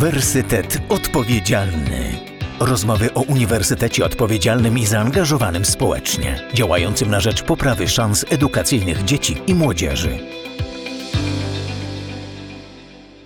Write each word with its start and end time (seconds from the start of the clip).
Uniwersytet 0.00 0.78
Odpowiedzialny. 0.88 2.18
Rozmowy 2.60 3.14
o 3.14 3.20
Uniwersytecie 3.20 4.04
Odpowiedzialnym 4.04 4.78
i 4.78 4.86
zaangażowanym 4.86 5.64
społecznie, 5.64 6.48
działającym 6.54 7.10
na 7.10 7.20
rzecz 7.20 7.42
poprawy 7.42 7.88
szans 7.88 8.24
edukacyjnych 8.30 9.04
dzieci 9.04 9.36
i 9.46 9.54
młodzieży. 9.54 10.18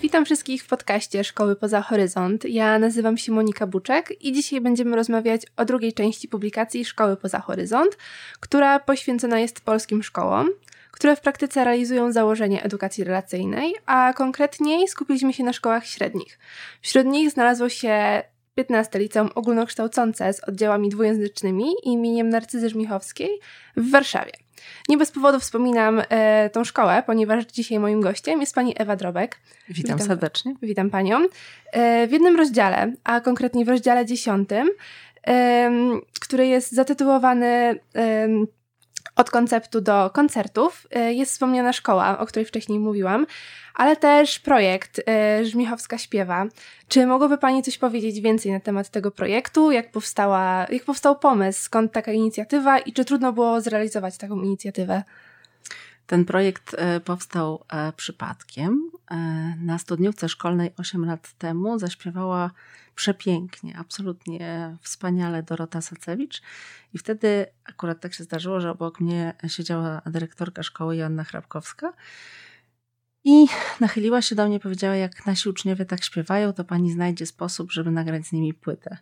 Witam 0.03 0.25
wszystkich 0.25 0.63
w 0.63 0.67
podcaście 0.67 1.25
Szkoły 1.25 1.57
Poza 1.57 1.83
Horyzont. 1.83 2.45
Ja 2.45 2.79
nazywam 2.79 3.19
się 3.19 3.33
Monika 3.33 3.67
Buczek 3.67 4.25
i 4.25 4.33
dzisiaj 4.33 4.61
będziemy 4.61 4.97
rozmawiać 4.97 5.43
o 5.57 5.65
drugiej 5.65 5.93
części 5.93 6.29
publikacji 6.29 6.85
Szkoły 6.85 7.17
Poza 7.17 7.41
Horyzont, 7.41 7.99
która 8.41 8.79
poświęcona 8.79 9.39
jest 9.39 9.61
polskim 9.61 10.03
szkołom 10.03 10.49
które 10.95 11.17
w 11.17 11.21
praktyce 11.21 11.65
realizują 11.65 12.13
założenie 12.13 12.63
edukacji 12.63 13.05
relacyjnej, 13.05 13.75
a 13.87 14.13
konkretniej 14.17 14.89
skupiliśmy 14.89 15.33
się 15.33 15.45
na 15.45 15.53
szkołach 15.53 15.87
średnich. 15.87 16.39
Wśród 16.81 17.07
nich 17.07 17.31
znalazło 17.31 17.69
się 17.69 18.23
15 18.55 18.99
liceum 18.99 19.31
ogólnokształcące 19.35 20.33
z 20.33 20.41
oddziałami 20.41 20.89
dwujęzycznymi 20.89 21.73
imieniem 21.83 22.29
Narcyzy 22.29 22.69
Żmichowskiej 22.69 23.31
w 23.77 23.91
Warszawie. 23.91 24.33
Nie 24.89 24.99
bez 24.99 25.11
powodu 25.11 25.41
wspominam 25.41 26.03
e, 26.09 26.51
tą 26.51 26.65
szkołę, 26.65 27.03
ponieważ 27.07 27.45
dzisiaj 27.45 27.79
moim 27.79 28.01
gościem 28.01 28.41
jest 28.41 28.55
pani 28.55 28.75
Ewa 28.77 28.97
Drobek. 28.97 29.39
Witam, 29.69 29.83
witam 29.83 30.09
serdecznie. 30.09 30.55
Witam 30.63 30.91
panią. 30.91 31.27
E, 31.73 32.07
w 32.07 32.13
jednym 32.13 32.37
rozdziale, 32.37 32.93
a 33.05 33.21
konkretnie 33.21 33.65
w 33.65 33.69
rozdziale 33.69 34.07
dziesiątym, 34.07 34.71
e, 35.27 35.71
który 36.21 36.47
jest 36.47 36.73
zatytułowany 36.73 37.79
od 39.17 39.31
konceptu 39.31 39.81
do 39.81 40.11
koncertów 40.11 40.87
y, 40.97 41.15
jest 41.15 41.33
wspomniana 41.33 41.73
szkoła, 41.73 42.19
o 42.19 42.27
której 42.27 42.47
wcześniej 42.47 42.79
mówiłam, 42.79 43.27
ale 43.75 43.97
też 43.97 44.39
projekt 44.39 44.99
y, 44.99 45.47
Żmichowska 45.47 45.99
Śpiewa. 45.99 46.47
Czy 46.89 47.07
mogłaby 47.07 47.39
Pani 47.39 47.63
coś 47.63 47.79
powiedzieć 47.79 48.21
więcej 48.21 48.53
na 48.53 48.61
temat 48.61 48.91
tego 48.91 49.11
projektu? 49.11 49.71
Jak, 49.71 49.91
powstała, 49.91 50.67
jak 50.71 50.85
powstał 50.85 51.19
pomysł? 51.19 51.63
Skąd 51.63 51.93
taka 51.93 52.13
inicjatywa 52.13 52.79
i 52.79 52.93
czy 52.93 53.05
trudno 53.05 53.33
było 53.33 53.61
zrealizować 53.61 54.19
taką 54.19 54.43
inicjatywę? 54.43 55.03
Ten 56.07 56.25
projekt 56.25 56.75
y, 56.75 57.01
powstał 57.01 57.65
przypadkiem. 57.97 58.91
Na 59.61 59.79
studniówce 59.79 60.29
szkolnej 60.29 60.71
8 60.79 61.05
lat 61.05 61.33
temu 61.39 61.79
zaśpiewała 61.79 62.51
przepięknie, 62.95 63.77
absolutnie 63.79 64.77
wspaniale 64.81 65.43
Dorota 65.43 65.81
Sacewicz. 65.81 66.43
I 66.93 66.99
wtedy 66.99 67.47
akurat 67.65 68.01
tak 68.01 68.15
się 68.15 68.25
zdarzyło, 68.25 68.61
że 68.61 68.71
obok 68.71 69.01
mnie 69.01 69.35
siedziała 69.49 70.03
dyrektorka 70.07 70.63
szkoły 70.63 70.97
Joanna 70.97 71.25
Hrabkowska. 71.25 71.93
I 73.25 73.47
nachyliła 73.81 74.23
się 74.23 74.35
do 74.35 74.47
mnie, 74.47 74.61
powiedziała, 74.61 74.97
jak 74.97 75.27
nasi 75.27 75.49
uczniowie 75.49 75.85
tak 75.85 76.05
śpiewają, 76.05 76.53
to 76.53 76.65
pani 76.65 76.93
znajdzie 76.93 77.27
sposób, 77.27 77.73
żeby 77.73 77.91
nagrać 77.91 78.27
z 78.27 78.33
nimi 78.33 78.55
płytę. 78.55 78.97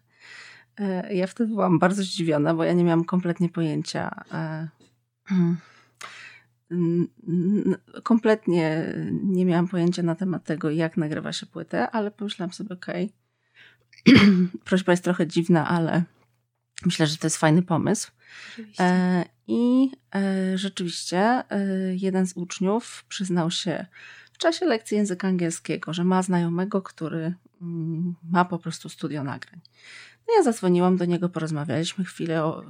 E, 0.79 1.15
ja 1.15 1.27
wtedy 1.27 1.49
byłam 1.49 1.79
bardzo 1.79 2.03
zdziwiona, 2.03 2.55
bo 2.55 2.65
ja 2.65 2.73
nie 2.73 2.85
miałam 2.85 3.05
kompletnie 3.05 3.49
pojęcia. 3.49 4.25
E, 4.33 4.69
kompletnie 8.03 8.95
nie 9.23 9.47
miałam 9.47 9.69
pojęcia 9.69 10.03
na 10.03 10.15
temat 10.15 10.45
tego, 10.45 10.71
jak 10.71 10.97
nagrywa 10.97 11.33
się 11.33 11.47
płytę, 11.47 11.91
ale 11.91 12.11
pomyślałam 12.11 12.53
sobie, 12.53 12.75
okej, 12.75 13.05
okay, 13.05 13.22
Prośba 14.65 14.93
jest 14.93 15.05
trochę 15.05 15.27
dziwna, 15.27 15.69
ale 15.69 16.05
myślę, 16.87 17.07
że 17.07 17.17
to 17.17 17.27
jest 17.27 17.37
fajny 17.37 17.63
pomysł. 17.63 18.11
E, 18.81 19.25
I 19.47 19.91
e, 20.15 20.59
rzeczywiście 20.59 21.19
e, 21.19 21.45
jeden 21.95 22.27
z 22.27 22.33
uczniów 22.37 23.05
przyznał 23.09 23.51
się 23.51 23.87
w 24.33 24.39
czasie 24.39 24.67
lekcji 24.67 24.97
języka 24.97 25.29
angielskiego, 25.29 25.93
że 25.93 26.05
ma 26.05 26.23
znajomego, 26.23 26.83
który 26.83 27.35
mm, 27.63 28.15
ma 28.31 28.45
po 28.45 28.59
prostu 28.59 28.89
studio 28.89 29.25
nagrań. 29.25 29.61
No 30.29 30.35
ja 30.37 30.43
zadzwoniłam 30.43 30.97
do 30.97 31.05
niego, 31.05 31.29
porozmawialiśmy 31.29 32.05
chwilę. 32.05 32.45
O, 32.45 32.65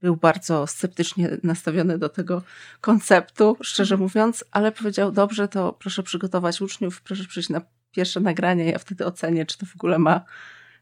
był 0.00 0.16
bardzo 0.16 0.66
sceptycznie 0.66 1.38
nastawiony 1.42 1.98
do 1.98 2.08
tego 2.08 2.42
konceptu, 2.80 3.56
szczerze 3.60 3.94
mhm. 3.94 4.02
mówiąc, 4.02 4.44
ale 4.50 4.72
powiedział: 4.72 5.12
Dobrze, 5.12 5.48
to 5.48 5.72
proszę 5.72 6.02
przygotować 6.02 6.60
uczniów, 6.60 7.02
proszę 7.02 7.24
przyjść 7.24 7.48
na 7.48 7.60
pierwsze 7.96 8.20
nagranie, 8.20 8.70
ja 8.70 8.78
wtedy 8.78 9.06
ocenię, 9.06 9.46
czy 9.46 9.58
to 9.58 9.66
w 9.66 9.74
ogóle 9.74 9.98
ma 9.98 10.24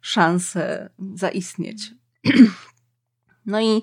szansę 0.01 0.91
zaistnieć. 1.15 1.91
No 3.47 3.61
i 3.61 3.83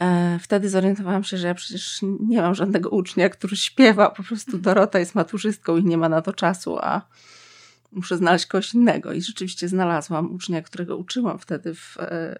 e, 0.00 0.38
wtedy 0.42 0.68
zorientowałam 0.68 1.24
się, 1.24 1.36
że 1.36 1.46
ja 1.46 1.54
przecież 1.54 2.00
nie 2.20 2.42
mam 2.42 2.54
żadnego 2.54 2.90
ucznia, 2.90 3.28
który 3.28 3.56
śpiewa. 3.56 4.10
Po 4.10 4.22
prostu 4.22 4.58
Dorota 4.58 4.98
jest 4.98 5.14
maturzystką 5.14 5.76
i 5.76 5.84
nie 5.84 5.96
ma 5.98 6.08
na 6.08 6.22
to 6.22 6.32
czasu, 6.32 6.78
a 6.78 7.08
muszę 7.92 8.16
znaleźć 8.16 8.46
kogoś 8.46 8.74
innego. 8.74 9.12
I 9.12 9.22
rzeczywiście 9.22 9.68
znalazłam 9.68 10.32
ucznia, 10.32 10.62
którego 10.62 10.96
uczyłam 10.96 11.38
wtedy 11.38 11.74
w 11.74 11.96
e, 11.98 12.38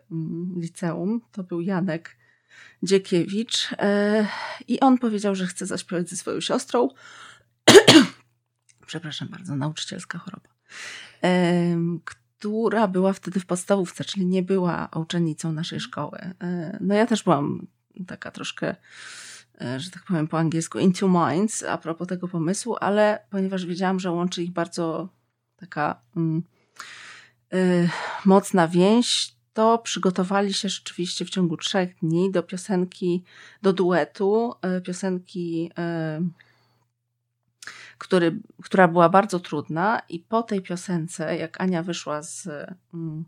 liceum. 0.57 1.21
To 1.33 1.43
był 1.43 1.61
Janek 1.61 2.17
Dziekiewicz. 2.83 3.69
E, 3.79 4.27
I 4.69 4.81
on 4.81 4.99
powiedział, 4.99 5.35
że 5.35 5.47
chce 5.47 5.67
zaśpiewać 5.67 6.09
ze 6.09 6.17
swoją 6.17 6.41
siostrą 6.41 6.89
przepraszam 8.89 9.29
bardzo, 9.29 9.57
nauczycielska 9.57 10.19
choroba, 10.19 10.49
która 12.39 12.89
była 12.89 13.13
wtedy 13.13 13.41
w 13.41 13.47
podstawówce, 13.47 14.05
czyli 14.05 14.27
nie 14.27 14.43
była 14.43 14.89
uczennicą 14.97 15.53
naszej 15.53 15.81
szkoły. 15.81 16.19
E, 16.19 16.79
no 16.81 16.95
ja 16.95 17.07
też 17.07 17.23
byłam 17.23 17.67
taka 18.07 18.31
troszkę, 18.31 18.77
e, 19.61 19.81
że 19.81 19.91
tak 19.91 20.05
powiem 20.05 20.29
po 20.29 20.39
angielsku, 20.39 20.79
into 20.79 21.09
minds 21.09 21.63
a 21.63 21.79
propos 21.79 22.09
tego 22.09 22.29
pomysłu, 22.29 22.77
ale 22.81 23.27
ponieważ 23.31 23.67
wiedziałam, 23.67 24.01
że 24.01 24.11
łączy 24.11 24.43
ich 24.43 24.51
bardzo 24.51 25.09
taka 25.57 26.01
mm, 26.17 26.43
y, 27.55 27.89
mocna 28.25 28.69
więź, 28.69 29.35
to 29.53 29.79
przygotowali 29.79 30.55
się 30.55 30.69
rzeczywiście 30.69 31.25
w 31.25 31.31
ciągu 31.31 31.57
trzech 31.57 31.99
dni 32.03 32.33
do 32.33 32.43
piosenki, 32.43 33.25
do 33.63 33.73
duetu, 33.73 34.55
piosenki 34.85 35.71
który, 37.99 38.41
która 38.63 38.89
była 38.89 39.09
bardzo 39.09 39.41
trudna 39.41 40.03
i 40.09 40.21
po 40.21 40.43
tej 40.43 40.63
piosence, 40.63 41.37
jak 41.37 41.61
Ania 41.61 41.83
wyszła 41.83 42.23
z 42.23 42.49
mm, 42.95 43.25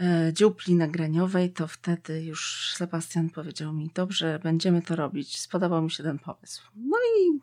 e, 0.00 0.32
dziupli 0.32 0.74
nagraniowej, 0.74 1.52
to 1.52 1.68
wtedy 1.68 2.24
już 2.24 2.72
Sebastian 2.76 3.30
powiedział 3.30 3.72
mi, 3.72 3.90
dobrze, 3.94 4.40
będziemy 4.42 4.82
to 4.82 4.96
robić. 4.96 5.40
Spodobał 5.40 5.82
mi 5.82 5.90
się 5.90 6.02
ten 6.02 6.18
pomysł. 6.18 6.62
No 6.76 6.96
i 7.18 7.40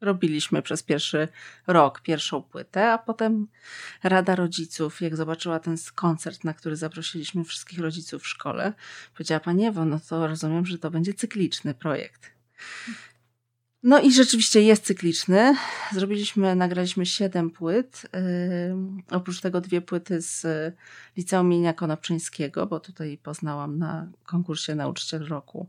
robiliśmy 0.00 0.62
przez 0.62 0.82
pierwszy 0.82 1.28
rok 1.66 2.00
pierwszą 2.00 2.42
płytę, 2.42 2.92
a 2.92 2.98
potem 2.98 3.48
Rada 4.02 4.34
Rodziców, 4.34 5.00
jak 5.00 5.16
zobaczyła 5.16 5.58
ten 5.58 5.76
koncert, 5.94 6.44
na 6.44 6.54
który 6.54 6.76
zaprosiliśmy 6.76 7.44
wszystkich 7.44 7.78
rodziców 7.78 8.22
w 8.22 8.26
szkole, 8.26 8.72
powiedziała, 9.14 9.40
Pani 9.40 9.66
Ewo, 9.66 9.84
no 9.84 10.00
to 10.08 10.26
rozumiem, 10.26 10.66
że 10.66 10.78
to 10.78 10.90
będzie 10.90 11.14
cykliczny 11.14 11.74
projekt. 11.74 12.30
No 13.82 14.00
i 14.00 14.12
rzeczywiście 14.12 14.62
jest 14.62 14.84
cykliczny. 14.84 15.56
Zrobiliśmy, 15.92 16.54
nagraliśmy 16.54 17.06
siedem 17.06 17.50
płyt. 17.50 18.02
Oprócz 19.10 19.40
tego 19.40 19.60
dwie 19.60 19.80
płyty 19.80 20.22
z 20.22 20.46
Liceum 21.16 21.48
Mienia 21.48 21.72
Konopczyńskiego, 21.72 22.66
bo 22.66 22.80
tutaj 22.80 23.18
poznałam 23.22 23.78
na 23.78 24.08
konkursie 24.24 24.74
Nauczyciel 24.74 25.26
Roku 25.26 25.68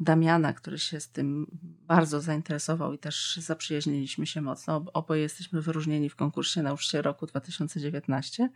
Damiana, 0.00 0.52
który 0.52 0.78
się 0.78 1.00
z 1.00 1.08
tym 1.08 1.46
bardzo 1.86 2.20
zainteresował 2.20 2.92
i 2.92 2.98
też 2.98 3.36
zaprzyjaźniliśmy 3.42 4.26
się 4.26 4.40
mocno. 4.40 4.84
Oboje 4.92 5.22
jesteśmy 5.22 5.62
wyróżnieni 5.62 6.10
w 6.10 6.16
konkursie 6.16 6.62
Nauczyciel 6.62 7.02
Roku 7.02 7.26
2019. 7.26 8.48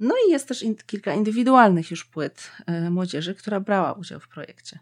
No 0.00 0.14
i 0.28 0.30
jest 0.30 0.48
też 0.48 0.64
kilka 0.86 1.14
indywidualnych 1.14 1.90
już 1.90 2.04
płyt 2.04 2.50
yy, 2.68 2.90
młodzieży, 2.90 3.34
która 3.34 3.60
brała 3.60 3.92
udział 3.92 4.20
w 4.20 4.28
projekcie. 4.28 4.78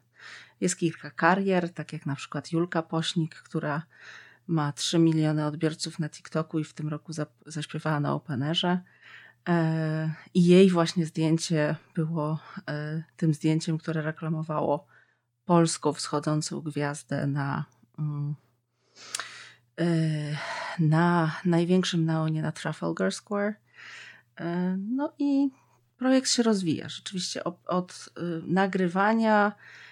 Jest 0.61 0.77
kilka 0.77 1.11
karier, 1.11 1.73
tak 1.73 1.93
jak 1.93 2.07
na 2.07 2.17
przykład 2.17 2.53
Julka 2.53 2.83
Pośnik, 2.83 3.35
która 3.35 3.83
ma 4.47 4.73
3 4.73 4.99
miliony 4.99 5.47
odbiorców 5.47 5.99
na 5.99 6.09
TikToku 6.09 6.59
i 6.59 6.65
w 6.65 6.73
tym 6.73 6.89
roku 6.89 7.13
zaśpiewała 7.47 8.01
na 8.01 8.15
Openerze. 8.15 8.81
E, 9.49 10.15
I 10.35 10.45
jej 10.47 10.71
właśnie 10.71 11.07
zdjęcie 11.07 11.77
było 11.95 12.39
e, 12.69 13.03
tym 13.17 13.35
zdjęciem, 13.35 13.79
które 13.79 14.03
reklamowało 14.03 14.87
polską 15.45 15.93
wschodzącą 15.93 16.61
gwiazdę 16.61 17.27
na, 17.27 17.65
mm, 17.99 18.35
e, 19.81 19.87
na 20.79 21.37
największym 21.45 22.05
neonie 22.05 22.43
na 22.43 22.53
Trafalgar 22.53 23.13
Square. 23.13 23.55
No 24.79 25.13
i 25.19 25.51
projekt 25.97 26.31
się 26.31 26.43
rozwija. 26.43 26.89
Rzeczywiście 26.89 27.45
od, 27.45 27.67
od 27.67 28.09
nagrywania 28.43 29.47
E, 29.49 29.84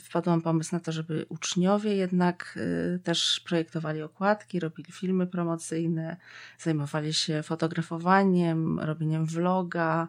wpadłam 0.00 0.42
pomysł 0.42 0.74
na 0.74 0.80
to, 0.80 0.92
żeby 0.92 1.26
uczniowie 1.28 1.96
jednak 1.96 2.58
e, 2.94 2.98
też 2.98 3.40
projektowali 3.40 4.02
okładki, 4.02 4.60
robili 4.60 4.92
filmy 4.92 5.26
promocyjne, 5.26 6.16
zajmowali 6.58 7.14
się 7.14 7.42
fotografowaniem, 7.42 8.80
robieniem 8.80 9.26
vloga, 9.26 10.08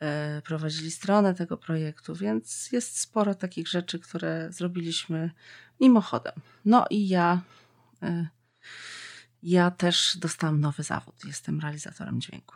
e, 0.00 0.42
prowadzili 0.42 0.90
stronę 0.90 1.34
tego 1.34 1.56
projektu, 1.56 2.14
więc 2.14 2.72
jest 2.72 3.00
sporo 3.00 3.34
takich 3.34 3.68
rzeczy, 3.68 3.98
które 3.98 4.52
zrobiliśmy 4.52 5.30
mimochodem. 5.80 6.34
No 6.64 6.86
i 6.90 7.08
ja 7.08 7.40
ja 9.42 9.70
też 9.70 10.16
dostałam 10.16 10.60
nowy 10.60 10.82
zawód. 10.82 11.24
Jestem 11.24 11.60
realizatorem 11.60 12.20
dźwięku. 12.20 12.54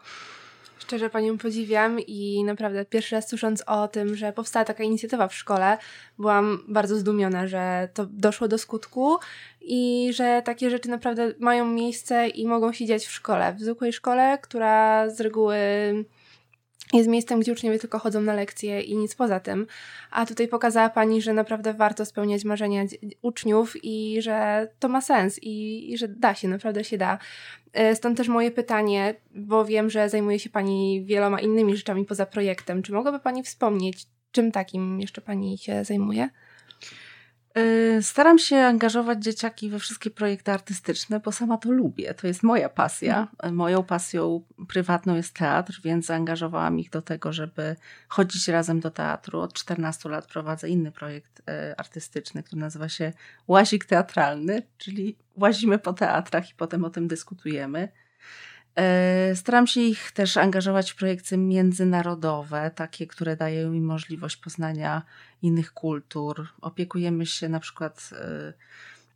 Szczerze 0.90 1.10
Panią 1.10 1.38
podziwiam 1.38 2.00
i 2.00 2.44
naprawdę 2.44 2.84
pierwszy 2.84 3.14
raz 3.14 3.28
słysząc 3.28 3.62
o 3.66 3.88
tym, 3.88 4.16
że 4.16 4.32
powstała 4.32 4.64
taka 4.64 4.84
inicjatywa 4.84 5.28
w 5.28 5.34
szkole, 5.34 5.78
byłam 6.18 6.64
bardzo 6.68 6.96
zdumiona, 6.96 7.46
że 7.46 7.88
to 7.94 8.06
doszło 8.06 8.48
do 8.48 8.58
skutku 8.58 9.18
i 9.60 10.10
że 10.14 10.42
takie 10.44 10.70
rzeczy 10.70 10.88
naprawdę 10.88 11.32
mają 11.38 11.66
miejsce 11.66 12.28
i 12.28 12.46
mogą 12.46 12.72
się 12.72 12.86
dziać 12.86 13.06
w 13.06 13.10
szkole. 13.10 13.54
W 13.58 13.60
zwykłej 13.60 13.92
szkole, 13.92 14.38
która 14.42 15.10
z 15.10 15.20
reguły 15.20 15.56
jest 16.92 17.08
miejscem, 17.08 17.40
gdzie 17.40 17.52
uczniowie 17.52 17.78
tylko 17.78 17.98
chodzą 17.98 18.20
na 18.20 18.34
lekcje 18.34 18.80
i 18.80 18.96
nic 18.96 19.14
poza 19.14 19.40
tym. 19.40 19.66
A 20.10 20.26
tutaj 20.26 20.48
pokazała 20.48 20.88
Pani, 20.88 21.22
że 21.22 21.32
naprawdę 21.32 21.74
warto 21.74 22.04
spełniać 22.04 22.44
marzenia 22.44 22.84
uczniów 23.22 23.84
i 23.84 24.22
że 24.22 24.68
to 24.78 24.88
ma 24.88 25.00
sens 25.00 25.38
i, 25.42 25.92
i 25.92 25.98
że 25.98 26.08
da 26.08 26.34
się, 26.34 26.48
naprawdę 26.48 26.84
się 26.84 26.98
da. 26.98 27.18
E, 27.72 27.96
stąd 27.96 28.16
też 28.16 28.28
moje 28.28 28.50
pytanie, 28.50 29.14
bo 29.34 29.64
wiem, 29.64 29.90
że 29.90 30.08
zajmuje 30.08 30.38
się 30.38 30.50
Pani 30.50 31.04
wieloma 31.04 31.40
innymi 31.40 31.76
rzeczami 31.76 32.04
poza 32.04 32.26
projektem. 32.26 32.82
Czy 32.82 32.92
mogłaby 32.92 33.20
Pani 33.20 33.42
wspomnieć, 33.42 34.06
czym 34.32 34.52
takim 34.52 35.00
jeszcze 35.00 35.20
Pani 35.20 35.58
się 35.58 35.84
zajmuje? 35.84 36.28
Y, 37.58 38.02
staram 38.02 38.38
się 38.38 38.56
angażować 38.56 39.24
dzieciaki 39.24 39.70
we 39.70 39.78
wszystkie 39.78 40.10
projekty 40.10 40.52
artystyczne, 40.52 41.20
bo 41.20 41.32
sama 41.32 41.56
to 41.56 41.70
lubię. 41.70 42.14
To 42.14 42.26
jest 42.26 42.42
moja 42.42 42.68
pasja. 42.68 43.20
Mhm. 43.20 43.54
Moją 43.54 43.82
pasją 43.82 44.44
prywatną 44.68 45.14
jest 45.14 45.34
teatr, 45.34 45.80
więc 45.84 46.06
zaangażowałam 46.06 46.78
ich 46.78 46.90
do 46.90 47.02
tego, 47.02 47.32
żeby 47.32 47.76
chodzić 48.08 48.48
razem 48.48 48.80
do 48.80 48.90
teatru. 48.90 49.40
Od 49.40 49.52
14 49.52 50.08
lat 50.08 50.26
prowadzę 50.26 50.68
inny 50.68 50.92
projekt 50.92 51.40
y, 51.40 51.76
artystyczny, 51.76 52.42
który 52.42 52.60
nazywa 52.60 52.88
się 52.88 53.12
Łazik 53.48 53.84
Teatralny, 53.84 54.62
czyli 54.78 55.16
łazimy 55.36 55.78
po 55.78 55.92
teatrach 55.92 56.50
i 56.50 56.54
potem 56.54 56.84
o 56.84 56.90
tym 56.90 57.08
dyskutujemy. 57.08 57.88
E, 58.80 59.36
staram 59.36 59.66
się 59.66 59.80
ich 59.80 60.12
też 60.12 60.36
angażować 60.36 60.92
w 60.92 60.96
projekty 60.96 61.36
międzynarodowe, 61.36 62.70
takie, 62.74 63.06
które 63.06 63.36
dają 63.36 63.70
mi 63.70 63.80
możliwość 63.80 64.36
poznania 64.36 65.02
innych 65.42 65.72
kultur. 65.72 66.48
Opiekujemy 66.60 67.26
się 67.26 67.48
na 67.48 67.60
przykład 67.60 68.10
e, 68.12 68.52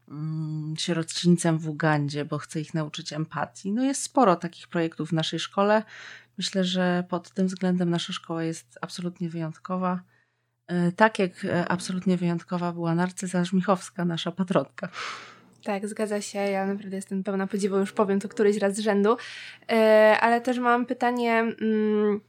mm, 0.09 0.75
sierocińcem 0.79 1.59
w 1.59 1.69
Ugandzie, 1.69 2.25
bo 2.25 2.39
chcę 2.39 2.61
ich 2.61 2.75
nauczyć 2.75 3.13
empatii. 3.13 3.73
No 3.73 3.85
jest 3.85 4.03
sporo 4.03 4.37
takich 4.37 4.69
projektów 4.69 5.09
w 5.09 5.13
naszej 5.13 5.39
szkole. 5.39 5.83
Myślę, 6.39 6.65
że 6.65 7.05
pod 7.09 7.31
tym 7.31 7.47
względem 7.47 7.91
nasza 7.91 8.13
szkoła 8.13 8.43
jest 8.43 8.79
absolutnie 8.81 9.29
wyjątkowa. 9.29 10.01
E, 10.67 10.93
tak 10.93 11.19
jak 11.19 11.47
absolutnie 11.69 12.17
wyjątkowa 12.17 12.73
była 12.73 12.95
Narcyza 12.95 13.45
Żmichowska, 13.45 14.05
nasza 14.05 14.33
patronka. 14.33 14.89
Tak, 15.65 15.89
zgadza 15.89 16.21
się. 16.21 16.39
Ja 16.39 16.67
naprawdę 16.67 16.97
jestem 16.97 17.25
pełna 17.25 17.47
podziwu, 17.47 17.79
już 17.79 17.93
powiem 17.93 18.21
to 18.21 18.29
któryś 18.29 18.57
raz 18.57 18.75
z 18.75 18.79
rzędu. 18.79 19.17
E, 19.73 20.17
ale 20.21 20.41
też 20.41 20.59
mam 20.59 20.87
pytanie, 20.87 21.39
mm, 21.39 22.21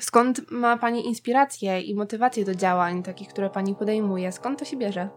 skąd 0.00 0.50
ma 0.50 0.78
Pani 0.78 1.06
inspirację 1.06 1.80
i 1.80 1.94
motywację 1.94 2.44
do 2.44 2.54
działań, 2.54 3.02
takich, 3.02 3.28
które 3.28 3.50
Pani 3.50 3.74
podejmuje? 3.74 4.32
Skąd 4.32 4.58
to 4.58 4.64
się 4.64 4.76
bierze? 4.76 5.08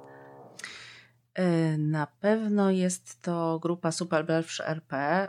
E, 1.33 1.77
na 1.77 2.07
pewno 2.07 2.71
jest 2.71 3.21
to 3.21 3.59
grupa 3.59 3.91
Superbelfsz 3.91 4.61
RP, 4.61 5.27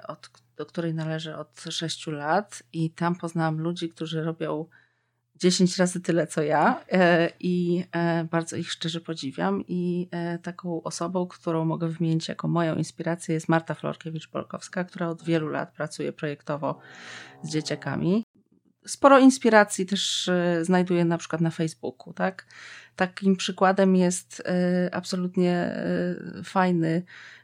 do 0.56 0.66
której 0.66 0.94
należę 0.94 1.38
od 1.38 1.60
6 1.70 2.06
lat 2.06 2.62
i 2.72 2.90
tam 2.90 3.16
poznałam 3.16 3.60
ludzi, 3.60 3.88
którzy 3.88 4.22
robią 4.22 4.66
10 5.38 5.78
razy 5.78 6.00
tyle 6.00 6.26
co 6.26 6.42
ja 6.42 6.80
e, 6.92 7.30
i 7.40 7.84
e, 7.92 8.24
bardzo 8.24 8.56
ich 8.56 8.72
szczerze 8.72 9.00
podziwiam. 9.00 9.64
I 9.68 10.08
e, 10.10 10.38
taką 10.38 10.82
osobą, 10.82 11.26
którą 11.26 11.64
mogę 11.64 11.88
wymienić 11.88 12.28
jako 12.28 12.48
moją 12.48 12.74
inspirację 12.74 13.34
jest 13.34 13.48
Marta 13.48 13.74
Florkiewicz-Polkowska, 13.74 14.84
która 14.84 15.08
od 15.08 15.24
wielu 15.24 15.48
lat 15.48 15.72
pracuje 15.72 16.12
projektowo 16.12 16.78
z 17.42 17.50
dzieciakami. 17.50 18.24
Sporo 18.86 19.18
inspiracji 19.18 19.86
też 19.86 20.30
znajduję 20.62 21.04
na 21.04 21.18
przykład 21.18 21.40
na 21.40 21.50
Facebooku. 21.50 22.12
Tak? 22.12 22.46
Takim 22.96 23.36
przykładem 23.36 23.96
jest 23.96 24.42
absolutnie 24.92 25.82
fajny 26.44 27.02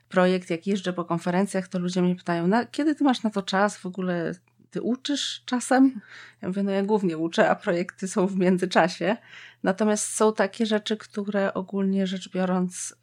projekt. 0.09 0.51
Jak 0.51 0.67
jeżdżę 0.67 0.93
po 0.93 1.05
konferencjach, 1.05 1.69
to 1.69 1.79
ludzie 1.79 2.03
mnie 2.03 2.17
pytają, 2.17 2.51
kiedy 2.71 2.95
ty 2.95 3.05
masz 3.05 3.23
na 3.23 3.31
to 3.31 3.43
czas 3.43 3.77
w 3.77 3.87
ogóle 3.87 4.35
ty 4.75 4.83
uczysz 4.83 5.43
czasem? 5.47 6.01
Ja 6.43 6.49
mówię, 6.49 6.63
no 6.63 6.71
ja 6.71 6.83
głównie 6.83 7.19
uczę, 7.19 7.51
a 7.51 7.55
projekty 7.55 8.09
są 8.09 8.27
w 8.27 8.37
międzyczasie. 8.37 9.17
Natomiast 9.63 10.15
są 10.15 10.33
takie 10.33 10.67
rzeczy, 10.67 10.97
które 10.97 11.55
ogólnie 11.55 12.07
rzecz 12.07 12.31
biorąc 12.31 12.95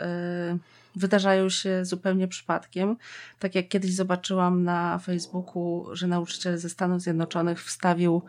yy, 0.51 0.59
wydarzają 0.95 1.50
się 1.50 1.85
zupełnie 1.85 2.27
przypadkiem. 2.27 2.97
Tak 3.39 3.56
jak 3.56 3.68
kiedyś 3.68 3.94
zobaczyłam 3.94 4.63
na 4.63 5.00
Facebooku, 5.00 5.85
że 5.91 6.07
nauczyciel 6.07 6.57
ze 6.57 6.69
Stanów 6.69 7.01
Zjednoczonych 7.01 7.63
wstawił 7.63 8.21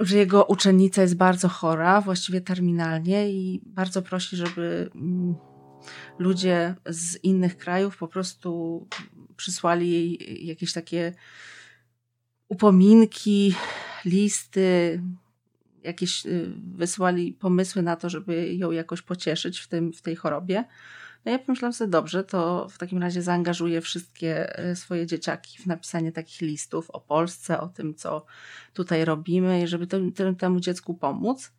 że 0.00 0.16
jego 0.16 0.44
uczennica 0.44 1.02
jest 1.02 1.16
bardzo 1.16 1.48
chora, 1.48 2.00
właściwie 2.00 2.40
terminalnie 2.40 3.30
i 3.30 3.60
bardzo 3.66 4.02
prosi, 4.02 4.36
żeby 4.36 4.90
mm, 4.94 5.34
ludzie 6.18 6.74
z 6.86 7.24
innych 7.24 7.56
krajów 7.56 7.96
po 7.96 8.08
prostu 8.08 8.86
przysłali 9.36 9.90
jej 9.90 10.46
jakieś 10.46 10.72
takie 10.72 11.12
upominki, 12.48 13.54
listy, 14.04 15.00
jakieś 15.86 16.26
y, 16.26 16.52
wysłali 16.74 17.32
pomysły 17.32 17.82
na 17.82 17.96
to, 17.96 18.10
żeby 18.10 18.54
ją 18.54 18.70
jakoś 18.70 19.02
pocieszyć 19.02 19.58
w, 19.58 19.68
tym, 19.68 19.92
w 19.92 20.02
tej 20.02 20.16
chorobie. 20.16 20.64
No 21.24 21.32
ja 21.32 21.38
pomyślałam 21.38 21.72
sobie, 21.72 21.90
dobrze, 21.90 22.24
to 22.24 22.68
w 22.70 22.78
takim 22.78 23.02
razie 23.02 23.22
zaangażuję 23.22 23.80
wszystkie 23.80 24.60
y, 24.70 24.76
swoje 24.76 25.06
dzieciaki 25.06 25.58
w 25.58 25.66
napisanie 25.66 26.12
takich 26.12 26.40
listów 26.40 26.90
o 26.90 27.00
Polsce, 27.00 27.60
o 27.60 27.68
tym, 27.68 27.94
co 27.94 28.26
tutaj 28.74 29.04
robimy, 29.04 29.68
żeby 29.68 29.86
temu, 30.38 30.60
dziecku 30.60 30.94
pomóc. 30.94 31.52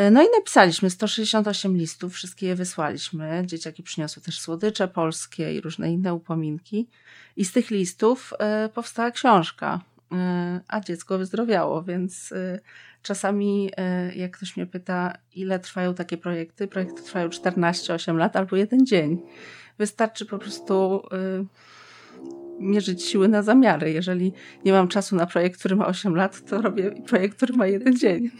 Y, 0.00 0.10
no 0.10 0.22
i 0.22 0.26
napisaliśmy 0.38 0.90
168 0.90 1.76
listów, 1.76 2.14
wszystkie 2.14 2.46
je 2.46 2.54
wysłaliśmy. 2.54 3.42
Dzieciaki 3.46 3.82
przyniosły 3.82 4.22
też 4.22 4.40
słodycze 4.40 4.88
polskie 4.88 5.54
i 5.54 5.60
różne 5.60 5.92
inne 5.92 6.14
upominki. 6.14 6.88
I 7.36 7.44
z 7.44 7.52
tych 7.52 7.70
listów 7.70 8.32
powstała 8.74 9.10
książka 9.10 9.80
a 10.68 10.80
dziecko 10.80 11.18
wyzdrowiało, 11.18 11.82
więc 11.82 12.32
y, 12.32 12.60
czasami 13.02 13.70
y, 14.10 14.14
jak 14.14 14.36
ktoś 14.36 14.56
mnie 14.56 14.66
pyta, 14.66 15.18
ile 15.34 15.58
trwają 15.58 15.94
takie 15.94 16.16
projekty, 16.16 16.68
projekty 16.68 17.02
trwają 17.02 17.28
14-8 17.28 18.16
lat 18.16 18.36
albo 18.36 18.56
jeden 18.56 18.86
dzień. 18.86 19.22
Wystarczy 19.78 20.26
po 20.26 20.38
prostu 20.38 21.02
y, 21.12 21.46
mierzyć 22.60 23.04
siły 23.04 23.28
na 23.28 23.42
zamiary. 23.42 23.92
Jeżeli 23.92 24.32
nie 24.64 24.72
mam 24.72 24.88
czasu 24.88 25.16
na 25.16 25.26
projekt, 25.26 25.58
który 25.58 25.76
ma 25.76 25.86
8 25.86 26.16
lat, 26.16 26.44
to 26.44 26.62
robię 26.62 26.90
projekt, 27.06 27.36
który 27.36 27.56
ma 27.56 27.66
jeden 27.66 27.98
dzień. 27.98 28.30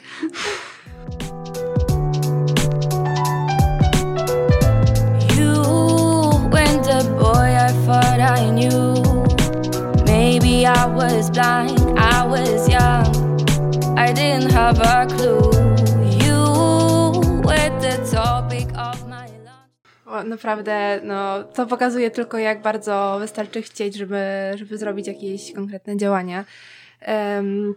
You 5.39 5.55
were 6.51 6.79
the 6.83 7.05
boy 7.19 7.51
I 7.51 7.87
thought 7.87 8.21
I 8.21 8.51
knew 8.51 9.02
Maybe 10.43 10.67
I 10.67 10.87
was 10.87 11.31
blind, 11.31 11.79
I 11.97 12.27
was 12.27 12.69
young. 12.69 13.07
I 13.97 14.13
didn't 14.13 14.51
have 14.51 14.81
a 14.81 15.07
clue. 15.07 15.53
You 16.19 16.43
were 17.47 17.71
the 17.79 18.03
topic 18.11 18.67
of 18.77 19.07
my 19.09 19.27
life. 19.27 20.25
naprawdę, 20.25 21.01
no, 21.05 21.45
to 21.45 21.67
pokazuje 21.67 22.11
tylko, 22.11 22.39
jak 22.39 22.63
bardzo 22.63 23.17
wystarczy 23.21 23.63
chcieć, 23.63 23.97
żeby, 23.97 24.21
żeby 24.55 24.79
zrobić 24.79 25.07
jakieś 25.07 25.53
konkretne 25.53 25.97
działania. 25.97 26.45
Um, 27.09 27.75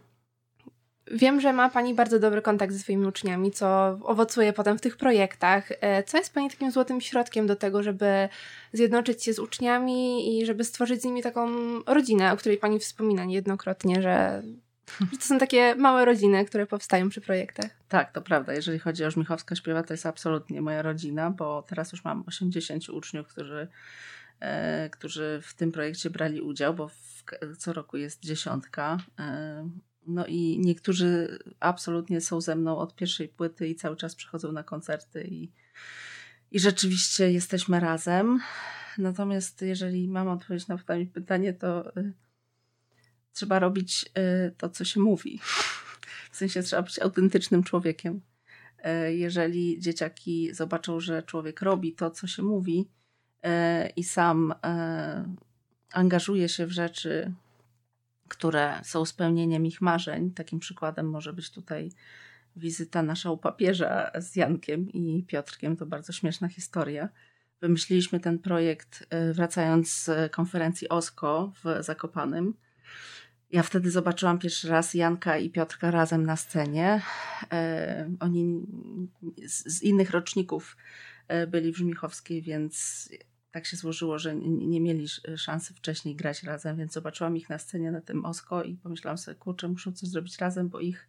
Wiem, 1.11 1.41
że 1.41 1.53
ma 1.53 1.69
Pani 1.69 1.93
bardzo 1.93 2.19
dobry 2.19 2.41
kontakt 2.41 2.73
ze 2.73 2.79
swoimi 2.79 3.05
uczniami, 3.05 3.51
co 3.51 3.99
owocuje 4.03 4.53
potem 4.53 4.77
w 4.77 4.81
tych 4.81 4.97
projektach. 4.97 5.67
E, 5.81 6.03
co 6.03 6.17
jest 6.17 6.33
Pani 6.33 6.49
takim 6.49 6.71
złotym 6.71 7.01
środkiem 7.01 7.47
do 7.47 7.55
tego, 7.55 7.83
żeby 7.83 8.29
zjednoczyć 8.73 9.23
się 9.23 9.33
z 9.33 9.39
uczniami 9.39 10.29
i 10.39 10.45
żeby 10.45 10.63
stworzyć 10.63 11.01
z 11.01 11.05
nimi 11.05 11.23
taką 11.23 11.49
rodzinę, 11.87 12.31
o 12.31 12.37
której 12.37 12.57
Pani 12.57 12.79
wspomina 12.79 13.25
niejednokrotnie, 13.25 14.01
że, 14.01 14.43
to 15.19 15.25
są 15.25 15.37
takie 15.37 15.75
małe 15.75 16.05
rodziny, 16.05 16.45
które 16.45 16.67
powstają 16.67 17.09
przy 17.09 17.21
projektach? 17.21 17.71
Tak, 17.87 18.11
to 18.11 18.21
prawda. 18.21 18.53
Jeżeli 18.53 18.79
chodzi 18.79 19.05
o 19.05 19.11
Żmichowska 19.11 19.55
Śpiewa, 19.55 19.83
to 19.83 19.93
jest 19.93 20.05
absolutnie 20.05 20.61
moja 20.61 20.81
rodzina, 20.81 21.29
bo 21.29 21.61
teraz 21.61 21.91
już 21.91 22.03
mam 22.03 22.23
80 22.27 22.89
uczniów, 22.89 23.27
którzy 23.27 23.67
e, 24.39 24.89
którzy 24.89 25.39
w 25.43 25.53
tym 25.53 25.71
projekcie 25.71 26.09
brali 26.09 26.41
udział, 26.41 26.73
bo 26.73 26.87
w, 26.87 27.23
co 27.57 27.73
roku 27.73 27.97
jest 27.97 28.23
dziesiątka. 28.23 28.97
E, 29.19 29.69
no 30.07 30.25
i 30.25 30.59
niektórzy 30.59 31.39
absolutnie 31.59 32.21
są 32.21 32.41
ze 32.41 32.55
mną 32.55 32.77
od 32.77 32.95
pierwszej 32.95 33.27
płyty 33.27 33.67
i 33.67 33.75
cały 33.75 33.95
czas 33.95 34.15
przychodzą 34.15 34.51
na 34.51 34.63
koncerty 34.63 35.27
i, 35.31 35.51
i 36.51 36.59
rzeczywiście 36.59 37.31
jesteśmy 37.31 37.79
razem. 37.79 38.39
Natomiast 38.97 39.61
jeżeli 39.61 40.07
mam 40.07 40.27
odpowiedzieć 40.27 40.67
na 40.67 40.77
pytanie, 41.13 41.53
to 41.53 41.97
y, 41.97 42.13
trzeba 43.33 43.59
robić 43.59 44.05
y, 44.47 44.51
to, 44.57 44.69
co 44.69 44.85
się 44.85 44.99
mówi. 44.99 45.39
W 46.31 46.37
sensie 46.37 46.63
trzeba 46.63 46.81
być 46.81 46.99
autentycznym 46.99 47.63
człowiekiem. 47.63 48.21
Y, 48.85 49.15
jeżeli 49.15 49.79
dzieciaki 49.79 50.53
zobaczą, 50.53 50.99
że 50.99 51.23
człowiek 51.23 51.61
robi 51.61 51.93
to, 51.93 52.11
co 52.11 52.27
się 52.27 52.43
mówi 52.43 52.89
y, 53.45 53.49
i 53.95 54.03
sam 54.03 54.51
y, 54.51 54.55
angażuje 55.93 56.49
się 56.49 56.65
w 56.65 56.71
rzeczy, 56.71 57.33
które 58.27 58.81
są 58.83 59.05
spełnieniem 59.05 59.65
ich 59.65 59.81
marzeń. 59.81 60.31
Takim 60.31 60.59
przykładem 60.59 61.09
może 61.09 61.33
być 61.33 61.51
tutaj 61.51 61.91
wizyta 62.55 63.03
nasza 63.03 63.31
u 63.31 63.37
papieża 63.37 64.11
z 64.19 64.35
Jankiem 64.35 64.89
i 64.89 65.23
Piotrkiem. 65.23 65.77
To 65.77 65.85
bardzo 65.85 66.13
śmieszna 66.13 66.47
historia. 66.47 67.09
Wymyśliliśmy 67.61 68.19
ten 68.19 68.39
projekt 68.39 69.07
y, 69.29 69.33
wracając 69.33 69.93
z 69.93 70.31
konferencji 70.31 70.89
OSCO 70.89 71.53
w 71.63 71.83
Zakopanym. 71.83 72.53
Ja 73.51 73.63
wtedy 73.63 73.91
zobaczyłam 73.91 74.39
pierwszy 74.39 74.69
raz 74.69 74.93
Janka 74.93 75.37
i 75.37 75.49
Piotrka 75.49 75.91
razem 75.91 76.25
na 76.25 76.35
scenie. 76.35 77.01
E, 77.51 78.09
oni 78.19 78.61
z, 79.47 79.81
innych 79.83 80.11
roczników 80.11 80.77
e, 81.27 81.47
byli 81.47 81.71
w 81.71 81.77
Żmichowskiej, 81.77 82.41
więc 82.41 83.09
tak 83.55 83.65
się 83.65 83.77
złożyło, 83.77 84.19
że 84.19 84.35
nie 84.41 84.81
mieli 84.81 85.07
szansy 85.37 85.73
wcześniej 85.73 86.15
grać 86.15 86.43
razem, 86.43 86.77
więc 86.77 86.93
zobaczyłam 86.93 87.37
ich 87.37 87.49
na 87.49 87.59
scenie 87.59 87.91
na 87.91 88.01
tym 88.01 88.25
Osko 88.25 88.63
i 88.63 88.75
pomyślałam 88.75 89.17
sobie, 89.17 89.35
kurczę, 89.35 89.67
muszą 89.67 89.91
coś 89.91 90.09
zrobić 90.09 90.37
razem, 90.37 90.69
bo 90.69 90.79
ich 90.79 91.07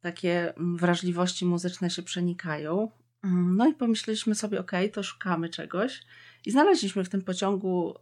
takie 0.00 0.56
mm, 0.56 0.76
wrażliwości 0.76 1.46
muzyczne 1.46 1.90
się 1.90 2.02
przenikają. 2.02 2.90
Mm, 3.24 3.56
no 3.56 3.68
i 3.68 3.74
pomyśleliśmy 3.74 4.34
sobie, 4.34 4.60
ok, 4.60 4.72
to 4.92 5.02
szukamy 5.02 5.48
czegoś. 5.48 6.02
I 6.46 6.50
znaleźliśmy 6.50 7.04
w 7.04 7.08
tym 7.08 7.22
pociągu 7.22 7.94
y, 7.96 8.00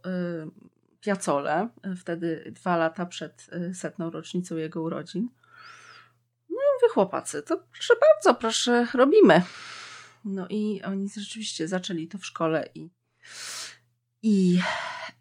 Piacolę, 1.01 1.69
y, 1.93 1.95
wtedy 1.95 2.51
dwa 2.55 2.77
lata 2.77 3.05
przed 3.05 3.49
y, 3.53 3.75
setną 3.75 4.09
rocznicą 4.09 4.55
jego 4.57 4.81
urodzin. 4.81 5.29
No 6.49 6.55
i 6.55 6.69
mówię, 6.75 6.93
chłopacy, 6.93 7.43
to 7.43 7.57
proszę 7.71 7.93
bardzo, 8.01 8.39
proszę, 8.39 8.87
robimy. 8.93 9.41
No 10.25 10.47
i 10.49 10.81
oni 10.81 11.09
rzeczywiście 11.09 11.67
zaczęli 11.67 12.07
to 12.07 12.17
w 12.17 12.25
szkole 12.25 12.69
i, 12.75 12.89
i 14.23 14.59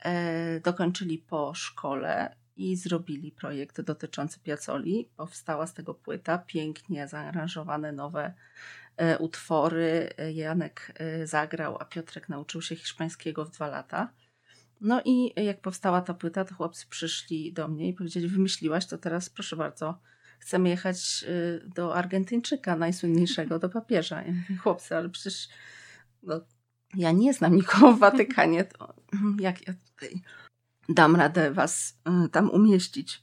e, 0.04 0.60
dokończyli 0.60 1.18
po 1.18 1.54
szkole 1.54 2.36
i 2.56 2.76
zrobili 2.76 3.32
projekt 3.32 3.80
dotyczący 3.80 4.40
Piacoli. 4.40 5.08
Powstała 5.16 5.66
z 5.66 5.74
tego 5.74 5.94
płyta, 5.94 6.38
pięknie 6.38 7.08
zaaranżowane 7.08 7.92
nowe 7.92 8.34
e, 8.96 9.18
utwory. 9.18 10.10
Janek 10.34 10.92
e, 10.94 11.26
zagrał, 11.26 11.76
a 11.80 11.84
Piotrek 11.84 12.28
nauczył 12.28 12.62
się 12.62 12.76
hiszpańskiego 12.76 13.44
w 13.44 13.50
dwa 13.50 13.66
lata. 13.66 14.12
No 14.80 15.02
i 15.04 15.32
jak 15.44 15.60
powstała 15.60 16.00
ta 16.00 16.14
płyta, 16.14 16.44
to 16.44 16.54
chłopcy 16.54 16.86
przyszli 16.90 17.52
do 17.52 17.68
mnie 17.68 17.88
i 17.88 17.94
powiedzieli: 17.94 18.28
Wymyśliłaś, 18.28 18.86
to 18.86 18.98
teraz 18.98 19.30
proszę 19.30 19.56
bardzo, 19.56 20.00
chcemy 20.38 20.68
jechać 20.68 21.24
e, 21.28 21.68
do 21.68 21.94
Argentyńczyka, 21.94 22.76
najsłynniejszego, 22.76 23.58
do 23.58 23.68
papieża. 23.68 24.24
Chłopcy, 24.62 24.96
ale 24.96 25.08
przecież 25.08 25.48
no, 26.22 26.40
ja 26.94 27.12
nie 27.12 27.34
znam 27.34 27.56
nikogo 27.56 27.92
w 27.92 27.98
Watykanie, 27.98 28.64
to 28.64 28.94
jak 29.40 29.68
ja 29.68 29.74
tutaj 29.74 30.22
dam 30.88 31.16
radę 31.16 31.50
was 31.50 31.98
y, 32.26 32.28
tam 32.28 32.50
umieścić. 32.50 33.22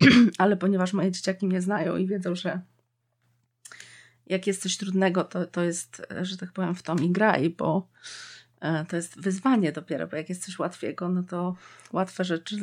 Ale 0.38 0.56
ponieważ 0.56 0.92
moje 0.92 1.12
dzieciaki 1.12 1.46
mnie 1.46 1.60
znają 1.60 1.96
i 1.96 2.06
wiedzą, 2.06 2.34
że 2.34 2.60
jak 4.26 4.46
jest 4.46 4.62
coś 4.62 4.76
trudnego, 4.76 5.24
to, 5.24 5.46
to 5.46 5.62
jest, 5.62 6.02
że 6.22 6.36
tak 6.36 6.52
powiem, 6.52 6.74
w 6.74 6.82
tom 6.82 7.04
i 7.04 7.10
graj, 7.10 7.50
bo 7.50 7.88
e, 8.60 8.84
to 8.84 8.96
jest 8.96 9.20
wyzwanie 9.20 9.72
dopiero, 9.72 10.06
bo 10.06 10.16
jak 10.16 10.28
jest 10.28 10.44
coś 10.44 10.58
łatwiego, 10.58 11.08
no 11.08 11.22
to 11.22 11.56
łatwe 11.92 12.24
rzeczy 12.24 12.56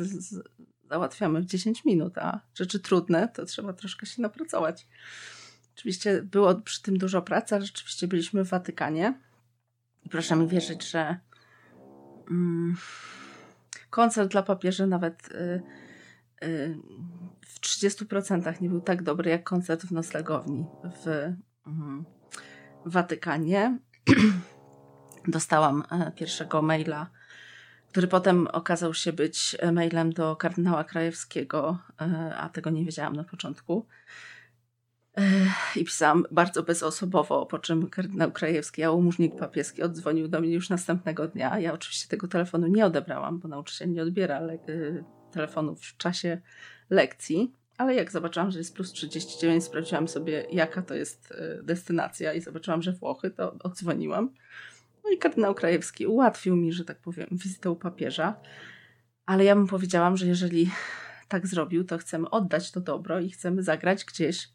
załatwiamy 0.90 1.40
w 1.40 1.46
10 1.46 1.84
minut, 1.84 2.18
a 2.18 2.40
rzeczy 2.54 2.80
trudne 2.80 3.28
to 3.28 3.44
trzeba 3.44 3.72
troszkę 3.72 4.06
się 4.06 4.22
napracować. 4.22 4.86
Oczywiście 5.76 6.22
było 6.22 6.54
przy 6.54 6.82
tym 6.82 6.98
dużo 6.98 7.22
pracy, 7.22 7.54
ale 7.54 7.66
rzeczywiście 7.66 8.08
byliśmy 8.08 8.44
w 8.44 8.48
Watykanie 8.48 9.14
i 10.04 10.08
proszę 10.08 10.36
mi 10.36 10.48
wierzyć, 10.48 10.90
że 10.90 11.16
Mm, 12.30 12.76
koncert 13.90 14.30
dla 14.30 14.42
papieży 14.42 14.86
nawet 14.86 15.28
y, 15.32 15.62
y, 16.44 16.78
w 17.46 17.60
30% 17.60 18.60
nie 18.60 18.68
był 18.68 18.80
tak 18.80 19.02
dobry 19.02 19.30
jak 19.30 19.44
koncert 19.44 19.82
w 19.82 19.92
noclegowni 19.92 20.66
w, 20.84 21.06
mm, 21.66 22.04
w 22.86 22.92
Watykanie. 22.92 23.78
Dostałam 25.28 25.84
e, 25.90 26.12
pierwszego 26.12 26.62
maila, 26.62 27.10
który 27.88 28.08
potem 28.08 28.46
okazał 28.46 28.94
się 28.94 29.12
być 29.12 29.56
mailem 29.72 30.12
do 30.12 30.36
kardynała 30.36 30.84
Krajewskiego, 30.84 31.78
e, 32.00 32.36
a 32.36 32.48
tego 32.48 32.70
nie 32.70 32.84
wiedziałam 32.84 33.16
na 33.16 33.24
początku 33.24 33.86
i 35.76 35.84
pisałam 35.84 36.24
bardzo 36.30 36.62
bezosobowo, 36.62 37.46
po 37.46 37.58
czym 37.58 37.90
kardynał 37.90 38.32
Krajewski, 38.32 38.80
jałmużnik 38.80 39.36
papieski 39.36 39.82
oddzwonił 39.82 40.28
do 40.28 40.40
mnie 40.40 40.52
już 40.52 40.70
następnego 40.70 41.28
dnia. 41.28 41.58
Ja 41.58 41.72
oczywiście 41.72 42.08
tego 42.08 42.28
telefonu 42.28 42.66
nie 42.66 42.86
odebrałam, 42.86 43.38
bo 43.38 43.48
nauczyciel 43.48 43.92
nie 43.92 44.02
odbiera 44.02 44.42
y, 44.68 45.04
telefonów 45.32 45.80
w 45.80 45.96
czasie 45.96 46.40
lekcji. 46.90 47.52
Ale 47.78 47.94
jak 47.94 48.12
zobaczyłam, 48.12 48.50
że 48.50 48.58
jest 48.58 48.74
plus 48.74 48.92
39, 48.92 49.64
sprawdziłam 49.64 50.08
sobie, 50.08 50.46
jaka 50.52 50.82
to 50.82 50.94
jest 50.94 51.30
y, 51.30 51.62
destynacja 51.62 52.32
i 52.32 52.40
zobaczyłam, 52.40 52.82
że 52.82 52.92
Włochy, 52.92 53.30
to 53.30 53.56
odzwoniłam. 53.60 54.30
No 55.04 55.10
i 55.10 55.18
kardynał 55.18 55.54
Krajewski 55.54 56.06
ułatwił 56.06 56.56
mi, 56.56 56.72
że 56.72 56.84
tak 56.84 56.98
powiem, 56.98 57.28
wizytę 57.32 57.70
u 57.70 57.76
papieża. 57.76 58.40
Ale 59.26 59.44
ja 59.44 59.54
bym 59.54 59.66
powiedziałam, 59.66 60.16
że 60.16 60.26
jeżeli 60.26 60.70
tak 61.28 61.46
zrobił, 61.46 61.84
to 61.84 61.98
chcemy 61.98 62.30
oddać 62.30 62.70
to 62.70 62.80
dobro 62.80 63.20
i 63.20 63.30
chcemy 63.30 63.62
zagrać 63.62 64.04
gdzieś 64.04 64.48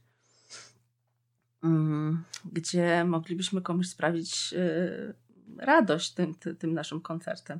gdzie 2.46 3.06
moglibyśmy 3.06 3.62
komuś 3.62 3.88
sprawić 3.88 4.54
y, 4.54 5.14
radość 5.58 6.14
tym, 6.14 6.36
tym 6.36 6.74
naszym 6.74 7.02
koncertem. 7.02 7.60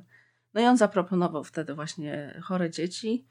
No 0.54 0.60
i 0.60 0.64
on 0.64 0.76
zaproponował 0.76 1.44
wtedy 1.44 1.74
właśnie 1.74 2.40
chore 2.42 2.70
dzieci. 2.70 3.26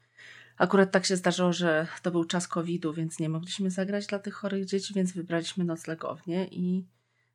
Akurat 0.56 0.90
tak 0.90 1.06
się 1.06 1.16
zdarzyło, 1.16 1.52
że 1.52 1.86
to 2.02 2.10
był 2.10 2.24
czas 2.24 2.48
COVID-u, 2.48 2.92
więc 2.92 3.18
nie 3.18 3.28
mogliśmy 3.28 3.70
zagrać 3.70 4.06
dla 4.06 4.18
tych 4.18 4.34
chorych 4.34 4.64
dzieci, 4.64 4.94
więc 4.94 5.12
wybraliśmy 5.12 5.64
noclegownię 5.64 6.46
i 6.46 6.86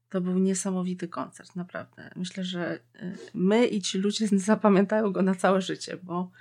to 0.10 0.22
był 0.22 0.40
niesamowity 0.40 1.08
koncert, 1.08 1.56
naprawdę. 1.56 2.10
Myślę, 2.16 2.44
że 2.44 2.76
y, 2.76 3.18
my 3.34 3.68
i 3.68 3.82
ci 3.82 3.98
ludzie 3.98 4.28
zapamiętają 4.52 5.12
go 5.12 5.22
na 5.22 5.36
całe 5.36 5.62
życie, 5.62 5.98
bo 6.04 6.32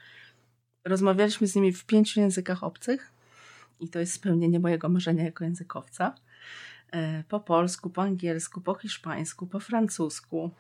rozmawialiśmy 0.85 1.47
z 1.47 1.55
nimi 1.55 1.73
w 1.73 1.85
pięciu 1.85 2.21
językach 2.21 2.65
obcych 2.65 3.13
i 3.81 3.89
to 3.89 3.99
jest 3.99 4.13
spełnienie 4.13 4.61
mojego 4.61 4.89
marzenia 4.89 5.25
jako 5.25 5.45
językowca. 5.45 6.15
E, 6.93 7.25
po 7.29 7.41
polsku, 7.41 7.91
po 7.91 8.03
angielsku, 8.03 8.61
po 8.61 8.75
hiszpańsku, 8.75 9.47
po 9.47 9.61
francusku. 9.61 10.51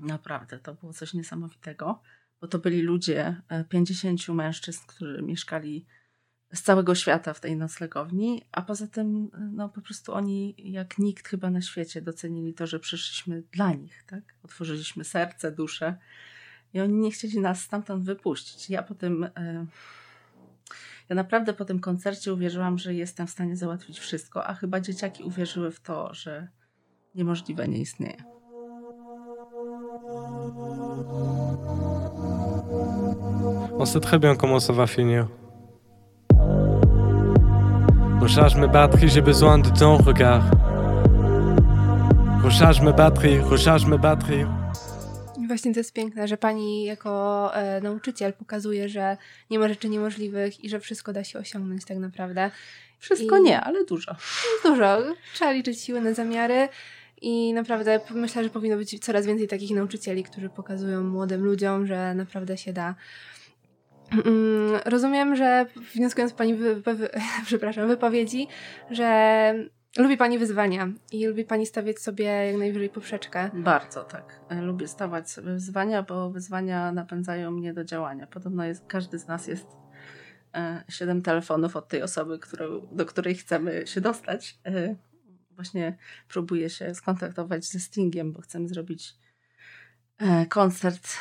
Naprawdę 0.00 0.58
to 0.58 0.74
było 0.74 0.92
coś 0.92 1.14
niesamowitego, 1.14 2.00
bo 2.40 2.48
to 2.48 2.58
byli 2.58 2.82
ludzie, 2.82 3.42
50 3.68 4.20
e, 4.28 4.32
mężczyzn, 4.32 4.80
którzy 4.86 5.22
mieszkali 5.22 5.86
z 6.54 6.62
całego 6.62 6.94
świata 6.94 7.34
w 7.34 7.40
tej 7.40 7.56
noclegowni, 7.56 8.42
a 8.52 8.62
poza 8.62 8.86
tym 8.86 9.30
no, 9.52 9.68
po 9.68 9.80
prostu 9.80 10.14
oni 10.14 10.54
jak 10.58 10.98
nikt 10.98 11.28
chyba 11.28 11.50
na 11.50 11.62
świecie 11.62 12.02
docenili 12.02 12.54
to, 12.54 12.66
że 12.66 12.80
przyszliśmy 12.80 13.42
dla 13.52 13.72
nich, 13.72 14.04
tak? 14.06 14.34
Otworzyliśmy 14.42 15.04
serce, 15.04 15.52
duszę 15.52 15.96
i 16.74 16.80
oni 16.80 16.94
nie 16.94 17.10
chcieli 17.10 17.40
nas 17.40 17.60
stamtąd 17.60 18.04
wypuścić. 18.04 18.70
Ja 18.70 18.82
potem 18.82 19.24
e, 19.24 19.66
ja 21.08 21.16
naprawdę 21.16 21.52
po 21.52 21.64
tym 21.64 21.80
koncercie 21.80 22.32
uwierzyłam, 22.32 22.78
że 22.78 22.94
jestem 22.94 23.26
w 23.26 23.30
stanie 23.30 23.56
załatwić 23.56 23.98
wszystko, 23.98 24.46
a 24.46 24.54
chyba 24.54 24.80
dzieciaki 24.80 25.22
uwierzyły 25.22 25.70
w 25.70 25.80
to, 25.80 26.14
że 26.14 26.48
niemożliwe 27.14 27.68
nie 27.68 27.78
istnieje. 27.78 28.24
On 33.78 33.86
sait 33.86 34.00
très 34.00 34.18
bien 34.18 34.36
comment 34.36 34.62
ça 34.62 34.72
va 34.72 34.86
finir. 34.86 35.26
Recharge 38.20 38.56
mes 38.56 38.68
batteries, 38.68 39.08
j'ai 39.08 39.22
besoin 39.22 39.58
de 39.58 39.70
ton 39.70 39.96
regard. 39.96 40.44
Recharge 42.44 42.80
mes 42.80 42.92
batteries, 42.92 43.40
recharge 43.40 43.86
mes 43.86 43.98
batteries. 43.98 44.46
Właśnie 45.52 45.74
to 45.74 45.80
jest 45.80 45.92
piękne, 45.92 46.28
że 46.28 46.36
pani 46.36 46.84
jako 46.84 47.50
e, 47.54 47.80
nauczyciel 47.80 48.32
pokazuje, 48.32 48.88
że 48.88 49.16
nie 49.50 49.58
ma 49.58 49.68
rzeczy 49.68 49.88
niemożliwych 49.88 50.64
i 50.64 50.68
że 50.68 50.80
wszystko 50.80 51.12
da 51.12 51.24
się 51.24 51.38
osiągnąć 51.38 51.84
tak 51.84 51.98
naprawdę. 51.98 52.50
Wszystko 52.98 53.38
I... 53.38 53.42
nie, 53.42 53.60
ale 53.60 53.84
dużo. 53.84 54.16
Dużo. 54.64 54.98
Trzeba 55.34 55.52
liczyć 55.52 55.80
siły 55.80 56.00
na 56.00 56.14
zamiary. 56.14 56.68
I 57.22 57.52
naprawdę 57.52 58.00
myślę, 58.10 58.44
że 58.44 58.50
powinno 58.50 58.76
być 58.76 59.04
coraz 59.04 59.26
więcej 59.26 59.48
takich 59.48 59.70
nauczycieli, 59.70 60.24
którzy 60.24 60.48
pokazują 60.48 61.04
młodym 61.04 61.44
ludziom, 61.44 61.86
że 61.86 62.14
naprawdę 62.14 62.56
się 62.56 62.72
da. 62.72 62.94
Mm, 64.12 64.80
rozumiem, 64.84 65.36
że 65.36 65.66
wnioskując 65.94 66.32
Pani 66.32 66.54
wy, 66.54 66.74
wy, 66.74 67.08
przepraszam, 67.46 67.88
wypowiedzi, 67.88 68.48
że 68.90 69.54
Lubi 69.98 70.16
Pani 70.16 70.38
wyzwania 70.38 70.92
i 71.12 71.26
lubi 71.26 71.44
Pani 71.44 71.66
stawiać 71.66 71.98
sobie 71.98 72.24
jak 72.24 72.56
najwyżej 72.56 72.88
poprzeczkę. 72.90 73.50
Bardzo 73.54 74.04
tak. 74.04 74.40
E, 74.48 74.60
lubię 74.60 74.88
stawiać 74.88 75.30
sobie 75.30 75.52
wyzwania, 75.52 76.02
bo 76.02 76.30
wyzwania 76.30 76.92
napędzają 76.92 77.50
mnie 77.50 77.74
do 77.74 77.84
działania. 77.84 78.26
Podobno 78.26 78.64
jest, 78.64 78.84
każdy 78.86 79.18
z 79.18 79.26
nas 79.26 79.46
jest 79.46 79.66
e, 80.54 80.84
siedem 80.88 81.22
telefonów 81.22 81.76
od 81.76 81.88
tej 81.88 82.02
osoby, 82.02 82.38
którą, 82.38 82.88
do 82.92 83.06
której 83.06 83.34
chcemy 83.34 83.86
się 83.86 84.00
dostać. 84.00 84.58
E, 84.66 84.96
właśnie 85.50 85.96
próbuję 86.28 86.70
się 86.70 86.94
skontaktować 86.94 87.64
ze 87.64 87.80
Stingiem, 87.80 88.32
bo 88.32 88.40
chcemy 88.40 88.68
zrobić 88.68 89.14
koncert 90.48 91.16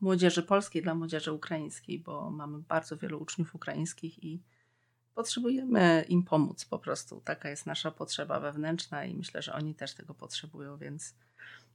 młodzieży 0.00 0.42
polskiej 0.42 0.82
dla 0.82 0.94
młodzieży 0.94 1.32
ukraińskiej, 1.32 1.98
bo 1.98 2.30
mamy 2.30 2.58
bardzo 2.58 2.96
wielu 2.96 3.22
uczniów 3.22 3.54
ukraińskich 3.54 4.24
i 4.24 4.42
potrzebujemy 5.20 6.04
im 6.08 6.22
pomóc 6.22 6.64
po 6.64 6.78
prostu. 6.78 7.20
Taka 7.24 7.50
jest 7.50 7.66
nasza 7.66 7.90
potrzeba 7.90 8.40
wewnętrzna 8.40 9.04
i 9.04 9.14
myślę, 9.14 9.42
że 9.42 9.52
oni 9.52 9.74
też 9.74 9.94
tego 9.94 10.14
potrzebują, 10.14 10.78
więc 10.78 11.14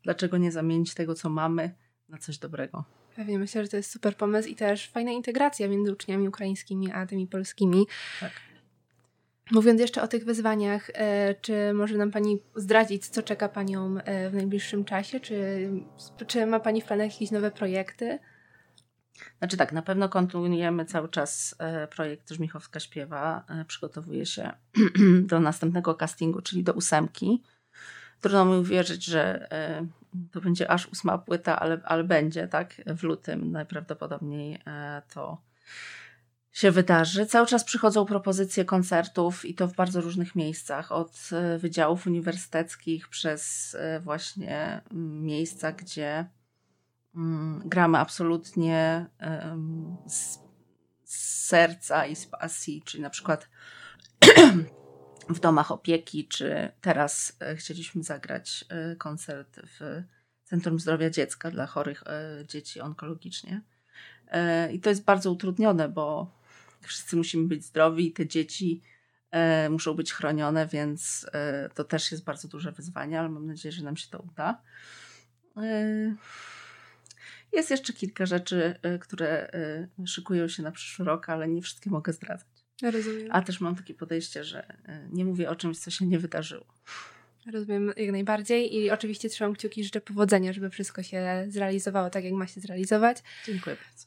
dlaczego 0.04 0.38
nie 0.38 0.52
zamienić 0.52 0.94
tego, 0.94 1.16
co 1.16 1.30
mamy, 1.30 1.72
na 2.10 2.18
coś 2.18 2.38
dobrego? 2.38 2.84
Pewnie 3.16 3.40
myślę, 3.40 3.64
że 3.64 3.70
to 3.70 3.78
jest 3.78 3.92
super 3.92 4.18
pomysł 4.18 4.50
i 4.50 4.56
też 4.56 4.90
fajna 4.90 5.12
integracja 5.12 5.68
między 5.68 5.92
uczniami 5.92 6.28
ukraińskimi 6.28 6.92
a 6.92 7.06
tymi 7.06 7.28
polskimi. 7.28 7.86
Tak. 8.20 8.32
Mówiąc 9.52 9.82
jeszcze 9.82 10.02
o 10.02 10.08
tych 10.08 10.26
wyzwaniach, 10.26 10.90
e, 10.94 11.36
czy 11.42 11.74
może 11.74 11.98
nam 11.98 12.12
Pani 12.12 12.40
zdradzić, 12.56 13.08
co 13.08 13.24
czeka 13.24 13.50
Panią 13.50 13.98
e, 13.98 14.30
w 14.30 14.34
najbliższym 14.34 14.86
czasie? 14.86 15.20
Czy, 15.20 15.70
czy 16.28 16.46
ma 16.46 16.60
Pani 16.60 16.82
w 16.82 16.86
planach 16.86 17.14
jakieś 17.14 17.32
nowe 17.32 17.52
projekty? 17.52 18.20
Znaczy 19.38 19.58
tak, 19.58 19.72
na 19.72 19.82
pewno 19.82 20.10
kontynuujemy 20.10 20.86
cały 20.86 21.10
czas 21.10 21.56
e, 21.60 21.88
projekt 21.88 22.30
Żmichowska 22.30 22.80
Śpiewa. 22.80 23.46
Przygotowuje 23.68 24.26
się 24.26 24.52
do 25.30 25.40
następnego 25.40 25.96
castingu, 25.96 26.42
czyli 26.42 26.64
do 26.64 26.74
ósemki. 26.74 27.44
Trudno 28.22 28.46
mi 28.46 28.58
uwierzyć, 28.58 29.06
że 29.06 29.50
to 30.32 30.42
będzie 30.42 30.72
aż 30.72 30.88
ósma 30.88 31.18
płyta, 31.18 31.60
ale, 31.60 31.82
ale 31.86 32.04
będzie, 32.04 32.48
tak? 32.48 32.82
W 32.86 33.04
lutym 33.04 33.52
najprawdopodobniej 33.52 34.60
to 35.14 35.42
się 36.56 36.72
wydarzy. 36.72 37.26
Cały 37.26 37.48
czas 37.48 37.64
przychodzą 37.64 38.06
propozycje 38.06 38.66
koncertów 38.66 39.46
i 39.46 39.56
to 39.56 39.68
w 39.68 39.76
bardzo 39.76 40.02
różnych 40.02 40.36
miejscach, 40.36 40.92
od 40.92 41.30
e, 41.32 41.58
wydziałów 41.58 42.08
uniwersyteckich 42.08 43.10
przez 43.10 43.76
e, 43.80 44.00
właśnie 44.00 44.82
miejsca, 44.92 45.72
gdzie 45.72 46.26
gramy 47.66 47.98
absolutnie 47.98 49.06
z, 50.08 50.40
serca 51.48 52.06
i 52.06 52.16
z 52.16 52.26
pasji, 52.26 52.82
czyli 52.86 53.04
na 53.04 53.10
przykład 53.10 53.50
w 55.30 55.40
domach 55.40 55.72
opieki, 55.72 56.28
czy 56.28 56.72
teraz 56.82 57.38
e, 57.40 57.56
chcieliśmy 57.56 58.04
zagrać 58.04 58.66
koncert 58.98 59.60
w 59.64 60.04
Centrum 60.44 60.80
Zdrowia 60.80 61.10
Dziecka 61.10 61.52
dla 61.52 61.66
chorych 61.66 62.04
dzieci 62.48 62.82
onkologicznie. 62.82 63.62
I 64.74 64.80
to 64.80 64.90
jest 64.90 65.04
bardzo 65.04 65.32
utrudnione, 65.32 65.90
bo 65.90 66.32
wszyscy 66.88 67.16
musimy 67.16 67.48
być 67.48 67.66
zdrowi 67.66 68.08
i 68.08 68.14
te 68.14 68.28
dzieci 68.28 68.82
e, 69.32 69.70
muszą 69.70 69.94
być 69.94 70.14
chronione, 70.14 70.68
więc 70.68 71.26
e, 71.34 71.70
to 71.70 71.84
też 71.84 72.12
jest 72.12 72.24
bardzo 72.24 72.48
duże 72.48 72.72
wyzwanie, 72.72 73.20
ale 73.20 73.30
mam 73.30 73.48
nadzieję, 73.48 73.72
że 73.72 73.84
nam 73.84 73.98
się 73.98 74.08
to 74.10 74.20
uda. 74.20 74.62
Jest 77.56 77.72
jeszcze 77.72 77.94
kilka 77.94 78.26
rzeczy, 78.26 78.76
e, 78.82 79.00
które 79.00 79.54
e, 79.54 79.88
szykują 80.08 80.48
się 80.48 80.64
na 80.64 80.72
przyszły 80.72 81.06
rok, 81.06 81.30
ale 81.30 81.48
nie 81.48 81.62
wszystkie 81.62 81.90
mogę 81.90 82.14
zdradzać. 82.14 82.48
Rozumiem. 82.82 83.28
A 83.32 83.42
też 83.42 83.62
mam 83.62 83.76
takie 83.76 83.94
podejście, 83.94 84.44
że 84.44 84.70
e, 84.86 85.08
nie 85.12 85.26
mówię 85.26 85.50
o 85.50 85.56
czymś, 85.56 85.80
co 85.80 85.92
się 85.92 86.06
nie 86.06 86.20
wydarzyło. 86.20 86.66
Rozumiem 87.54 87.94
jak 87.98 88.12
najbardziej 88.12 88.76
i 88.76 88.92
oczywiście 88.92 89.30
trzymam 89.30 89.54
kciuki, 89.54 89.84
życzę 89.84 90.02
powodzenia, 90.02 90.54
żeby 90.54 90.70
wszystko 90.70 91.04
się 91.04 91.46
zrealizowało 91.48 92.10
tak, 92.10 92.24
jak 92.24 92.34
ma 92.34 92.48
się 92.48 92.62
zrealizować. 92.62 93.18
Dziękuję 93.46 93.76
bardzo. 93.76 94.06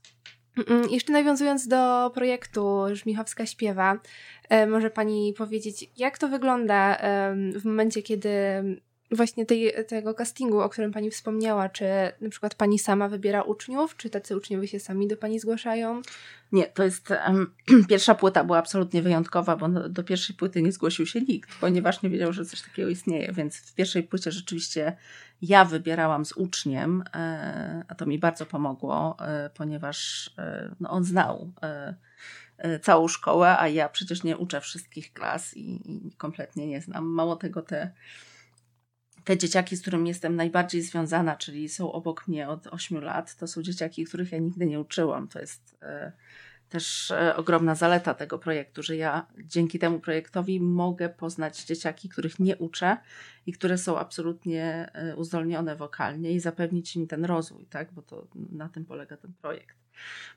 Jeszcze 0.95 1.12
nawiązując 1.12 1.69
do 1.69 2.11
projektu 2.14 2.85
Żmichowska 2.93 3.47
Śpiewa, 3.47 4.00
e, 4.49 4.67
może 4.67 4.90
Pani 4.90 5.35
powiedzieć, 5.37 5.90
jak 5.97 6.19
to 6.19 6.28
wygląda 6.28 6.99
w 7.55 7.64
momencie, 7.64 8.02
kiedy 8.02 8.31
właśnie 9.11 9.47
tej, 9.47 9.73
tego 9.88 10.15
castingu, 10.15 10.61
o 10.61 10.69
którym 10.69 10.93
Pani 10.93 11.11
wspomniała, 11.11 11.69
czy 11.69 11.85
na 12.21 12.31
przykład 12.31 12.55
Pani 12.55 12.79
sama 12.79 13.09
wybiera 13.09 13.43
uczniów, 13.43 13.97
czy 13.97 14.11
tacy 14.11 14.37
uczniowie 14.37 14.69
się 14.69 14.81
sami 14.81 15.09
do 15.09 15.17
Pani 15.17 15.41
zgłaszają? 15.41 16.02
Nie, 16.52 16.67
to 16.67 16.85
jest 16.85 17.11
um, 17.11 17.54
pierwsza 17.91 18.15
płyta 18.15 18.45
była 18.45 18.59
absolutnie 18.59 19.02
wyjątkowa, 19.02 19.56
bo 19.56 19.69
do, 19.69 19.89
do 19.89 20.04
pierwszej 20.04 20.37
płyty 20.37 20.63
nie 20.63 20.73
zgłosił 20.73 21.06
się 21.06 21.21
nikt, 21.21 21.50
ponieważ 21.61 22.02
nie 22.02 22.11
wiedział, 22.11 22.32
że 22.32 22.45
coś 22.45 22.63
takiego 22.63 22.89
istnieje, 22.89 23.32
więc 23.32 23.56
w 23.56 23.75
pierwszej 23.75 24.02
płycie 24.02 24.32
rzeczywiście 24.32 24.97
ja 25.43 25.65
wybierałam 25.65 26.25
z 26.25 26.32
uczniem, 26.32 27.04
e, 27.15 27.85
a 27.89 27.95
to 27.95 28.06
mi 28.06 28.19
bardzo 28.19 28.47
pomogło, 28.47 29.17
e, 29.21 29.50
ponieważ 29.54 30.30
e, 30.39 30.75
no, 30.80 30.91
on 30.91 31.04
znał 31.04 31.52
e, 31.63 31.95
e, 32.59 32.80
całą 32.80 33.09
szkołę, 33.09 33.59
a 33.59 33.69
ja 33.69 33.89
przecież 33.89 34.23
nie 34.23 34.37
uczę 34.37 34.61
wszystkich 34.61 35.13
klas 35.13 35.56
i, 35.56 35.93
i 36.06 36.13
kompletnie 36.17 36.67
nie 36.67 36.80
znam. 36.80 37.04
Mało 37.04 37.37
tego, 37.37 37.63
te 37.63 37.91
te 39.28 39.38
dzieciaki, 39.38 39.76
z 39.76 39.80
którymi 39.80 40.08
jestem 40.08 40.36
najbardziej 40.36 40.82
związana, 40.82 41.36
czyli 41.36 41.69
są 41.69 41.93
obok 41.93 42.28
mnie 42.28 42.49
od 42.49 42.67
8 42.67 43.04
lat, 43.04 43.36
to 43.36 43.47
są 43.47 43.62
dzieciaki, 43.62 44.04
których 44.04 44.32
ja 44.32 44.38
nigdy 44.38 44.67
nie 44.67 44.80
uczyłam. 44.80 45.28
To 45.28 45.41
jest 45.41 45.78
e, 45.82 46.12
też 46.69 47.10
e, 47.10 47.36
ogromna 47.36 47.75
zaleta 47.75 48.14
tego 48.14 48.38
projektu, 48.38 48.82
że 48.82 48.97
ja 48.97 49.26
dzięki 49.38 49.78
temu 49.78 50.00
projektowi 50.00 50.60
mogę 50.60 51.08
poznać 51.08 51.64
dzieciaki, 51.64 52.08
których 52.08 52.41
nie 52.41 52.56
uczę 52.56 52.97
i 53.47 53.52
które 53.52 53.78
są 53.78 53.99
absolutnie 53.99 54.91
e, 54.93 55.17
uzdolnione 55.17 55.76
wokalnie 55.76 56.32
i 56.32 56.41
zapewnić 56.41 56.97
im 56.97 57.06
ten 57.06 57.25
rozwój, 57.25 57.67
tak? 57.67 57.93
bo 57.93 58.02
to 58.02 58.26
na 58.34 58.69
tym 58.69 58.84
polega 58.84 59.17
ten 59.17 59.32
projekt. 59.43 59.76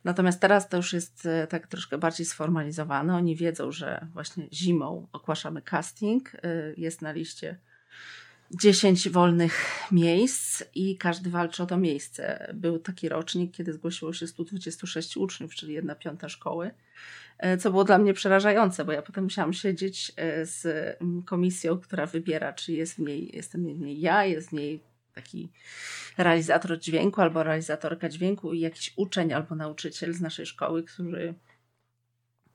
Natomiast 0.03 0.39
teraz 0.39 0.69
to 0.69 0.77
już 0.77 0.93
jest 0.93 1.27
tak 1.49 1.67
troszkę 1.67 1.97
bardziej 1.97 2.25
sformalizowane. 2.25 3.15
Oni 3.15 3.35
wiedzą, 3.35 3.71
że 3.71 4.07
właśnie 4.13 4.47
zimą 4.53 5.07
ogłaszamy 5.11 5.61
casting, 5.61 6.31
jest 6.77 7.01
na 7.01 7.11
liście 7.11 7.57
10 8.53 9.09
wolnych 9.09 9.65
miejsc 9.91 10.63
i 10.75 10.97
każdy 10.97 11.29
walczy 11.29 11.63
o 11.63 11.65
to 11.65 11.77
miejsce. 11.77 12.51
Był 12.53 12.79
taki 12.79 13.09
rocznik, 13.09 13.51
kiedy 13.51 13.73
zgłosiło 13.73 14.13
się 14.13 14.27
126 14.27 15.17
uczniów, 15.17 15.55
czyli 15.55 15.73
jedna 15.73 15.95
piąta 15.95 16.29
szkoły, 16.29 16.71
e, 17.37 17.57
co 17.57 17.71
było 17.71 17.83
dla 17.83 17.97
mnie 17.97 18.13
przerażające, 18.13 18.85
bo 18.85 18.91
ja 18.91 19.01
potem 19.01 19.23
musiałam 19.23 19.53
siedzieć 19.53 20.11
e, 20.15 20.45
z 20.45 20.65
mm, 21.01 21.23
komisją, 21.23 21.79
która 21.79 22.05
wybiera, 22.05 22.53
czy 22.53 22.73
jest 22.73 22.95
w 22.95 22.99
niej, 22.99 23.31
jestem 23.33 23.75
w 23.75 23.79
niej 23.79 23.99
ja, 23.99 24.25
jest 24.25 24.49
w 24.49 24.53
niej 24.53 24.83
taki 25.13 25.51
realizator 26.17 26.79
dźwięku 26.79 27.21
albo 27.21 27.43
realizatorka 27.43 28.09
dźwięku 28.09 28.53
i 28.53 28.59
jakiś 28.59 28.93
uczeń 28.95 29.33
albo 29.33 29.55
nauczyciel 29.55 30.13
z 30.13 30.21
naszej 30.21 30.45
szkoły, 30.45 30.83
który 30.83 31.33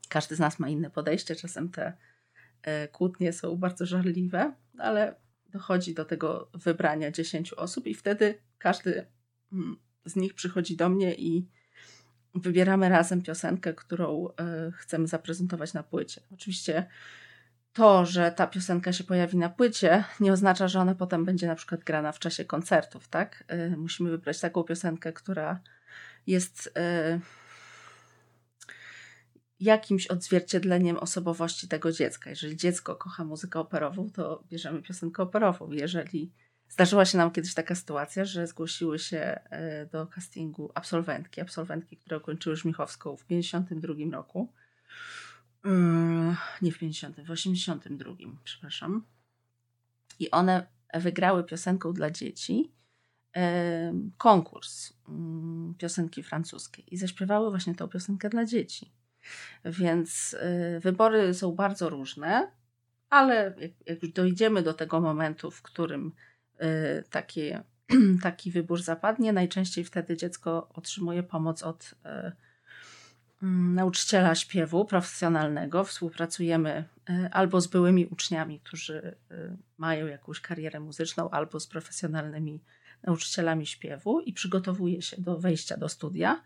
każdy 0.09 0.37
z 0.37 0.39
nas 0.39 0.59
ma 0.59 0.69
inne 0.69 0.91
podejście. 0.91 1.37
Czasem 1.37 1.69
te 1.69 1.93
e, 2.63 2.89
kłótnie 2.89 3.33
są 3.33 3.57
bardzo 3.57 3.87
żarliwe, 3.87 4.55
ale 4.79 5.26
dochodzi 5.57 5.95
do 5.95 6.05
tego 6.05 6.51
wybrania 6.55 7.11
10 7.11 7.53
osób, 7.53 7.87
i 7.87 7.95
wtedy 7.95 8.39
każdy 8.59 9.07
mm, 9.53 9.77
z 10.05 10.17
nich 10.17 10.35
przychodzi 10.35 10.77
do 10.77 10.89
mnie 10.89 11.15
i 11.15 11.49
wybieramy 12.35 12.89
razem 12.89 13.23
piosenkę, 13.23 13.75
którą 13.75 14.29
e, 14.29 14.33
chcemy 14.73 15.07
zaprezentować 15.07 15.75
na 15.75 15.83
płycie. 15.83 16.21
Oczywiście 16.35 16.87
to, 17.73 18.07
że 18.07 18.33
ta 18.33 18.47
piosenka 18.47 18.93
się 18.93 19.05
pojawi 19.05 19.37
na 19.37 19.49
płycie, 19.49 20.05
nie 20.21 20.33
oznacza, 20.33 20.69
że 20.69 20.81
ona 20.81 20.95
potem 20.95 21.25
będzie 21.25 21.47
na 21.47 21.55
przykład 21.55 21.85
grana 21.85 22.13
w 22.13 22.19
czasie 22.19 22.45
koncertów, 22.45 23.09
tak? 23.09 23.45
E, 23.49 23.77
musimy 23.77 24.11
wybrać 24.11 24.41
taką 24.41 24.63
piosenkę, 24.63 25.13
która 25.13 25.61
jest 26.27 26.73
e, 26.77 27.21
jakimś 29.61 30.07
odzwierciedleniem 30.07 30.97
osobowości 30.97 31.69
tego 31.69 31.93
dziecka. 31.93 32.31
Jeżeli 32.31 32.57
dziecko 32.57 32.97
kocha 32.97 33.25
muzykę 33.25 33.61
operową, 33.61 34.11
to 34.11 34.45
bierzemy 34.51 34.83
piosenkę 34.83 35.23
operową. 35.23 35.73
Jeżeli 35.73 36.33
zdarzyła 36.69 37.05
się 37.05 37.19
nam 37.19 37.31
kiedyś 37.31 37.55
taka 37.55 37.75
sytuacja, 37.75 38.25
że 38.25 38.47
zgłosiły 38.47 38.99
się 38.99 39.19
e, 39.19 39.87
do 39.87 40.07
castingu 40.07 40.71
absolwentki, 40.75 41.41
absolwentki, 41.41 41.97
które 41.97 42.17
ukończyły 42.17 42.57
Żmichowską 42.57 43.17
w 43.17 43.25
52 43.25 43.95
roku, 44.13 44.53
mm, 45.65 46.37
nie 46.63 46.73
w 46.73 46.79
50, 46.79 47.21
w 47.21 47.31
82, 47.31 48.15
przepraszam. 48.45 49.05
I 50.19 50.31
one 50.31 50.67
wygrały 50.95 51.45
piosenką 51.45 51.93
dla 51.93 52.11
dzieci 52.11 52.73
konkurs 54.19 54.93
mm, 55.09 55.75
piosenki 55.79 56.23
francuskiej 56.23 56.95
i 56.95 56.97
zaśpiewały 56.97 57.51
właśnie 57.51 57.75
tą 57.75 57.89
piosenkę 57.89 58.29
dla 58.29 58.45
dzieci. 58.45 58.93
Więc 59.65 60.35
y, 60.77 60.81
wybory 60.81 61.35
są 61.35 61.53
bardzo 61.53 61.89
różne, 61.89 62.51
ale 63.11 63.55
jak, 63.87 64.03
już 64.03 64.13
dojdziemy 64.13 64.63
do 64.63 64.75
tego 64.75 65.01
momentu, 65.01 65.51
w 65.51 65.63
którym 65.63 66.13
y, 66.63 67.05
takie, 67.11 67.63
taki 68.23 68.51
wybór 68.51 68.83
zapadnie, 68.83 69.33
najczęściej 69.33 69.85
wtedy 69.85 70.17
dziecko 70.17 70.69
otrzymuje 70.75 71.23
pomoc 71.23 71.63
od 71.63 71.85
y, 71.85 72.33
mm, 73.43 73.75
nauczyciela 73.75 74.35
śpiewu 74.35 74.85
profesjonalnego. 74.85 75.85
Współpracujemy 75.85 76.85
albo 77.31 77.61
z 77.61 77.67
byłymi 77.67 78.07
uczniami, 78.07 78.61
którzy 78.61 79.17
mają 79.79 80.07
jakąś 80.07 80.41
karierę 80.41 80.81
muzyczną, 80.81 81.31
albo 81.31 81.61
z 81.61 81.67
profesjonalnymi 81.67 82.61
nauczycielami 83.03 83.67
śpiewu 83.67 84.21
i 84.21 84.33
przygotowuje 84.33 85.03
się 85.03 85.17
do 85.21 85.39
wejścia 85.39 85.77
do 85.77 85.89
studia. 85.89 86.43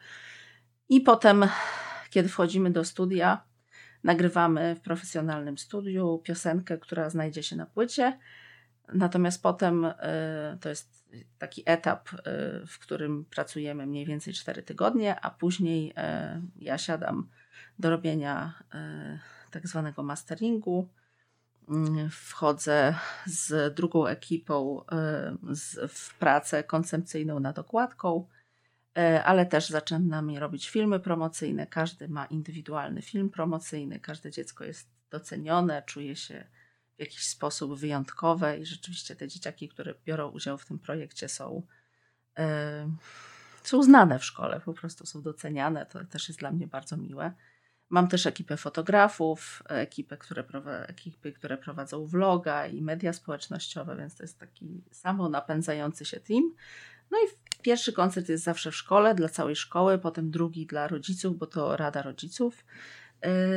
I 0.89 1.01
potem 1.01 1.45
kiedy 2.11 2.29
wchodzimy 2.29 2.71
do 2.71 2.85
studia, 2.85 3.45
nagrywamy 4.05 4.75
w 4.75 4.81
profesjonalnym 4.81 5.59
studiu 5.59 6.21
piosenkę, 6.25 6.79
która 6.79 7.11
znajdzie 7.11 7.43
się 7.43 7.57
na 7.57 7.67
płycie. 7.67 8.19
Natomiast 8.95 9.43
potem 9.43 9.85
y, 9.85 9.93
to 10.61 10.69
jest 10.69 11.11
taki 11.39 11.63
etap, 11.67 12.09
y, 12.13 12.17
w 12.67 12.79
którym 12.79 13.25
pracujemy 13.25 13.87
mniej 13.87 14.07
więcej 14.07 14.35
4 14.35 14.63
tygodnie, 14.63 15.21
a 15.21 15.31
później 15.31 15.91
y, 15.91 15.95
ja 16.57 16.79
siadam 16.79 17.29
do 17.79 17.91
robienia 17.91 18.63
tak 19.51 19.69
zwanego 19.69 20.03
masteringu. 20.03 20.89
Mm, 21.69 22.11
wchodzę 22.11 22.95
z 23.27 23.75
drugą 23.75 24.07
ekipą 24.07 24.85
w 25.89 26.19
pracę 26.19 26.65
koncepcyjną 26.65 27.41
nad 27.41 27.59
okładką, 27.59 28.27
ale 29.25 29.47
też 29.47 29.69
zaczynamy 29.69 30.41
robić 30.41 30.71
filmy 30.71 31.01
promocyjne. 31.01 31.67
Każdy 31.67 32.09
ma 32.09 32.27
indywidualny 32.27 33.03
film 33.03 33.31
promocyjny, 33.31 34.01
każde 34.01 34.31
dziecko 34.31 34.65
jest 34.65 34.89
docenione, 35.11 35.83
czuje 35.87 36.17
się 36.17 36.47
w 36.97 37.01
jakiś 37.01 37.27
sposób 37.27 37.79
wyjątkowe 37.79 38.59
i 38.59 38.67
rzeczywiście 38.67 39.17
te 39.17 39.29
dzieciaki, 39.29 39.69
które 39.69 39.95
biorą 40.05 40.29
udział 40.29 40.59
w 40.59 40.67
tym 40.67 40.79
projekcie 40.79 41.29
są, 41.29 41.67
yy, 42.39 42.45
są 43.63 43.83
znane 43.83 44.19
w 44.19 44.25
szkole, 44.25 44.61
po 44.65 44.75
prostu 44.75 45.07
są 45.07 45.23
doceniane. 45.23 45.87
To 45.87 46.05
też 46.05 46.29
jest 46.29 46.41
dla 46.41 46.51
mnie 46.51 46.67
bardzo 46.67 46.97
miłe. 46.97 47.33
Mam 47.91 48.09
też 48.09 48.27
ekipę 48.27 48.57
fotografów, 48.57 49.63
ekipę, 49.69 50.17
które, 50.17 50.45
ekipy, 50.87 51.33
które 51.33 51.59
prowadzą 51.59 52.07
vloga 52.07 52.67
i 52.67 52.83
media 52.83 53.13
społecznościowe, 53.13 53.97
więc 53.97 54.15
to 54.15 54.23
jest 54.23 54.39
taki 54.39 54.85
samo 54.93 55.29
napędzający 55.29 56.05
się 56.05 56.21
team. 56.21 56.55
No 57.11 57.19
i 57.19 57.51
pierwszy 57.63 57.93
koncert 57.93 58.29
jest 58.29 58.45
zawsze 58.45 58.71
w 58.71 58.77
szkole, 58.77 59.15
dla 59.15 59.29
całej 59.29 59.57
szkoły, 59.57 59.99
potem 59.99 60.31
drugi 60.31 60.67
dla 60.67 60.89
rodziców, 60.89 61.39
bo 61.39 61.47
to 61.47 61.77
Rada 61.77 62.03
Rodziców 62.03 62.65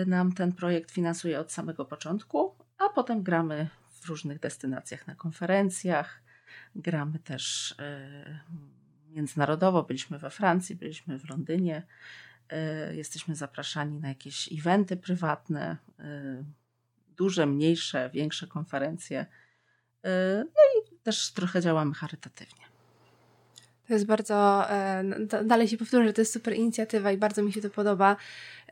y, 0.01 0.05
nam 0.05 0.33
ten 0.33 0.53
projekt 0.53 0.91
finansuje 0.91 1.39
od 1.39 1.51
samego 1.51 1.85
początku, 1.85 2.55
a 2.77 2.89
potem 2.89 3.23
gramy 3.23 3.69
w 4.01 4.09
różnych 4.09 4.39
destynacjach 4.39 5.07
na 5.07 5.15
konferencjach. 5.15 6.21
Gramy 6.75 7.19
też 7.19 7.71
y, 7.71 7.75
międzynarodowo, 9.09 9.83
byliśmy 9.83 10.19
we 10.19 10.29
Francji, 10.29 10.75
byliśmy 10.75 11.19
w 11.19 11.29
Londynie. 11.29 11.83
Y, 12.91 12.95
jesteśmy 12.95 13.35
zapraszani 13.35 13.99
na 13.99 14.07
jakieś 14.07 14.49
eventy 14.51 14.97
prywatne, 14.97 15.77
duże, 17.17 17.45
mniejsze, 17.45 18.09
większe 18.13 18.47
konferencje. 18.47 19.25
No 20.37 20.61
i 20.77 20.97
też 21.03 21.31
trochę 21.31 21.61
działamy 21.61 21.93
charytatywnie. 21.93 22.72
To 23.87 23.93
jest 23.93 24.05
bardzo, 24.05 24.69
e, 24.69 25.03
dalej 25.43 25.67
się 25.67 25.77
powtórzę, 25.77 26.07
że 26.07 26.13
to 26.13 26.21
jest 26.21 26.33
super 26.33 26.55
inicjatywa 26.55 27.11
i 27.11 27.17
bardzo 27.17 27.43
mi 27.43 27.53
się 27.53 27.61
to 27.61 27.69
podoba 27.69 28.15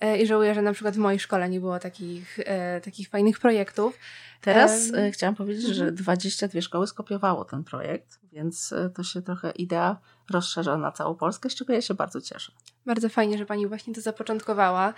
e, 0.02 0.18
i 0.18 0.28
żałuję, 0.28 0.56
że 0.56 0.62
na 0.62 0.74
przykład 0.74 0.96
w 0.96 0.98
mojej 0.98 1.20
szkole 1.20 1.50
nie 1.50 1.60
było 1.60 1.80
takich, 1.80 2.40
e, 2.40 2.82
takich 2.82 3.10
fajnych 3.10 3.40
projektów. 3.40 4.00
Teraz 4.42 4.92
um, 4.92 5.12
chciałam 5.12 5.36
powiedzieć, 5.36 5.66
że 5.66 5.92
22 5.92 6.46
mhm. 6.46 6.62
szkoły 6.62 6.88
skopiowało 6.88 7.46
ten 7.46 7.64
projekt, 7.64 8.20
więc 8.32 8.74
to 8.96 9.04
się 9.04 9.22
trochę 9.22 9.52
idea 9.52 9.98
rozszerza 10.30 10.78
na 10.78 10.92
całą 10.92 11.16
Polskę, 11.16 11.50
z 11.50 11.56
czego 11.56 11.74
ja 11.74 11.82
się 11.82 11.94
bardzo 11.94 12.22
cieszę. 12.22 12.52
Bardzo 12.86 13.10
fajnie, 13.10 13.38
że 13.38 13.46
Pani 13.46 13.68
właśnie 13.68 13.94
to 13.94 14.02
zapoczątkowała. 14.02 14.94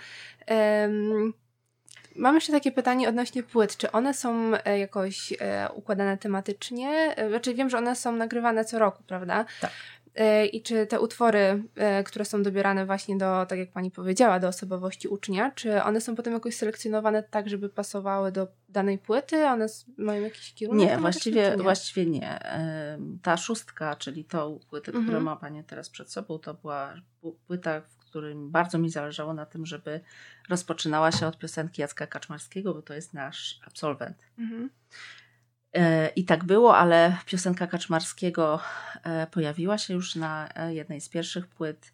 Um, 0.48 1.32
Mam 2.16 2.34
jeszcze 2.34 2.52
takie 2.52 2.72
pytanie 2.72 3.08
odnośnie 3.08 3.42
płyt. 3.42 3.76
Czy 3.76 3.92
one 3.92 4.14
są 4.14 4.50
jakoś 4.78 5.32
układane 5.74 6.18
tematycznie? 6.18 7.14
Znaczy 7.28 7.54
wiem, 7.54 7.70
że 7.70 7.78
one 7.78 7.96
są 7.96 8.12
nagrywane 8.16 8.64
co 8.64 8.78
roku, 8.78 9.02
prawda? 9.06 9.44
Tak. 9.60 9.70
E, 10.14 10.46
i 10.46 10.62
czy 10.62 10.86
te 10.86 11.00
utwory, 11.00 11.64
e, 11.74 12.04
które 12.04 12.24
są 12.24 12.42
dobierane 12.42 12.86
właśnie 12.86 13.18
do, 13.18 13.46
tak 13.46 13.58
jak 13.58 13.72
pani 13.72 13.90
powiedziała, 13.90 14.40
do 14.40 14.48
osobowości 14.48 15.08
ucznia, 15.08 15.50
czy 15.50 15.82
one 15.82 16.00
są 16.00 16.16
potem 16.16 16.32
jakoś 16.32 16.56
selekcjonowane 16.56 17.22
tak, 17.22 17.48
żeby 17.48 17.68
pasowały 17.68 18.32
do 18.32 18.48
danej 18.68 18.98
płyty? 18.98 19.46
One 19.46 19.66
mają 19.98 20.22
jakiś 20.22 20.54
kierunek? 20.54 20.88
Nie, 20.88 20.98
właściwie 20.98 21.50
nie? 21.56 21.62
właściwie 21.62 22.06
nie. 22.06 22.38
Ta 23.22 23.36
szóstka, 23.36 23.96
czyli 23.96 24.24
tą 24.24 24.60
płytę, 24.70 24.88
mhm. 24.88 25.04
którą 25.04 25.20
ma 25.20 25.36
pani 25.36 25.64
teraz 25.64 25.90
przed 25.90 26.12
sobą, 26.12 26.38
to 26.38 26.54
była 26.54 26.94
płyta, 27.46 27.80
w 27.80 27.96
którym 27.96 28.50
bardzo 28.50 28.78
mi 28.78 28.90
zależało 28.90 29.34
na 29.34 29.46
tym, 29.46 29.66
żeby 29.66 30.00
rozpoczynała 30.48 31.12
się 31.12 31.26
od 31.26 31.38
piosenki 31.38 31.80
Jacka 31.80 32.06
Kaczmarskiego, 32.06 32.74
bo 32.74 32.82
to 32.82 32.94
jest 32.94 33.14
nasz 33.14 33.60
absolwent. 33.66 34.16
Mhm. 34.38 34.70
E, 35.74 36.08
I 36.08 36.24
tak 36.24 36.44
było, 36.44 36.76
ale 36.76 37.16
piosenka 37.26 37.66
Kaczmarskiego 37.66 38.60
e, 39.02 39.26
pojawiła 39.26 39.78
się 39.78 39.94
już 39.94 40.14
na 40.14 40.48
e, 40.54 40.74
jednej 40.74 41.00
z 41.00 41.08
pierwszych 41.08 41.46
płyt. 41.46 41.92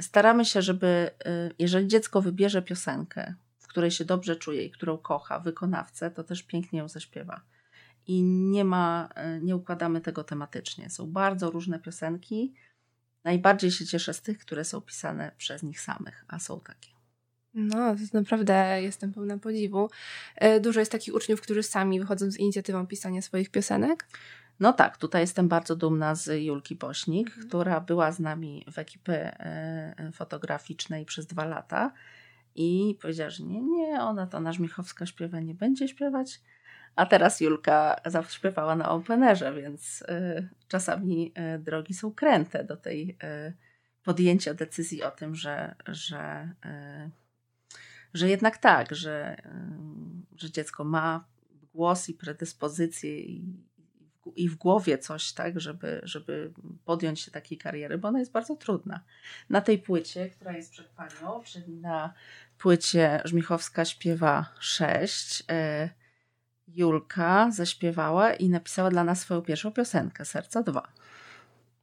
Staramy 0.00 0.44
się, 0.44 0.62
żeby 0.62 1.10
jeżeli 1.58 1.88
dziecko 1.88 2.22
wybierze 2.22 2.62
piosenkę, 2.62 3.34
w 3.58 3.66
której 3.66 3.90
się 3.90 4.04
dobrze 4.04 4.36
czuje 4.36 4.64
i 4.64 4.70
którą 4.70 4.98
kocha, 4.98 5.40
wykonawcę, 5.40 6.10
to 6.10 6.24
też 6.24 6.42
pięknie 6.42 6.78
ją 6.78 6.88
zaśpiewa. 6.88 7.40
I 8.06 8.22
nie 8.22 8.64
ma, 8.64 9.08
nie 9.42 9.56
układamy 9.56 10.00
tego 10.00 10.24
tematycznie. 10.24 10.90
Są 10.90 11.12
bardzo 11.12 11.50
różne 11.50 11.78
piosenki. 11.78 12.54
Najbardziej 13.24 13.70
się 13.70 13.86
cieszę 13.86 14.14
z 14.14 14.22
tych, 14.22 14.38
które 14.38 14.64
są 14.64 14.80
pisane 14.80 15.32
przez 15.38 15.62
nich 15.62 15.80
samych, 15.80 16.24
a 16.28 16.38
są 16.38 16.60
takie. 16.60 16.93
No, 17.54 17.94
to 17.94 18.18
naprawdę 18.18 18.82
jestem 18.82 19.12
pełna 19.12 19.38
podziwu. 19.38 19.90
E, 20.36 20.60
dużo 20.60 20.80
jest 20.80 20.92
takich 20.92 21.14
uczniów, 21.14 21.40
którzy 21.40 21.62
sami 21.62 22.00
wychodzą 22.00 22.30
z 22.30 22.36
inicjatywą 22.36 22.86
pisania 22.86 23.22
swoich 23.22 23.50
piosenek. 23.50 24.06
No 24.60 24.72
tak, 24.72 24.96
tutaj 24.96 25.20
jestem 25.20 25.48
bardzo 25.48 25.76
dumna 25.76 26.14
z 26.14 26.42
Julki 26.44 26.76
Bośnik, 26.76 27.28
mhm. 27.28 27.48
która 27.48 27.80
była 27.80 28.12
z 28.12 28.20
nami 28.20 28.66
w 28.72 28.78
ekipie 28.78 29.40
e, 29.40 30.12
fotograficznej 30.12 31.04
przez 31.04 31.26
dwa 31.26 31.44
lata 31.44 31.92
i 32.54 32.98
powiedziała, 33.02 33.30
że 33.30 33.44
nie, 33.44 33.62
nie, 33.62 34.00
ona 34.00 34.26
to 34.26 34.40
na 34.40 34.52
Żmichowska 34.52 35.06
śpiewa, 35.06 35.40
nie 35.40 35.54
będzie 35.54 35.88
śpiewać. 35.88 36.40
A 36.96 37.06
teraz 37.06 37.40
Julka 37.40 37.96
zaśpiewała 38.06 38.76
na 38.76 38.90
Openerze, 38.90 39.54
więc 39.62 40.02
y, 40.02 40.48
czasami 40.68 41.32
drogi 41.58 41.94
są 41.94 42.12
kręte 42.12 42.64
do 42.64 42.76
tej 42.76 43.18
podjęcia 44.02 44.54
decyzji 44.54 45.02
o 45.02 45.10
tym, 45.10 45.34
że, 45.34 45.74
że 45.86 46.48
że 48.14 48.28
jednak 48.28 48.58
tak, 48.58 48.94
że, 48.94 49.36
że 50.36 50.50
dziecko 50.50 50.84
ma 50.84 51.24
głos 51.74 52.08
i 52.08 52.14
predyspozycje 52.14 53.20
i, 53.20 53.44
i 54.36 54.48
w 54.48 54.56
głowie 54.56 54.98
coś, 54.98 55.32
tak, 55.32 55.60
żeby, 55.60 56.00
żeby 56.04 56.52
podjąć 56.84 57.20
się 57.20 57.30
takiej 57.30 57.58
kariery, 57.58 57.98
bo 57.98 58.08
ona 58.08 58.18
jest 58.18 58.32
bardzo 58.32 58.56
trudna. 58.56 59.00
Na 59.50 59.60
tej 59.60 59.78
płycie, 59.78 60.30
która 60.30 60.52
jest 60.52 60.70
przed 60.70 60.86
panią, 60.86 61.42
czyli 61.44 61.76
na 61.76 62.14
płycie 62.58 63.20
Żmichowska 63.24 63.84
śpiewa 63.84 64.54
6, 64.58 65.44
e, 65.50 65.90
Julka 66.68 67.50
zaśpiewała 67.50 68.34
i 68.34 68.48
napisała 68.48 68.90
dla 68.90 69.04
nas 69.04 69.20
swoją 69.20 69.42
pierwszą 69.42 69.72
piosenkę, 69.72 70.24
Serca 70.24 70.62
2. 70.62 70.92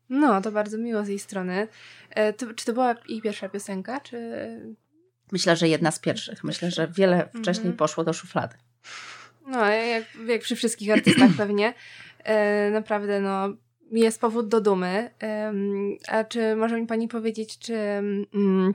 No, 0.10 0.42
to 0.42 0.52
bardzo 0.52 0.78
miło 0.78 1.06
z 1.06 1.08
jej 1.08 1.20
strony. 1.20 1.68
E, 2.10 2.34
to, 2.34 2.54
czy 2.54 2.66
to 2.66 2.74
była 2.74 2.96
jej 3.10 3.22
pierwsza 3.22 3.50
piosenka, 3.50 4.00
czy 4.00 4.18
Myślę, 5.32 5.56
że 5.56 5.68
jedna 5.68 5.92
z 5.92 6.00
pierwszych. 6.00 6.44
Myślę, 6.44 6.72
że 6.72 6.88
wiele 6.88 7.30
wcześniej 7.30 7.66
mm 7.66 7.76
-hmm. 7.76 7.80
poszło 7.80 8.04
do 8.04 8.14
szuflady. 8.14 8.56
No, 9.48 9.66
jak, 9.68 10.04
jak 10.28 10.42
przy 10.42 10.56
wszystkich 10.56 10.92
artystach 10.92 11.32
pewnie. 11.38 11.74
E, 12.24 12.70
naprawdę, 12.70 13.22
no, 13.22 13.50
jest 13.92 14.22
powód 14.22 14.48
do 14.48 14.62
dumy. 14.62 15.10
E, 15.24 15.54
a 16.08 16.24
czy 16.24 16.56
może 16.56 16.82
mi 16.82 16.88
Pani 16.88 17.08
powiedzieć, 17.08 17.60
czy 17.60 17.74
mm, 17.74 18.74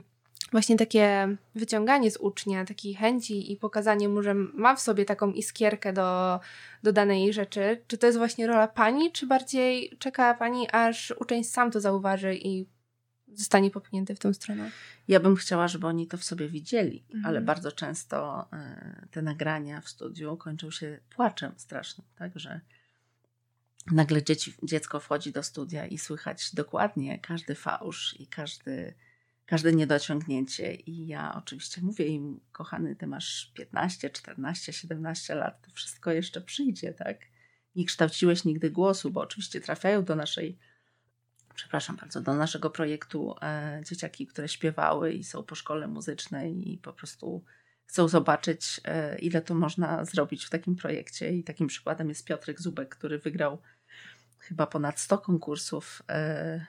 właśnie 0.51 0.77
takie 0.77 1.35
wyciąganie 1.55 2.11
z 2.11 2.17
ucznia 2.17 2.65
takiej 2.65 2.93
chęci 2.93 3.51
i 3.51 3.57
pokazanie 3.57 4.09
mu, 4.09 4.23
że 4.23 4.33
ma 4.33 4.75
w 4.75 4.81
sobie 4.81 5.05
taką 5.05 5.31
iskierkę 5.31 5.93
do, 5.93 6.39
do 6.83 6.93
danej 6.93 7.33
rzeczy, 7.33 7.81
czy 7.87 7.97
to 7.97 8.05
jest 8.05 8.17
właśnie 8.17 8.47
rola 8.47 8.67
Pani, 8.67 9.11
czy 9.11 9.27
bardziej 9.27 9.97
czeka 9.99 10.33
Pani, 10.33 10.67
aż 10.71 11.13
uczeń 11.19 11.43
sam 11.43 11.71
to 11.71 11.79
zauważy 11.79 12.35
i 12.35 12.65
zostanie 13.33 13.71
popchnięty 13.71 14.15
w 14.15 14.19
tą 14.19 14.33
stronę. 14.33 14.71
Ja 15.07 15.19
bym 15.19 15.35
chciała, 15.35 15.67
żeby 15.67 15.87
oni 15.87 16.07
to 16.07 16.17
w 16.17 16.23
sobie 16.23 16.49
widzieli, 16.49 17.03
mhm. 17.07 17.25
ale 17.25 17.41
bardzo 17.41 17.71
często 17.71 18.47
y, 19.03 19.07
te 19.07 19.21
nagrania 19.21 19.81
w 19.81 19.89
studiu 19.89 20.37
kończą 20.37 20.71
się 20.71 20.99
płaczem 21.09 21.53
strasznym, 21.57 22.07
tak, 22.15 22.39
że 22.39 22.61
nagle 23.91 24.23
dzieci, 24.23 24.53
dziecko 24.63 24.99
wchodzi 24.99 25.31
do 25.31 25.43
studia 25.43 25.85
i 25.85 25.97
słychać 25.97 26.55
dokładnie 26.55 27.19
każdy 27.19 27.55
fałsz 27.55 28.15
i 28.19 28.27
każdy, 28.27 28.93
każde 29.45 29.73
niedociągnięcie. 29.73 30.75
I 30.75 31.07
ja 31.07 31.35
oczywiście 31.35 31.81
mówię 31.81 32.05
im, 32.05 32.39
kochany, 32.51 32.95
ty 32.95 33.07
masz 33.07 33.51
15, 33.53 34.09
14, 34.09 34.73
17 34.73 35.35
lat, 35.35 35.61
to 35.61 35.71
wszystko 35.71 36.11
jeszcze 36.11 36.41
przyjdzie, 36.41 36.93
tak? 36.93 37.17
Nie 37.75 37.85
kształciłeś 37.85 38.45
nigdy 38.45 38.71
głosu, 38.71 39.11
bo 39.11 39.21
oczywiście 39.21 39.61
trafiają 39.61 40.03
do 40.03 40.15
naszej 40.15 40.57
przepraszam 41.57 41.95
bardzo, 41.95 42.21
do 42.21 42.33
naszego 42.33 42.69
projektu 42.69 43.35
e, 43.41 43.81
dzieciaki, 43.85 44.27
które 44.27 44.47
śpiewały 44.47 45.13
i 45.13 45.23
są 45.23 45.43
po 45.43 45.55
szkole 45.55 45.87
muzycznej 45.87 46.73
i 46.73 46.77
po 46.77 46.93
prostu 46.93 47.43
chcą 47.85 48.07
zobaczyć, 48.07 48.81
e, 48.85 49.19
ile 49.19 49.41
to 49.41 49.55
można 49.55 50.05
zrobić 50.05 50.45
w 50.45 50.49
takim 50.49 50.75
projekcie. 50.75 51.33
I 51.33 51.43
takim 51.43 51.67
przykładem 51.67 52.09
jest 52.09 52.25
Piotrek 52.25 52.61
Zubek, 52.61 52.95
który 52.95 53.19
wygrał 53.19 53.61
chyba 54.39 54.67
ponad 54.67 54.99
100 54.99 55.17
konkursów 55.17 56.01
e, 56.09 56.65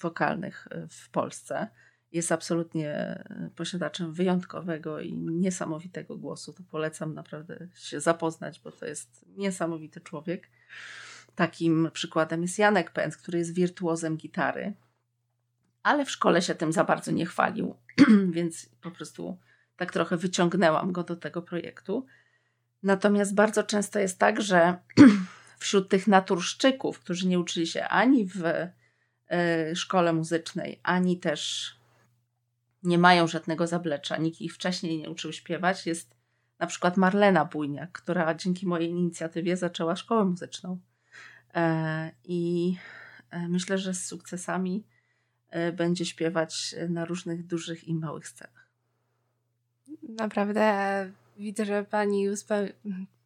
wokalnych 0.00 0.68
e, 0.70 0.86
w 0.90 1.10
Polsce. 1.10 1.68
Jest 2.12 2.32
absolutnie 2.32 3.24
posiadaczem 3.56 4.12
wyjątkowego 4.12 5.00
i 5.00 5.12
niesamowitego 5.12 6.16
głosu. 6.16 6.52
To 6.52 6.62
polecam 6.70 7.14
naprawdę 7.14 7.68
się 7.74 8.00
zapoznać, 8.00 8.60
bo 8.60 8.72
to 8.72 8.86
jest 8.86 9.24
niesamowity 9.36 10.00
człowiek. 10.00 10.48
Takim 11.36 11.90
przykładem 11.92 12.42
jest 12.42 12.58
Janek 12.58 12.90
Pęd, 12.90 13.16
który 13.16 13.38
jest 13.38 13.54
wirtuozem 13.54 14.16
gitary, 14.16 14.74
ale 15.82 16.04
w 16.04 16.10
szkole 16.10 16.42
się 16.42 16.54
tym 16.54 16.72
za 16.72 16.84
bardzo 16.84 17.12
nie 17.12 17.26
chwalił, 17.26 17.76
więc 18.36 18.68
po 18.80 18.90
prostu 18.90 19.38
tak 19.76 19.92
trochę 19.92 20.16
wyciągnęłam 20.16 20.92
go 20.92 21.02
do 21.04 21.16
tego 21.16 21.42
projektu. 21.42 22.06
Natomiast 22.82 23.34
bardzo 23.34 23.62
często 23.62 23.98
jest 23.98 24.18
tak, 24.18 24.42
że 24.42 24.78
wśród 25.58 25.88
tych 25.88 26.06
naturszczyków, 26.06 27.00
którzy 27.00 27.26
nie 27.26 27.38
uczyli 27.38 27.66
się 27.66 27.84
ani 27.84 28.26
w 28.26 28.44
y, 28.44 29.76
szkole 29.76 30.12
muzycznej, 30.12 30.80
ani 30.82 31.18
też 31.18 31.72
nie 32.82 32.98
mają 32.98 33.26
żadnego 33.26 33.66
zablecza, 33.66 34.16
nikt 34.16 34.40
ich 34.40 34.54
wcześniej 34.54 34.98
nie 34.98 35.10
uczył 35.10 35.32
śpiewać, 35.32 35.86
jest 35.86 36.16
na 36.58 36.66
przykład 36.66 36.96
Marlena 36.96 37.44
Bujniak, 37.44 37.92
która 37.92 38.34
dzięki 38.34 38.66
mojej 38.66 38.90
inicjatywie 38.90 39.56
zaczęła 39.56 39.96
szkołę 39.96 40.24
muzyczną. 40.24 40.78
E, 41.56 42.10
I 42.24 42.74
e, 43.30 43.48
myślę, 43.48 43.78
że 43.78 43.94
z 43.94 44.06
sukcesami 44.06 44.84
e, 45.50 45.72
będzie 45.72 46.04
śpiewać 46.04 46.74
na 46.88 47.04
różnych 47.04 47.46
dużych 47.46 47.88
i 47.88 47.94
małych 47.94 48.28
scenach. 48.28 48.70
Naprawdę 50.02 51.10
widzę, 51.38 51.64
że 51.64 51.84
pani 51.84 52.26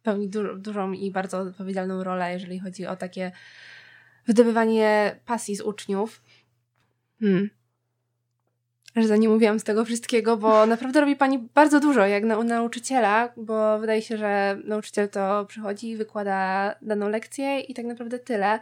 pełni 0.03 0.29
du 0.29 0.57
dużą 0.57 0.91
i 0.91 1.11
bardzo 1.11 1.39
odpowiedzialną 1.39 2.03
rolę, 2.03 2.33
jeżeli 2.33 2.59
chodzi 2.59 2.85
o 2.85 2.95
takie 2.95 3.31
wydobywanie 4.27 5.15
pasji 5.25 5.55
z 5.55 5.61
uczniów. 5.61 6.21
Hmm 7.19 7.60
że 8.95 9.19
nie 9.19 9.29
mówiłam 9.29 9.59
z 9.59 9.63
tego 9.63 9.85
wszystkiego, 9.85 10.37
bo 10.37 10.65
naprawdę 10.65 11.01
robi 11.01 11.15
pani 11.15 11.39
bardzo 11.39 11.79
dużo 11.79 12.05
jak 12.05 12.23
na, 12.23 12.43
nauczyciela, 12.43 13.33
bo 13.37 13.79
wydaje 13.79 14.01
się, 14.01 14.17
że 14.17 14.57
nauczyciel 14.63 15.09
to 15.09 15.45
przychodzi, 15.45 15.97
wykłada 15.97 16.75
daną 16.81 17.09
lekcję 17.09 17.59
i 17.59 17.73
tak 17.73 17.85
naprawdę 17.85 18.19
tyle. 18.19 18.59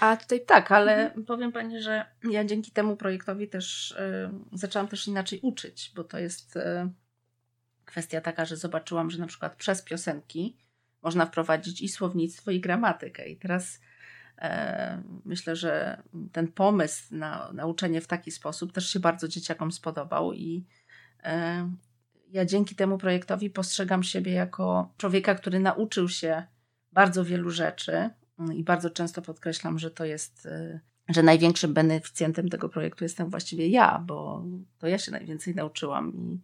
A 0.00 0.16
tutaj 0.16 0.40
tak, 0.46 0.72
ale 0.72 1.04
mhm. 1.04 1.24
powiem 1.24 1.52
pani, 1.52 1.82
że 1.82 2.04
ja 2.30 2.44
dzięki 2.44 2.70
temu 2.70 2.96
projektowi 2.96 3.48
też 3.48 3.90
y, 3.90 4.30
zaczęłam 4.52 4.88
też 4.88 5.08
inaczej 5.08 5.40
uczyć, 5.42 5.92
bo 5.94 6.04
to 6.04 6.18
jest 6.18 6.56
y, 6.56 6.60
kwestia 7.84 8.20
taka, 8.20 8.44
że 8.44 8.56
zobaczyłam, 8.56 9.10
że 9.10 9.18
na 9.18 9.26
przykład 9.26 9.56
przez 9.56 9.82
piosenki 9.82 10.56
można 11.02 11.26
wprowadzić 11.26 11.80
i 11.80 11.88
słownictwo, 11.88 12.50
i 12.50 12.60
gramatykę. 12.60 13.28
I 13.28 13.36
teraz 13.36 13.80
myślę, 15.24 15.56
że 15.56 16.02
ten 16.32 16.52
pomysł 16.52 17.14
na 17.14 17.52
nauczenie 17.52 18.00
w 18.00 18.06
taki 18.06 18.30
sposób 18.30 18.72
też 18.72 18.90
się 18.90 19.00
bardzo 19.00 19.28
dzieciakom 19.28 19.72
spodobał 19.72 20.32
i 20.32 20.66
e, 21.22 21.70
ja 22.28 22.44
dzięki 22.44 22.74
temu 22.74 22.98
projektowi 22.98 23.50
postrzegam 23.50 24.02
siebie 24.02 24.32
jako 24.32 24.94
człowieka, 24.96 25.34
który 25.34 25.60
nauczył 25.60 26.08
się 26.08 26.42
bardzo 26.92 27.24
wielu 27.24 27.50
rzeczy 27.50 28.10
i 28.54 28.64
bardzo 28.64 28.90
często 28.90 29.22
podkreślam, 29.22 29.78
że 29.78 29.90
to 29.90 30.04
jest, 30.04 30.46
e, 30.46 30.80
że 31.08 31.22
największym 31.22 31.74
beneficjentem 31.74 32.48
tego 32.48 32.68
projektu 32.68 33.04
jestem 33.04 33.30
właściwie 33.30 33.68
ja, 33.68 34.04
bo 34.06 34.44
to 34.78 34.86
ja 34.86 34.98
się 34.98 35.12
najwięcej 35.12 35.54
nauczyłam 35.54 36.14
i 36.14 36.40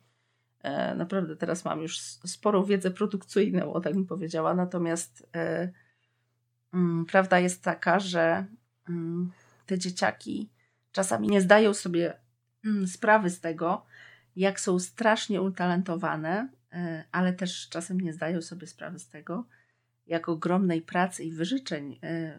naprawdę 0.96 1.36
teraz 1.36 1.64
mam 1.64 1.82
już 1.82 1.98
sporą 2.26 2.64
wiedzę 2.64 2.90
produkcyjną, 2.90 3.72
o 3.72 3.80
tak 3.80 3.94
bym 3.94 4.06
powiedziała, 4.06 4.54
natomiast 4.54 5.28
Mm, 5.32 5.72
prawda 7.08 7.38
jest 7.38 7.62
taka, 7.62 8.00
że 8.00 8.46
mm, 8.88 9.32
te 9.66 9.78
dzieciaki 9.78 10.50
czasami 10.92 11.28
nie 11.28 11.40
zdają 11.40 11.74
sobie 11.74 12.14
mm, 12.64 12.86
sprawy 12.86 13.30
z 13.30 13.40
tego, 13.40 13.86
jak 14.36 14.60
są 14.60 14.78
strasznie 14.78 15.42
utalentowane, 15.42 16.48
e, 16.72 17.04
ale 17.12 17.32
też 17.32 17.68
czasem 17.68 18.00
nie 18.00 18.12
zdają 18.12 18.42
sobie 18.42 18.66
sprawy 18.66 18.98
z 18.98 19.08
tego, 19.08 19.46
jak 20.06 20.28
ogromnej 20.28 20.82
pracy 20.82 21.24
i 21.24 21.32
wyżyczeń 21.32 21.98
e, 22.02 22.38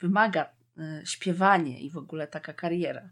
wymaga 0.00 0.48
e, 0.78 1.06
śpiewanie 1.06 1.80
i 1.80 1.90
w 1.90 1.96
ogóle 1.96 2.26
taka 2.26 2.52
kariera. 2.52 3.10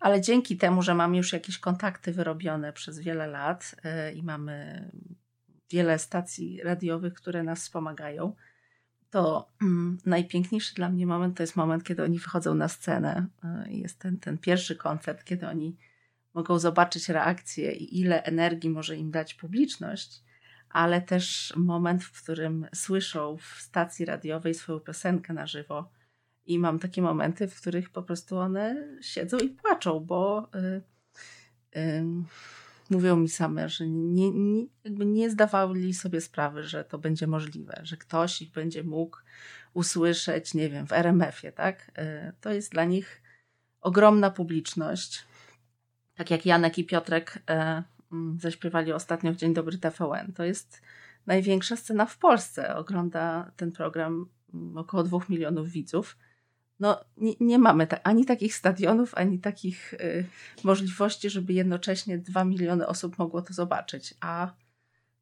Ale 0.00 0.20
dzięki 0.20 0.56
temu, 0.56 0.82
że 0.82 0.94
mam 0.94 1.14
już 1.14 1.32
jakieś 1.32 1.58
kontakty 1.58 2.12
wyrobione 2.12 2.72
przez 2.72 2.98
wiele 2.98 3.26
lat 3.26 3.74
i 4.14 4.22
mamy 4.22 4.84
wiele 5.70 5.98
stacji 5.98 6.60
radiowych, 6.62 7.14
które 7.14 7.42
nas 7.42 7.60
wspomagają, 7.60 8.34
to 9.12 9.48
mm, 9.62 9.98
najpiękniejszy 10.06 10.74
dla 10.74 10.88
mnie 10.88 11.06
moment 11.06 11.36
to 11.36 11.42
jest 11.42 11.56
moment, 11.56 11.84
kiedy 11.84 12.04
oni 12.04 12.18
wychodzą 12.18 12.54
na 12.54 12.68
scenę. 12.68 13.26
Y, 13.66 13.72
jest 13.72 13.98
ten, 13.98 14.18
ten 14.18 14.38
pierwszy 14.38 14.76
koncert, 14.76 15.24
kiedy 15.24 15.48
oni 15.48 15.76
mogą 16.34 16.58
zobaczyć 16.58 17.08
reakcję 17.08 17.72
i 17.72 18.00
ile 18.00 18.22
energii 18.22 18.70
może 18.70 18.96
im 18.96 19.10
dać 19.10 19.34
publiczność, 19.34 20.22
ale 20.68 21.00
też 21.00 21.52
moment, 21.56 22.04
w 22.04 22.22
którym 22.22 22.66
słyszą 22.74 23.36
w 23.36 23.62
stacji 23.62 24.04
radiowej 24.04 24.54
swoją 24.54 24.80
piosenkę 24.80 25.32
na 25.32 25.46
żywo. 25.46 25.90
I 26.46 26.58
mam 26.58 26.78
takie 26.78 27.02
momenty, 27.02 27.48
w 27.48 27.60
których 27.60 27.90
po 27.90 28.02
prostu 28.02 28.38
one 28.38 28.88
siedzą 29.00 29.38
i 29.38 29.48
płaczą, 29.48 30.00
bo. 30.00 30.50
Yy, 30.54 30.82
yy, 31.82 32.04
mówią 32.92 33.16
mi 33.16 33.28
same, 33.28 33.68
że 33.68 33.86
nie, 33.88 34.30
nie, 34.30 34.66
nie 34.84 35.30
zdawali 35.30 35.94
sobie 35.94 36.20
sprawy, 36.20 36.64
że 36.64 36.84
to 36.84 36.98
będzie 36.98 37.26
możliwe, 37.26 37.80
że 37.82 37.96
ktoś 37.96 38.42
ich 38.42 38.52
będzie 38.52 38.84
mógł 38.84 39.18
usłyszeć, 39.74 40.54
nie 40.54 40.70
wiem, 40.70 40.86
w 40.86 40.92
RMF-ie, 40.92 41.52
tak? 41.52 41.90
E, 41.94 42.32
to 42.40 42.52
jest 42.52 42.72
dla 42.72 42.84
nich 42.84 43.22
ogromna 43.80 44.30
publiczność. 44.30 45.24
Tak 46.14 46.30
jak 46.30 46.46
Janek 46.46 46.78
i 46.78 46.84
Piotrek 46.84 47.42
e, 47.50 47.82
mm, 48.12 48.38
zaśpiewali 48.40 48.92
ostatnio 48.92 49.32
w 49.32 49.36
Dzień 49.36 49.54
Dobry 49.54 49.78
TVN. 49.78 50.32
To 50.32 50.44
jest 50.44 50.82
największa 51.26 51.76
scena 51.76 52.06
w 52.06 52.18
Polsce. 52.18 52.76
Ogląda 52.76 53.52
ten 53.56 53.72
program 53.72 54.26
mm, 54.54 54.78
około 54.78 55.02
dwóch 55.02 55.28
milionów 55.28 55.68
widzów 55.68 56.16
no, 56.82 57.04
nie, 57.16 57.32
nie 57.40 57.58
mamy 57.58 57.86
ta, 57.86 58.02
ani 58.02 58.24
takich 58.24 58.54
stadionów, 58.54 59.14
ani 59.14 59.38
takich 59.38 59.94
y, 59.94 60.24
możliwości, 60.64 61.30
żeby 61.30 61.52
jednocześnie 61.52 62.18
dwa 62.18 62.44
miliony 62.44 62.86
osób 62.86 63.18
mogło 63.18 63.42
to 63.42 63.54
zobaczyć. 63.54 64.14
A 64.20 64.54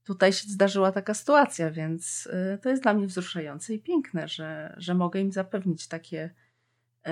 tutaj 0.05 0.33
się 0.33 0.49
zdarzyła 0.49 0.93
taka 0.93 1.15
sytuacja, 1.15 1.71
więc 1.71 2.27
y, 2.27 2.59
to 2.63 2.69
jest 2.69 2.83
dla 2.83 2.95
mnie 2.95 3.07
wzruszające 3.07 3.75
i 3.75 3.79
piękne, 3.79 4.29
że, 4.29 4.75
że 4.79 4.95
mogę 4.95 5.21
im 5.21 5.33
zapewnić 5.33 5.87
takie, 5.87 6.31
y, 7.09 7.11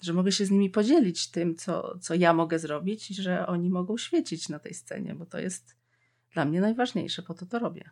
że 0.00 0.12
mogę 0.12 0.32
się 0.32 0.46
z 0.46 0.50
nimi 0.50 0.70
podzielić 0.70 1.30
tym, 1.30 1.56
co, 1.56 1.98
co 1.98 2.14
ja 2.14 2.32
mogę 2.32 2.58
zrobić 2.58 3.10
i 3.10 3.14
że 3.14 3.46
oni 3.46 3.70
mogą 3.70 3.96
świecić 3.98 4.48
na 4.48 4.58
tej 4.58 4.74
scenie, 4.74 5.14
bo 5.14 5.26
to 5.26 5.38
jest 5.38 5.76
dla 6.32 6.44
mnie 6.44 6.60
najważniejsze, 6.60 7.22
po 7.22 7.34
to 7.34 7.46
to 7.46 7.58
robię. 7.58 7.90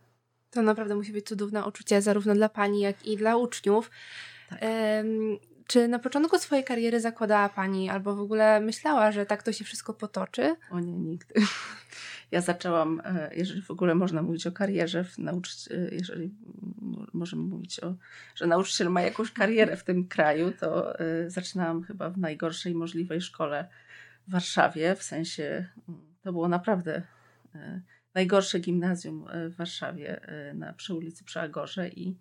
To 0.51 0.63
naprawdę 0.63 0.95
musi 0.95 1.13
być 1.13 1.27
cudowne 1.27 1.65
uczucie 1.65 2.03
zarówno 2.03 2.35
dla 2.35 2.49
pani, 2.49 2.81
jak 2.81 3.07
i 3.07 3.17
dla 3.17 3.37
uczniów. 3.37 3.91
Tak. 4.61 4.69
czy 5.67 5.89
na 5.89 5.99
początku 5.99 6.39
swojej 6.39 6.65
kariery 6.65 7.01
zakładała 7.01 7.49
Pani, 7.49 7.91
albo 7.91 8.17
w 8.17 8.21
ogóle 8.21 8.61
myślała, 8.61 9.13
że 9.13 9.27
tak 9.27 9.43
to 9.43 9.53
się 9.53 9.65
wszystko 9.65 9.95
potoczy? 9.95 10.57
O 10.71 10.81
nie, 10.81 10.93
nigdy. 10.93 11.35
Ja 12.33 12.41
zaczęłam, 12.41 13.03
e, 13.05 13.31
jeżeli 13.35 13.63
w 13.63 13.71
ogóle 13.71 13.95
można 13.95 14.23
mówić 14.23 14.47
o 14.47 14.53
karierze, 14.53 15.05
nauczyć, 15.19 15.69
e, 15.73 15.89
jeżeli 15.93 16.35
możemy 17.13 17.43
mówić 17.43 17.81
o, 17.81 17.95
że 18.35 18.47
nauczyciel 18.47 18.91
ma 18.91 19.03
jakąś 19.03 19.33
karierę 19.33 19.77
w 19.77 19.85
tym 19.85 20.09
kraju, 20.09 20.53
to 20.61 20.99
e, 21.01 21.31
zaczynałam 21.31 21.83
chyba 21.83 22.11
w 22.11 22.19
najgorszej 22.19 22.75
możliwej 22.75 23.21
szkole 23.21 23.69
w 24.29 24.33
Warszawie, 24.33 24.95
w 24.95 25.03
sensie 25.03 25.67
to 26.23 26.33
było 26.33 26.49
naprawdę 26.49 27.03
najgorsze 28.15 28.59
gimnazjum 28.59 29.27
w 29.51 29.57
Warszawie 29.57 30.21
na, 30.55 30.73
przy 30.73 30.95
ulicy 30.95 31.25
przy 31.25 31.41
Agorze 31.41 31.89
i 31.89 32.19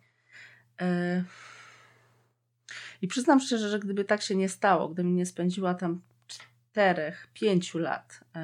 i 3.02 3.08
przyznam 3.08 3.40
szczerze, 3.40 3.70
że 3.70 3.80
gdyby 3.80 4.06
tak 4.06 4.22
się 4.22 4.36
nie 4.36 4.50
stało, 4.50 4.90
gdybym 4.90 5.16
nie 5.16 5.26
spędziła 5.26 5.74
tam 5.74 6.02
czterech, 6.28 7.28
pięciu 7.34 7.80
lat 7.80 8.20
yy, 8.36 8.42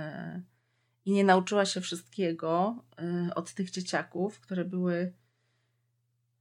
i 1.06 1.12
nie 1.12 1.24
nauczyła 1.24 1.66
się 1.66 1.82
wszystkiego 1.82 2.84
yy, 3.00 3.34
od 3.34 3.54
tych 3.54 3.72
dzieciaków, 3.72 4.40
które 4.40 4.66
były 4.66 5.13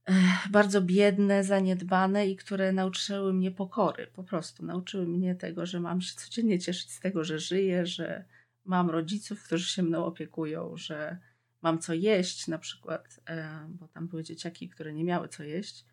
yy, 0.07 0.15
bardzo 0.49 0.81
biedne, 0.81 1.43
zaniedbane 1.43 2.27
i 2.27 2.35
które 2.35 2.71
nauczyły 2.71 3.33
mnie 3.33 3.51
pokory, 3.51 4.07
po 4.07 4.23
prostu. 4.23 4.65
Nauczyły 4.65 5.07
mnie 5.07 5.35
tego, 5.35 5.65
że 5.65 5.79
mam 5.79 6.01
się 6.01 6.15
codziennie 6.15 6.59
cieszyć 6.59 6.91
z 6.91 6.99
tego, 6.99 7.23
że 7.23 7.39
żyję, 7.39 7.85
że 7.85 8.25
mam 8.65 8.89
rodziców, 8.89 9.43
którzy 9.43 9.65
się 9.65 9.83
mną 9.83 10.05
opiekują, 10.05 10.77
że 10.77 11.17
mam 11.61 11.79
co 11.79 11.93
jeść, 11.93 12.47
na 12.47 12.57
przykład, 12.57 13.19
bo 13.67 13.87
tam 13.87 14.07
były 14.07 14.23
dzieciaki, 14.23 14.69
które 14.69 14.93
nie 14.93 15.03
miały 15.03 15.27
co 15.27 15.43
jeść 15.43 15.85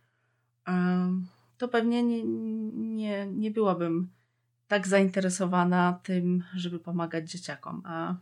to 1.58 1.68
pewnie 1.68 2.02
nie, 2.02 2.24
nie, 2.74 3.26
nie 3.26 3.50
byłabym 3.50 4.10
tak 4.68 4.88
zainteresowana 4.88 6.00
tym, 6.02 6.44
żeby 6.56 6.78
pomagać 6.78 7.30
dzieciakom. 7.30 7.82
A 7.84 8.16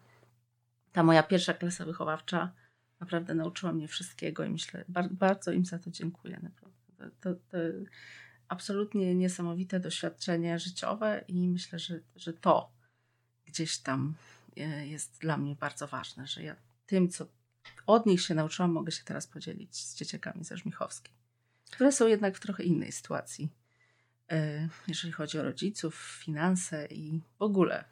ta 0.93 1.03
moja 1.03 1.23
pierwsza 1.23 1.55
klasa 1.55 1.85
wychowawcza 1.85 2.53
naprawdę 3.01 3.35
nauczyła 3.35 3.73
mnie 3.73 3.89
wszystkiego 3.89 4.45
i 4.45 4.51
myślę, 4.51 4.85
bardzo, 5.11 5.53
im 5.53 5.65
za 5.65 5.79
to 5.79 5.91
dziękuję. 5.91 6.41
Naprawdę. 6.43 7.11
To, 7.21 7.35
to, 7.35 7.59
absolutnie 8.49 9.15
niesamowite 9.15 9.81
doświadczenie 9.81 10.59
życiowe 10.59 11.25
i 11.29 11.49
myślę, 11.49 11.79
że, 11.79 12.01
że 12.17 12.33
to 12.33 12.71
gdzieś 13.45 13.79
tam 13.79 14.15
e, 14.57 14.87
jest 14.87 15.19
dla 15.21 15.37
mnie 15.37 15.57
bardzo 15.57 15.87
ważne, 15.87 16.27
że 16.27 16.43
ja 16.43 16.57
tym, 16.87 17.09
co 17.09 17.27
od 17.87 18.07
nich 18.07 18.21
się 18.21 18.35
nauczyłam, 18.35 18.73
mogę 18.73 18.93
się 18.93 19.05
teraz 19.05 19.27
podzielić 19.27 19.77
z 19.77 19.97
dzieciakami 19.97 20.45
ze 20.45 20.57
Żmichowskiej. 20.57 21.22
Które 21.73 21.93
są 21.93 22.07
jednak 22.07 22.37
w 22.37 22.41
trochę 22.41 22.63
innej 22.63 22.93
sytuacji, 22.93 23.49
e, 24.33 24.69
jeżeli 24.89 25.13
chodzi 25.13 25.39
o 25.39 25.43
rodziców, 25.43 26.19
finanse 26.25 26.87
i 26.87 27.21
w 27.39 27.43
ogóle 27.43 27.85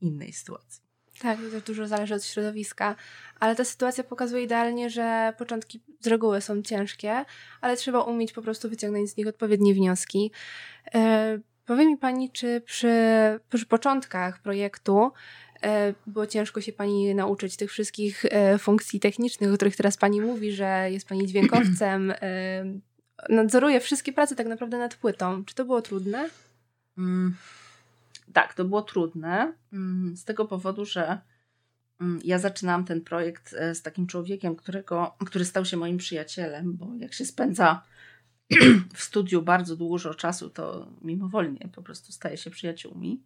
innej 0.00 0.32
sytuacji. 0.32 0.84
Tak, 1.20 1.38
to 1.52 1.60
dużo 1.60 1.86
zależy 1.86 2.14
od 2.14 2.24
środowiska, 2.24 2.96
ale 3.40 3.56
ta 3.56 3.64
sytuacja 3.64 4.04
pokazuje 4.04 4.42
idealnie, 4.44 4.90
że 4.90 5.32
początki 5.38 5.82
z 6.00 6.06
reguły 6.06 6.40
są 6.40 6.62
ciężkie, 6.62 7.24
ale 7.60 7.76
trzeba 7.76 8.02
umieć 8.02 8.32
po 8.32 8.42
prostu 8.42 8.68
wyciągnąć 8.68 9.10
z 9.10 9.16
nich 9.16 9.26
odpowiednie 9.26 9.74
wnioski. 9.74 10.32
E, 10.94 11.38
powie 11.66 11.86
mi 11.86 11.96
Pani, 11.96 12.30
czy 12.30 12.60
przy, 12.60 12.94
przy 13.50 13.66
początkach 13.66 14.42
projektu 14.42 15.12
e, 15.64 15.94
było 16.06 16.26
ciężko 16.26 16.60
się 16.60 16.72
Pani 16.72 17.14
nauczyć 17.14 17.56
tych 17.56 17.70
wszystkich 17.70 18.24
e, 18.24 18.58
funkcji 18.58 19.00
technicznych, 19.00 19.52
o 19.52 19.54
których 19.54 19.76
teraz 19.76 19.96
Pani 19.96 20.20
mówi, 20.20 20.52
że 20.52 20.90
jest 20.90 21.08
Pani 21.08 21.26
dźwiękowcem, 21.26 22.10
e, 22.20 22.64
nadzoruje 23.28 23.80
wszystkie 23.80 24.12
prace 24.12 24.36
tak 24.36 24.46
naprawdę 24.46 24.78
nad 24.78 24.94
płytą. 24.94 25.44
Czy 25.44 25.54
to 25.54 25.64
było 25.64 25.82
trudne? 25.82 26.30
Mm, 26.98 27.34
tak, 28.32 28.54
to 28.54 28.64
było 28.64 28.82
trudne 28.82 29.52
mm, 29.72 30.16
z 30.16 30.24
tego 30.24 30.44
powodu, 30.44 30.84
że 30.84 31.18
mm, 32.00 32.20
ja 32.24 32.38
zaczynałam 32.38 32.84
ten 32.84 33.00
projekt 33.00 33.54
z 33.74 33.82
takim 33.82 34.06
człowiekiem, 34.06 34.56
którego, 34.56 35.14
który 35.26 35.44
stał 35.44 35.64
się 35.64 35.76
moim 35.76 35.96
przyjacielem, 35.98 36.76
bo 36.76 36.94
jak 36.98 37.14
się 37.14 37.24
spędza 37.24 37.82
w 38.94 39.02
studiu 39.02 39.42
bardzo 39.42 39.76
dużo 39.76 40.14
czasu, 40.14 40.50
to 40.50 40.90
mimowolnie 41.02 41.68
po 41.74 41.82
prostu 41.82 42.12
staje 42.12 42.36
się 42.36 42.50
przyjaciółmi. 42.50 43.22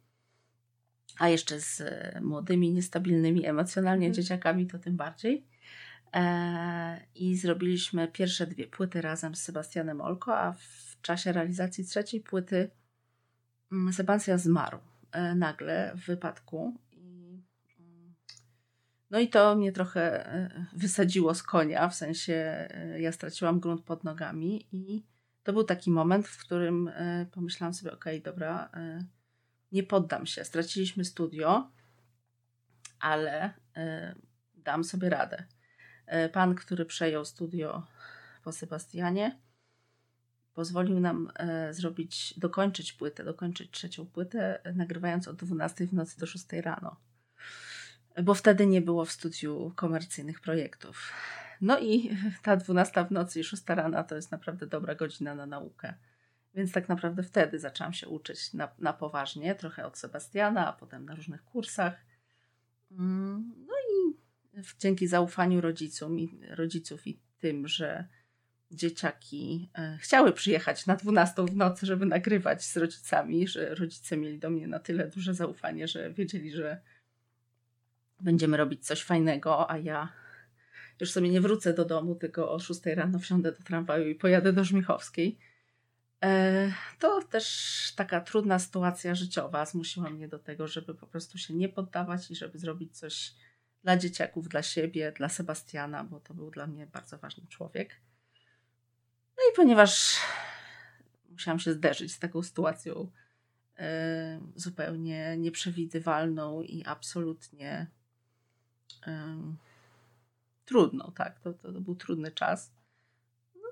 A 1.18 1.28
jeszcze 1.28 1.60
z 1.60 1.80
e, 1.80 2.20
młodymi, 2.22 2.72
niestabilnymi 2.72 3.46
emocjonalnie 3.46 4.06
Mhm. 4.06 4.14
dzieciakami, 4.14 4.66
to 4.66 4.78
tym 4.78 4.96
bardziej. 4.96 5.46
E, 6.14 7.00
I 7.14 7.36
zrobiliśmy 7.36 8.08
pierwsze 8.08 8.46
dwie 8.46 8.66
płyty 8.66 9.00
razem 9.00 9.34
z 9.34 9.42
Sebastianem 9.42 10.00
Olko, 10.00 10.38
a 10.38 10.52
w 10.52 11.00
czasie 11.02 11.32
realizacji 11.32 11.84
trzeciej 11.84 12.20
płyty 12.20 12.70
mm, 13.72 13.92
Sebastian 13.92 14.38
zmarł 14.38 14.78
e, 15.12 15.34
nagle 15.34 15.92
w 15.96 16.06
wypadku. 16.06 16.74
I, 16.92 17.42
mm, 17.78 18.14
no 19.10 19.18
i 19.18 19.28
to 19.28 19.56
mnie 19.56 19.72
trochę 19.72 20.28
wysadziło 20.72 21.34
z 21.34 21.42
konia, 21.42 21.88
w 21.88 21.94
sensie 21.94 22.68
ja 22.98 23.12
straciłam 23.12 23.60
grunt 23.60 23.84
pod 23.84 24.04
nogami 24.04 24.66
i 24.72 25.04
to 25.42 25.52
był 25.52 25.64
taki 25.64 25.90
moment, 25.90 26.28
w 26.28 26.44
którym 26.44 26.90
pomyślałam 27.32 27.74
sobie, 27.74 27.92
okej, 27.92 28.22
dobra, 28.22 28.70
e, 28.74 29.04
nie 29.72 29.82
poddam 29.82 30.26
się. 30.26 30.44
Straciliśmy 30.44 31.04
studio, 31.04 31.70
ale 33.00 33.54
e, 33.76 34.14
dam 34.54 34.84
sobie 34.84 35.10
radę. 35.10 35.44
E, 36.06 36.28
Pan, 36.28 36.54
który 36.54 36.84
przejął 36.84 37.24
studio 37.24 37.86
po 38.44 38.52
Sebastianie, 38.52 39.38
pozwolił 40.54 41.00
nam 41.00 41.32
e, 41.34 41.74
zrobić, 41.74 42.34
dokończyć 42.38 42.92
płytę, 42.92 43.24
dokończyć 43.24 43.70
trzecią 43.70 44.06
płytę, 44.06 44.60
nagrywając 44.74 45.28
od 45.28 45.36
12 45.36 45.86
w 45.86 45.92
nocy 45.92 46.20
do 46.20 46.26
6 46.26 46.44
rano. 46.52 46.96
Bo 48.22 48.34
wtedy 48.34 48.66
nie 48.66 48.80
było 48.80 49.04
w 49.04 49.12
studiu 49.12 49.72
komercyjnych 49.76 50.40
projektów. 50.40 51.12
No 51.60 51.78
i 51.80 52.16
ta 52.42 52.56
12 52.56 53.04
w 53.04 53.10
nocy 53.10 53.40
i 53.40 53.44
6 53.44 53.62
rana 53.66 54.04
to 54.04 54.16
jest 54.16 54.30
naprawdę 54.30 54.66
dobra 54.66 54.94
godzina 54.94 55.34
na 55.34 55.46
naukę. 55.46 55.94
Więc 56.54 56.72
tak 56.72 56.88
naprawdę 56.88 57.22
wtedy 57.22 57.58
zaczęłam 57.58 57.92
się 57.92 58.08
uczyć 58.08 58.54
na, 58.54 58.68
na 58.78 58.92
poważnie, 58.92 59.54
trochę 59.54 59.86
od 59.86 59.98
Sebastiana, 59.98 60.68
a 60.68 60.72
potem 60.72 61.04
na 61.04 61.14
różnych 61.14 61.44
kursach. 61.44 61.94
Mm, 62.90 63.54
No 63.66 63.74
i 63.74 64.14
dzięki 64.78 65.06
zaufaniu 65.06 65.60
rodzicom 65.60 66.18
i, 66.18 66.40
rodziców 66.50 67.06
i 67.06 67.20
tym, 67.38 67.68
że 67.68 68.08
dzieciaki 68.70 69.70
e, 69.78 69.98
chciały 70.00 70.32
przyjechać 70.32 70.86
na 70.86 70.96
12 70.96 71.44
w 71.44 71.56
nocy, 71.56 71.86
żeby 71.86 72.06
nagrywać 72.06 72.64
z 72.64 72.76
rodzicami, 72.76 73.48
że 73.48 73.74
rodzice 73.74 74.16
mieli 74.16 74.38
do 74.38 74.50
mnie 74.50 74.66
na 74.68 74.78
tyle 74.78 75.08
duże 75.08 75.34
zaufanie, 75.34 75.88
że 75.88 76.12
wiedzieli, 76.12 76.52
że 76.52 76.80
będziemy 78.20 78.56
robić 78.56 78.86
coś 78.86 79.02
fajnego, 79.02 79.70
a 79.70 79.78
ja 79.78 80.12
już 81.00 81.10
sobie 81.10 81.28
nie 81.28 81.40
wrócę 81.40 81.74
do 81.74 81.84
domu, 81.84 82.14
tylko 82.14 82.52
o 82.52 82.58
6 82.58 82.80
rano 82.86 83.18
wsiądę 83.18 83.52
do 83.52 83.58
tramwaju 83.58 84.08
i 84.08 84.14
pojadę 84.14 84.52
do 84.52 84.64
Żmichowskiej. 84.64 85.38
E, 86.24 86.72
To 86.98 87.22
też 87.22 87.92
taka 87.96 88.20
trudna 88.20 88.58
sytuacja 88.58 89.14
życiowa 89.14 89.66
zmusiła 89.66 90.10
mnie 90.10 90.28
do 90.28 90.38
tego, 90.38 90.66
żeby 90.66 90.94
po 90.94 91.06
prostu 91.06 91.38
się 91.38 91.54
nie 91.54 91.68
poddawać 91.68 92.30
i 92.30 92.36
żeby 92.36 92.58
zrobić 92.58 92.98
coś 92.98 93.34
dla 93.84 93.96
dzieciaków, 93.96 94.48
dla 94.48 94.62
siebie, 94.62 95.12
dla 95.12 95.28
Sebastiana, 95.28 96.04
bo 96.04 96.20
to 96.20 96.34
był 96.34 96.50
dla 96.50 96.66
mnie 96.66 96.86
bardzo 96.86 97.18
ważny 97.18 97.46
człowiek. 97.46 98.00
No 99.36 99.42
i 99.52 99.56
ponieważ 99.56 100.16
musiałam 101.30 101.58
się 101.58 101.72
zderzyć 101.72 102.12
z 102.12 102.18
taką 102.18 102.42
sytuacją 102.42 103.10
e, 103.78 104.40
zupełnie 104.56 105.36
nieprzewidywalną 105.38 106.62
i 106.62 106.84
absolutnie 106.84 107.86
trudną, 110.64 111.12
tak, 111.16 111.40
to, 111.40 111.52
to, 111.52 111.72
to 111.72 111.80
był 111.80 111.94
trudny 111.94 112.30
czas, 112.30 112.72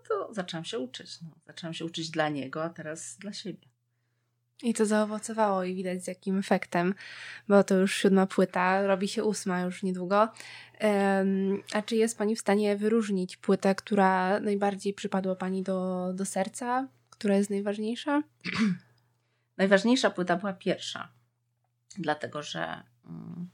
to 0.09 0.35
zaczęłam 0.35 0.65
się 0.65 0.79
uczyć. 0.79 1.23
No. 1.23 1.29
Zaczęłam 1.47 1.75
się 1.75 1.85
uczyć 1.85 2.11
dla 2.11 2.29
niego, 2.29 2.65
a 2.65 2.69
teraz 2.69 3.17
dla 3.17 3.33
siebie. 3.33 3.69
I 4.63 4.75
to 4.75 4.87
zaowocowało 4.87 5.65
i 5.65 5.75
widać 5.75 6.05
z 6.05 6.07
jakim 6.07 6.39
efektem, 6.39 6.95
bo 7.49 7.65
to 7.65 7.75
już 7.75 7.97
siódma 7.97 8.27
płyta, 8.27 8.87
robi 8.87 9.09
się 9.09 9.25
ósma 9.25 9.61
już 9.61 9.83
niedługo. 9.83 10.29
A 11.73 11.83
czy 11.83 11.97
jest 11.97 12.19
Pani 12.19 12.37
w 12.37 12.41
stanie 12.41 12.77
wyróżnić 12.77 13.37
płytę, 13.37 13.75
która 13.75 14.41
najbardziej 14.41 14.95
przypadła 14.95 15.37
Pani 15.37 15.63
do, 15.63 16.11
do 16.15 16.25
serca, 16.25 16.89
która 17.11 17.37
jest 17.37 17.51
najważniejsza? 17.51 18.23
Najważniejsza 19.59 20.11
płyta 20.11 20.37
była 20.37 20.53
pierwsza, 20.53 21.13
dlatego 21.99 22.43
że 22.43 22.83
mm, 23.05 23.51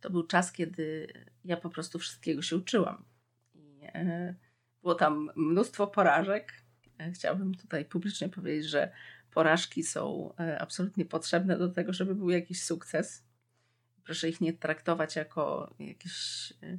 to 0.00 0.10
był 0.10 0.26
czas, 0.26 0.52
kiedy 0.52 1.12
ja 1.44 1.56
po 1.56 1.70
prostu 1.70 1.98
wszystkiego 1.98 2.42
się 2.42 2.56
uczyłam. 2.56 3.04
I 3.54 3.80
e, 3.94 4.34
było 4.84 4.94
tam 4.94 5.30
mnóstwo 5.36 5.86
porażek. 5.86 6.52
E, 6.98 7.12
Chciałabym 7.12 7.54
tutaj 7.54 7.84
publicznie 7.84 8.28
powiedzieć, 8.28 8.70
że 8.70 8.92
porażki 9.30 9.82
są 9.82 10.34
e, 10.40 10.58
absolutnie 10.60 11.04
potrzebne 11.04 11.58
do 11.58 11.68
tego, 11.68 11.92
żeby 11.92 12.14
był 12.14 12.30
jakiś 12.30 12.62
sukces. 12.62 13.24
Proszę 14.04 14.28
ich 14.28 14.40
nie 14.40 14.52
traktować 14.52 15.16
jako 15.16 15.74
jakieś 15.78 16.52
e, 16.62 16.78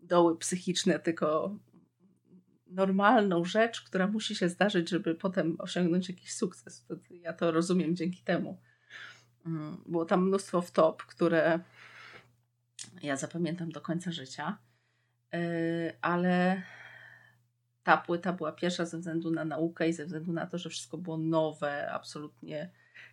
doły 0.00 0.38
psychiczne, 0.38 0.98
tylko 0.98 1.58
normalną 2.66 3.44
rzecz, 3.44 3.82
która 3.82 4.06
musi 4.06 4.36
się 4.36 4.48
zdarzyć, 4.48 4.90
żeby 4.90 5.14
potem 5.14 5.56
osiągnąć 5.58 6.08
jakiś 6.08 6.34
sukces. 6.34 6.86
Ja 7.10 7.32
to 7.32 7.52
rozumiem 7.52 7.96
dzięki 7.96 8.22
temu. 8.22 8.60
Mm, 9.46 9.82
Było 9.86 10.04
tam 10.04 10.26
mnóstwo 10.26 10.62
wtop, 10.62 11.02
które 11.02 11.60
ja 13.02 13.16
zapamiętam 13.16 13.72
do 13.72 13.80
końca 13.80 14.12
życia, 14.12 14.58
ale 16.00 16.62
ta 17.84 17.96
płyta 17.96 18.32
była 18.32 18.52
pierwsza 18.52 18.86
ze 18.86 18.98
względu 18.98 19.30
na 19.30 19.44
naukę 19.44 19.88
i 19.88 19.92
ze 19.92 20.04
względu 20.04 20.32
na 20.32 20.46
to, 20.46 20.58
że 20.58 20.70
wszystko 20.70 20.98
było 20.98 21.18
nowe, 21.18 21.92
absolutnie 21.92 22.70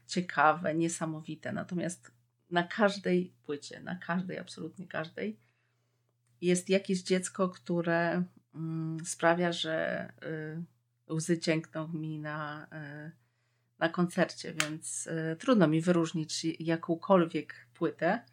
ciekawe, 0.08 0.76
niesamowite. 0.76 1.52
Natomiast 1.52 2.12
na 2.50 2.64
każdej 2.64 3.34
płycie, 3.44 3.80
na 3.80 3.96
każdej, 3.96 4.38
absolutnie 4.38 4.88
każdej, 4.88 5.40
jest 6.42 6.70
jakieś 6.70 7.04
dziecko, 7.04 7.50
które 7.50 8.24
mm, 8.56 9.06
sprawia, 9.06 9.52
że 9.52 10.08
y, 11.10 11.14
łzy 11.14 11.40
ciękną 11.40 11.88
mi 11.88 12.20
na, 12.20 12.68
y, 13.08 13.12
na 13.80 13.90
koncercie, 13.90 14.54
więc 14.54 15.08
y, 15.08 15.36
trudno 15.40 15.68
mi 15.68 15.82
wyróżnić 15.82 16.46
jakąkolwiek 16.60 17.68
płytę. 17.74 18.24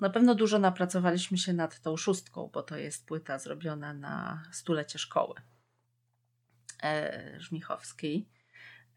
Na 0.00 0.10
pewno 0.10 0.34
dużo 0.34 0.58
napracowaliśmy 0.58 1.38
się 1.38 1.52
nad 1.52 1.80
tą 1.80 1.96
szóstką, 1.96 2.50
bo 2.52 2.62
to 2.62 2.76
jest 2.76 3.06
płyta 3.06 3.38
zrobiona 3.38 3.94
na 3.94 4.42
stulecie 4.52 4.98
szkoły 4.98 5.34
żmichowskiej. 7.38 8.26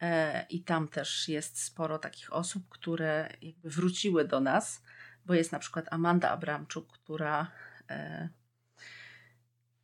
E, 0.03 0.45
I 0.49 0.63
tam 0.63 0.87
też 0.87 1.29
jest 1.29 1.63
sporo 1.63 1.99
takich 1.99 2.33
osób, 2.33 2.69
które 2.69 3.29
jakby 3.41 3.69
wróciły 3.69 4.27
do 4.27 4.39
nas, 4.39 4.83
bo 5.25 5.33
jest 5.33 5.51
na 5.51 5.59
przykład 5.59 5.85
Amanda 5.91 6.29
Abramczuk, 6.29 6.91
która, 6.91 7.51
e, 7.89 8.29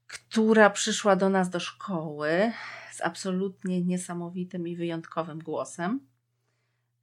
która 0.08 0.70
przyszła 0.70 1.16
do 1.16 1.30
nas 1.30 1.50
do 1.50 1.60
szkoły 1.60 2.52
z 2.92 3.02
absolutnie 3.02 3.82
niesamowitym 3.82 4.68
i 4.68 4.76
wyjątkowym 4.76 5.40
głosem 5.40 6.00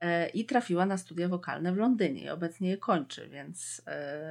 e, 0.01 0.29
i 0.29 0.45
trafiła 0.45 0.87
na 0.87 0.99
studia 0.99 1.29
wokalne 1.29 1.73
w 1.73 1.77
Londynie 1.77 2.23
i 2.23 2.31
obecnie 2.31 2.69
je 2.69 2.77
kończy, 2.77 3.29
więc 3.29 3.83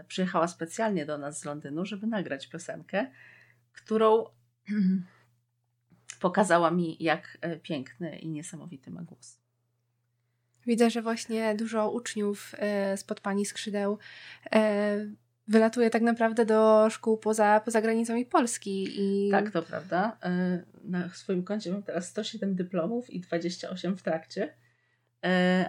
przyjechała 0.07 0.47
specjalnie 0.47 1.05
do 1.05 1.18
nas 1.18 1.39
z 1.39 1.45
Londynu, 1.45 1.86
żeby 1.86 2.07
nagrać 2.07 2.47
piosenkę, 2.47 3.11
którą 3.74 4.26
pokazała 6.16 6.72
mi, 6.72 6.97
jak 6.99 7.38
e, 7.41 7.57
piękny 7.57 8.20
i 8.20 8.30
niesamowity 8.30 8.91
ma 8.91 9.03
głos. 9.03 9.39
Widzę, 10.66 10.89
że 10.89 11.01
właśnie 11.01 11.55
dużo 11.55 11.91
uczniów 11.91 12.55
e, 12.57 12.97
spod 12.97 13.20
Pani 13.20 13.45
skrzydeł 13.45 13.97
e, 14.51 15.05
wylatuje 15.47 15.89
tak 15.89 16.01
naprawdę 16.01 16.45
do 16.45 16.89
szkół 16.89 17.18
poza, 17.18 17.61
poza 17.66 17.82
granicami 17.82 18.26
Polski. 18.26 18.88
I... 18.97 19.32
Tak, 19.32 19.51
to 19.51 19.61
prawda. 19.61 20.18
Na 20.84 21.09
swoim 21.09 21.43
koncie 21.43 21.72
mam 21.72 21.84
teraz 21.84 22.09
107 22.09 22.55
dyplomów 22.55 23.09
i 23.09 23.20
28 23.20 23.97
w 23.97 24.01
trakcie. 24.01 24.55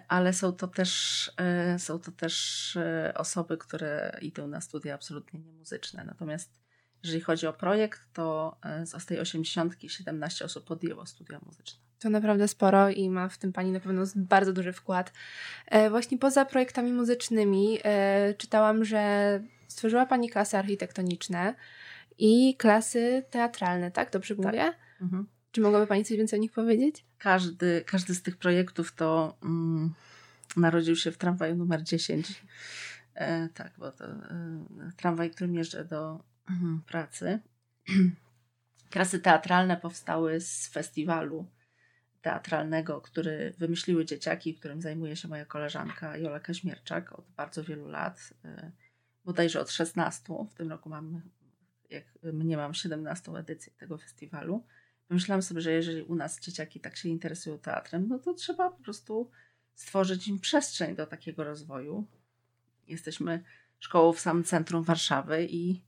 Ale 0.08 0.32
są 0.32 0.52
to 0.52 0.68
też, 0.68 1.30
są 1.78 1.98
to 1.98 2.12
też 2.12 2.78
osoby, 3.14 3.58
które 3.58 4.18
idą 4.22 4.48
na 4.48 4.60
studia 4.60 4.94
absolutnie 4.94 5.40
niemuzyczne. 5.40 6.04
Natomiast 6.04 6.65
jeżeli 7.02 7.20
chodzi 7.20 7.46
o 7.46 7.52
projekt, 7.52 8.00
to 8.12 8.56
z 8.84 9.06
tej 9.06 9.20
80 9.20 9.74
17 9.86 10.44
osób 10.44 10.64
podjęło 10.64 11.06
studia 11.06 11.40
muzyczne. 11.46 11.80
To 11.98 12.10
naprawdę 12.10 12.48
sporo 12.48 12.90
i 12.90 13.10
ma 13.10 13.28
w 13.28 13.38
tym 13.38 13.52
Pani 13.52 13.72
na 13.72 13.80
pewno 13.80 14.02
bardzo 14.16 14.52
duży 14.52 14.72
wkład. 14.72 15.12
Właśnie 15.90 16.18
poza 16.18 16.44
projektami 16.44 16.92
muzycznymi 16.92 17.78
czytałam, 18.38 18.84
że 18.84 19.40
stworzyła 19.68 20.06
Pani 20.06 20.30
klasy 20.30 20.56
architektoniczne 20.56 21.54
i 22.18 22.56
klasy 22.56 23.24
teatralne, 23.30 23.90
tak? 23.90 24.10
Dobrze 24.10 24.36
tak. 24.36 24.46
mówię? 24.46 24.72
Mhm. 25.00 25.26
Czy 25.52 25.60
mogłaby 25.60 25.86
Pani 25.86 26.04
coś 26.04 26.16
więcej 26.16 26.38
o 26.38 26.42
nich 26.42 26.52
powiedzieć? 26.52 27.04
Każdy, 27.18 27.84
każdy 27.86 28.14
z 28.14 28.22
tych 28.22 28.36
projektów 28.36 28.92
to 28.92 29.36
mm, 29.42 29.94
narodził 30.56 30.96
się 30.96 31.12
w 31.12 31.18
tramwaju 31.18 31.56
numer 31.56 31.82
10. 31.82 32.44
E, 33.14 33.48
tak, 33.48 33.72
bo 33.78 33.92
to 33.92 34.04
e, 34.04 34.10
tramwaj, 34.96 35.30
którym 35.30 35.54
jeżdżę 35.54 35.84
do 35.84 36.24
pracy. 36.86 37.38
Klasy 38.90 39.18
teatralne 39.18 39.76
powstały 39.76 40.40
z 40.40 40.68
festiwalu 40.68 41.46
teatralnego, 42.22 43.00
który 43.00 43.54
wymyśliły 43.58 44.04
dzieciaki, 44.04 44.54
którym 44.54 44.82
zajmuje 44.82 45.16
się 45.16 45.28
moja 45.28 45.44
koleżanka 45.44 46.16
Jola 46.16 46.40
Kaźmierczak 46.40 47.18
od 47.18 47.24
bardzo 47.36 47.64
wielu 47.64 47.88
lat. 47.88 48.34
E, 48.44 48.70
bodajże 49.24 49.60
od 49.60 49.70
16. 49.70 50.32
W 50.50 50.54
tym 50.54 50.70
roku 50.70 50.88
mam, 50.88 51.20
jak 51.90 52.04
mnie 52.22 52.56
mam 52.56 52.74
17 52.74 53.32
edycję 53.32 53.72
tego 53.78 53.98
festiwalu. 53.98 54.64
Pomyślałam 55.08 55.42
sobie, 55.42 55.60
że 55.60 55.72
jeżeli 55.72 56.02
u 56.02 56.14
nas 56.14 56.40
dzieciaki 56.40 56.80
tak 56.80 56.96
się 56.96 57.08
interesują 57.08 57.58
teatrem, 57.58 58.08
no 58.08 58.18
to 58.18 58.34
trzeba 58.34 58.70
po 58.70 58.82
prostu 58.82 59.30
stworzyć 59.74 60.28
im 60.28 60.40
przestrzeń 60.40 60.96
do 60.96 61.06
takiego 61.06 61.44
rozwoju. 61.44 62.06
Jesteśmy 62.86 63.44
szkołą 63.78 64.12
w 64.12 64.20
samym 64.20 64.44
centrum 64.44 64.82
Warszawy 64.82 65.46
i 65.50 65.82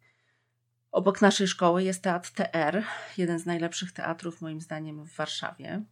obok 0.90 1.20
naszej 1.22 1.48
szkoły 1.48 1.82
jest 1.82 2.02
teatr 2.02 2.30
TR, 2.30 2.82
jeden 3.16 3.38
z 3.38 3.46
najlepszych 3.46 3.92
teatrów 3.92 4.40
moim 4.40 4.60
zdaniem 4.60 5.04
w 5.04 5.16
Warszawie. 5.16 5.82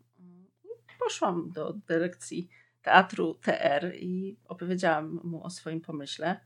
Poszłam 0.98 1.50
do 1.50 1.72
dyrekcji 1.72 2.48
teatru 2.82 3.34
TR 3.34 3.92
i 3.94 4.36
opowiedziałam 4.44 5.20
mu 5.24 5.44
o 5.44 5.50
swoim 5.50 5.80
pomyśle. 5.80 6.40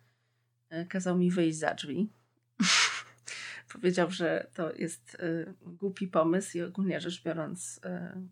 E, 0.71 0.87
kazał 0.87 1.19
mi 1.19 1.31
wyjść 1.31 1.59
za 1.59 1.75
drzwi. 1.75 2.13
Powiedział, 3.73 4.11
że 4.11 4.51
to 4.55 4.73
jest 4.73 5.17
e, 5.21 5.55
głupi 5.63 6.09
pomysł 6.09 6.59
i 6.59 6.63
ogólnie 6.63 7.01
rzecz 7.01 7.23
biorąc 7.23 7.81
e, 7.85 8.23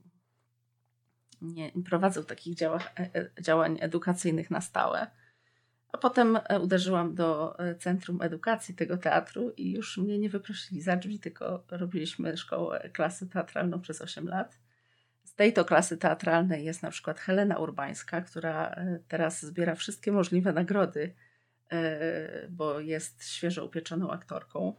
nie 1.40 1.72
prowadzą 1.84 2.24
takich 2.24 2.54
działach, 2.54 2.94
działań 3.40 3.78
edukacyjnych 3.80 4.50
na 4.50 4.60
stałe. 4.60 5.10
A 5.92 5.98
potem 5.98 6.38
uderzyłam 6.60 7.14
do 7.14 7.56
Centrum 7.78 8.22
Edukacji 8.22 8.74
tego 8.74 8.96
teatru 8.96 9.50
i 9.56 9.72
już 9.72 9.98
mnie 9.98 10.18
nie 10.18 10.30
wyprosili 10.30 10.82
za 10.82 10.96
drzwi, 10.96 11.18
tylko 11.18 11.64
robiliśmy 11.70 12.36
szkołę, 12.36 12.90
klasę 12.92 13.26
teatralną 13.26 13.80
przez 13.80 14.02
8 14.02 14.28
lat. 14.28 14.58
Z 15.24 15.34
tej 15.34 15.52
to 15.52 15.64
klasy 15.64 15.96
teatralnej 15.96 16.64
jest 16.64 16.82
na 16.82 16.90
przykład 16.90 17.20
Helena 17.20 17.58
Urbańska, 17.58 18.20
która 18.20 18.76
teraz 19.08 19.42
zbiera 19.42 19.74
wszystkie 19.74 20.12
możliwe 20.12 20.52
nagrody 20.52 21.14
E, 21.72 22.48
bo 22.50 22.80
jest 22.80 23.28
świeżo 23.28 23.64
upieczoną 23.64 24.10
aktorką, 24.10 24.74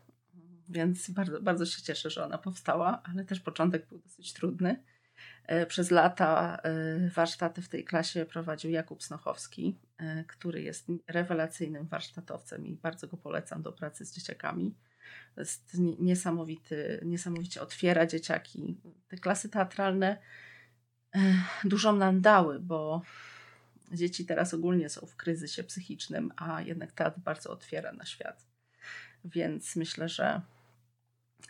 więc 0.70 1.10
bardzo, 1.10 1.41
bardzo 1.41 1.66
się 1.66 1.82
cieszę, 1.82 2.10
że 2.10 2.26
ona 2.26 2.38
powstała, 2.38 3.03
ale 3.03 3.26
też 3.26 3.39
początek 3.39 3.88
był 3.88 3.99
dosyć 3.99 4.34
trudny. 4.34 4.84
E, 5.50 5.66
przez 5.66 5.91
lata 5.91 6.58
e, 6.64 7.10
warsztaty 7.10 7.62
w 7.62 7.70
tej 7.70 7.84
klasie 7.84 8.26
prowadził 8.26 8.72
Jakub 8.72 9.04
Snochowski, 9.04 9.76
który 10.28 10.62
jest 10.62 10.88
rewelacyjnym 11.08 11.88
warsztatowcem 11.88 12.68
i 12.68 12.76
bardzo 12.76 13.08
go 13.08 13.18
polecam 13.18 13.62
do 13.62 13.72
pracy 13.72 14.06
z 14.06 14.14
dzieciakami. 14.14 14.76
Jest 15.38 15.78
niesamowity, 16.00 17.00
niesamowicie 17.06 17.62
otwiera 17.62 18.06
dzieciaki. 18.06 18.78
Te 19.08 19.18
klasy 19.18 19.50
teatralne 19.50 20.18
dużo 21.64 21.93
nam 21.93 22.22
dały, 22.22 22.60
bo 22.60 23.02
Dzieci 23.91 24.26
teraz 24.26 24.54
ogólnie 24.54 24.89
są 24.89 25.06
w 25.06 25.16
kryzysie 25.16 25.64
psychicznym, 25.64 26.32
a 26.36 26.62
jednak 26.62 26.91
teatr 26.91 27.20
bardzo 27.20 27.52
otwiera 27.52 27.91
na 27.91 28.06
świat. 28.06 28.45
Więc 29.26 29.76
myślę, 29.76 30.10
że 30.10 30.41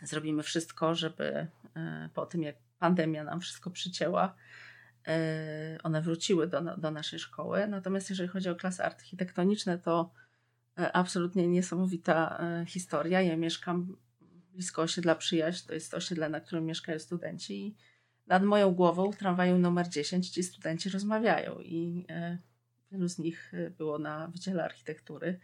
zrobimy 0.02 0.42
wszystko, 0.42 0.94
żeby 0.94 1.46
e, 1.76 2.08
po 2.14 2.26
tym, 2.26 2.42
jak 2.42 2.56
pandemia 2.80 3.24
nam 3.24 3.40
wszystko 3.40 3.70
przycięła, 3.70 4.34
e, 5.06 5.78
one 5.82 6.02
wróciły 6.02 6.46
do, 6.46 6.76
do 6.76 6.90
naszej 6.90 7.18
szkoły. 7.18 7.66
Natomiast 7.66 8.10
jeżeli 8.10 8.28
chodzi 8.28 8.48
o 8.48 8.54
klasy 8.54 8.84
architektoniczne, 8.84 9.78
to 9.78 10.12
e, 10.78 10.92
absolutnie 10.92 11.48
niesamowita 11.48 12.40
historia. 12.66 13.22
Ja 13.22 13.36
mieszkam 13.36 13.96
blisko 14.52 14.82
osiedla 14.82 15.14
Przyjaźń, 15.14 15.66
to 15.66 15.74
jest 15.74 15.94
osiedle, 15.94 16.28
na 16.28 16.40
którym 16.40 16.64
mieszkają 16.64 16.98
studenci. 16.98 17.76
Nad 18.26 18.42
moją 18.42 18.74
głową 18.74 19.12
tramwaju 19.12 19.58
numer 19.58 19.88
10 19.88 20.30
ci 20.30 20.42
studenci 20.42 20.90
rozmawiają. 20.90 21.58
I 21.58 22.06
e, 22.08 22.38
wielu 22.92 23.08
z 23.08 23.18
nich 23.18 23.54
e, 23.54 23.70
było 23.70 23.98
na 23.98 24.28
Wydziale 24.28 24.64
Architektury 24.64 25.40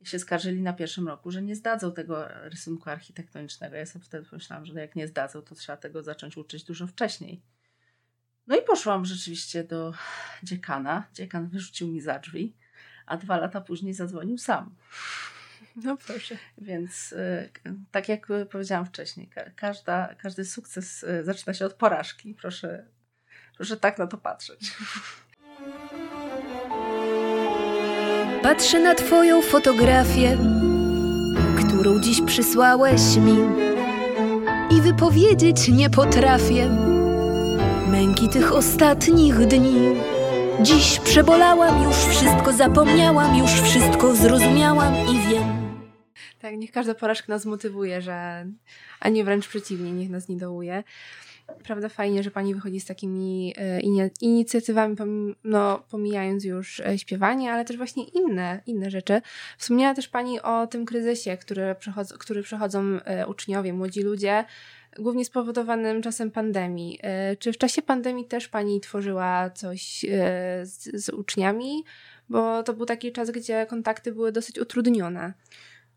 i 0.00 0.06
się 0.06 0.18
skarżyli 0.18 0.62
na 0.62 0.72
pierwszym 0.72 1.08
roku, 1.08 1.30
że 1.30 1.42
nie 1.42 1.56
zdadzą 1.56 1.92
tego 1.92 2.28
rysunku 2.28 2.90
architektonicznego. 2.90 3.76
Ja 3.76 3.86
sobie 3.86 4.04
wtedy 4.04 4.28
pomyślałam, 4.28 4.66
że 4.66 4.80
jak 4.80 4.96
nie 4.96 5.08
zdadzą, 5.08 5.42
to 5.42 5.54
trzeba 5.54 5.76
tego 5.76 6.02
zacząć 6.02 6.36
uczyć 6.36 6.64
dużo 6.64 6.86
wcześniej. 6.86 7.42
No 8.46 8.56
i 8.56 8.62
poszłam 8.62 9.04
rzeczywiście 9.04 9.64
do 9.64 9.94
dziekana. 10.42 11.08
Dziekan 11.14 11.48
wyrzucił 11.48 11.88
mi 11.88 12.00
za 12.00 12.18
drzwi, 12.18 12.56
a 13.06 13.16
dwa 13.16 13.36
lata 13.36 13.60
później 13.60 13.94
zadzwonił 13.94 14.38
sam. 14.38 14.76
No 15.76 15.96
proszę. 15.96 16.36
Więc 16.58 17.12
y, 17.12 17.50
tak 17.90 18.08
jak 18.08 18.26
powiedziałam 18.50 18.86
wcześniej, 18.86 19.30
każda, 19.56 20.14
każdy 20.14 20.44
sukces 20.44 21.02
y, 21.02 21.24
zaczyna 21.24 21.54
się 21.54 21.66
od 21.66 21.74
porażki. 21.74 22.34
Proszę, 22.34 22.86
proszę 23.56 23.76
tak 23.76 23.98
na 23.98 24.06
to 24.06 24.18
patrzeć. 24.18 24.72
Patrzę 28.42 28.80
na 28.80 28.94
Twoją 28.94 29.42
fotografię, 29.42 30.38
którą 31.58 32.00
dziś 32.00 32.20
przysłałeś 32.26 33.16
mi, 33.16 33.36
i 34.70 34.80
wypowiedzieć 34.80 35.68
nie 35.68 35.90
potrafię 35.90 36.70
męki 37.88 38.28
tych 38.28 38.52
ostatnich 38.52 39.46
dni. 39.46 39.80
Dziś 40.62 40.98
przebolałam, 40.98 41.84
już 41.84 41.96
wszystko 41.96 42.52
zapomniałam, 42.52 43.38
już 43.38 43.50
wszystko 43.50 44.14
zrozumiałam 44.14 44.94
i 44.94 45.28
wiem. 45.28 45.76
Tak, 46.38 46.56
niech 46.56 46.72
każda 46.72 46.94
porażka 46.94 47.32
nas 47.32 47.44
motywuje, 47.44 48.02
że, 48.02 48.46
a 49.00 49.08
nie 49.08 49.24
wręcz 49.24 49.48
przeciwnie, 49.48 49.92
niech 49.92 50.10
nas 50.10 50.28
nie 50.28 50.36
dołuje. 50.36 50.84
Prawda, 51.64 51.88
fajnie, 51.88 52.22
że 52.22 52.30
pani 52.30 52.54
wychodzi 52.54 52.80
z 52.80 52.84
takimi 52.84 53.54
e, 53.56 53.80
inicjatywami, 54.20 54.96
no, 55.44 55.82
pomijając 55.90 56.44
już 56.44 56.80
e, 56.80 56.98
śpiewanie, 56.98 57.52
ale 57.52 57.64
też 57.64 57.76
właśnie 57.76 58.04
inne, 58.04 58.60
inne 58.66 58.90
rzeczy. 58.90 59.22
Wspomniała 59.58 59.94
też 59.94 60.08
pani 60.08 60.40
o 60.40 60.66
tym 60.66 60.86
kryzysie, 60.86 61.36
który, 61.36 61.74
przechodzą, 61.78 62.14
który 62.18 62.42
przechodzą 62.42 62.82
e, 63.04 63.26
uczniowie, 63.26 63.72
młodzi 63.72 64.02
ludzie, 64.02 64.44
głównie 64.98 65.24
spowodowanym 65.24 66.02
czasem 66.02 66.30
pandemii. 66.30 67.00
Czy 67.38 67.52
w 67.52 67.58
czasie 67.58 67.82
pandemii 67.82 68.24
też 68.24 68.48
pani 68.48 68.80
tworzyła 68.80 69.50
coś 69.50 70.00
z, 70.62 71.04
z 71.04 71.08
uczniami? 71.08 71.84
Bo 72.28 72.62
to 72.62 72.72
był 72.72 72.86
taki 72.86 73.12
czas, 73.12 73.30
gdzie 73.30 73.66
kontakty 73.66 74.12
były 74.12 74.32
dosyć 74.32 74.58
utrudnione. 74.58 75.32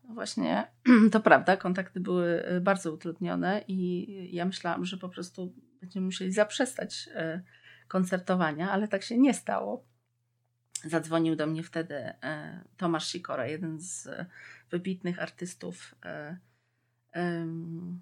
Właśnie, 0.08 0.66
to 1.12 1.20
prawda, 1.20 1.56
kontakty 1.56 2.00
były 2.00 2.48
y, 2.56 2.60
bardzo 2.60 2.92
utrudnione 2.92 3.64
i 3.68 4.34
ja 4.34 4.44
myślałam, 4.44 4.84
że 4.84 4.96
po 4.96 5.08
prostu 5.08 5.54
będziemy 5.80 6.06
musieli 6.06 6.32
zaprzestać 6.32 7.08
y, 7.08 7.42
koncertowania, 7.88 8.70
ale 8.70 8.88
tak 8.88 9.02
się 9.02 9.18
nie 9.18 9.34
stało. 9.34 9.84
Zadzwonił 10.84 11.36
do 11.36 11.46
mnie 11.46 11.62
wtedy 11.62 11.94
y, 11.94 12.14
Tomasz 12.76 13.06
Sikora, 13.06 13.46
jeden 13.46 13.80
z 13.80 14.08
wybitnych 14.70 15.22
artystów, 15.22 15.94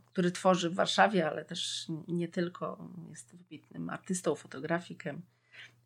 który 0.06 0.30
tworzy 0.30 0.70
w 0.70 0.74
Warszawie, 0.74 1.28
ale 1.28 1.44
też 1.44 1.86
nie 2.08 2.28
tylko, 2.28 2.88
jest 3.10 3.36
wybitnym 3.36 3.90
artystą, 3.90 4.34
fotografikiem. 4.34 5.22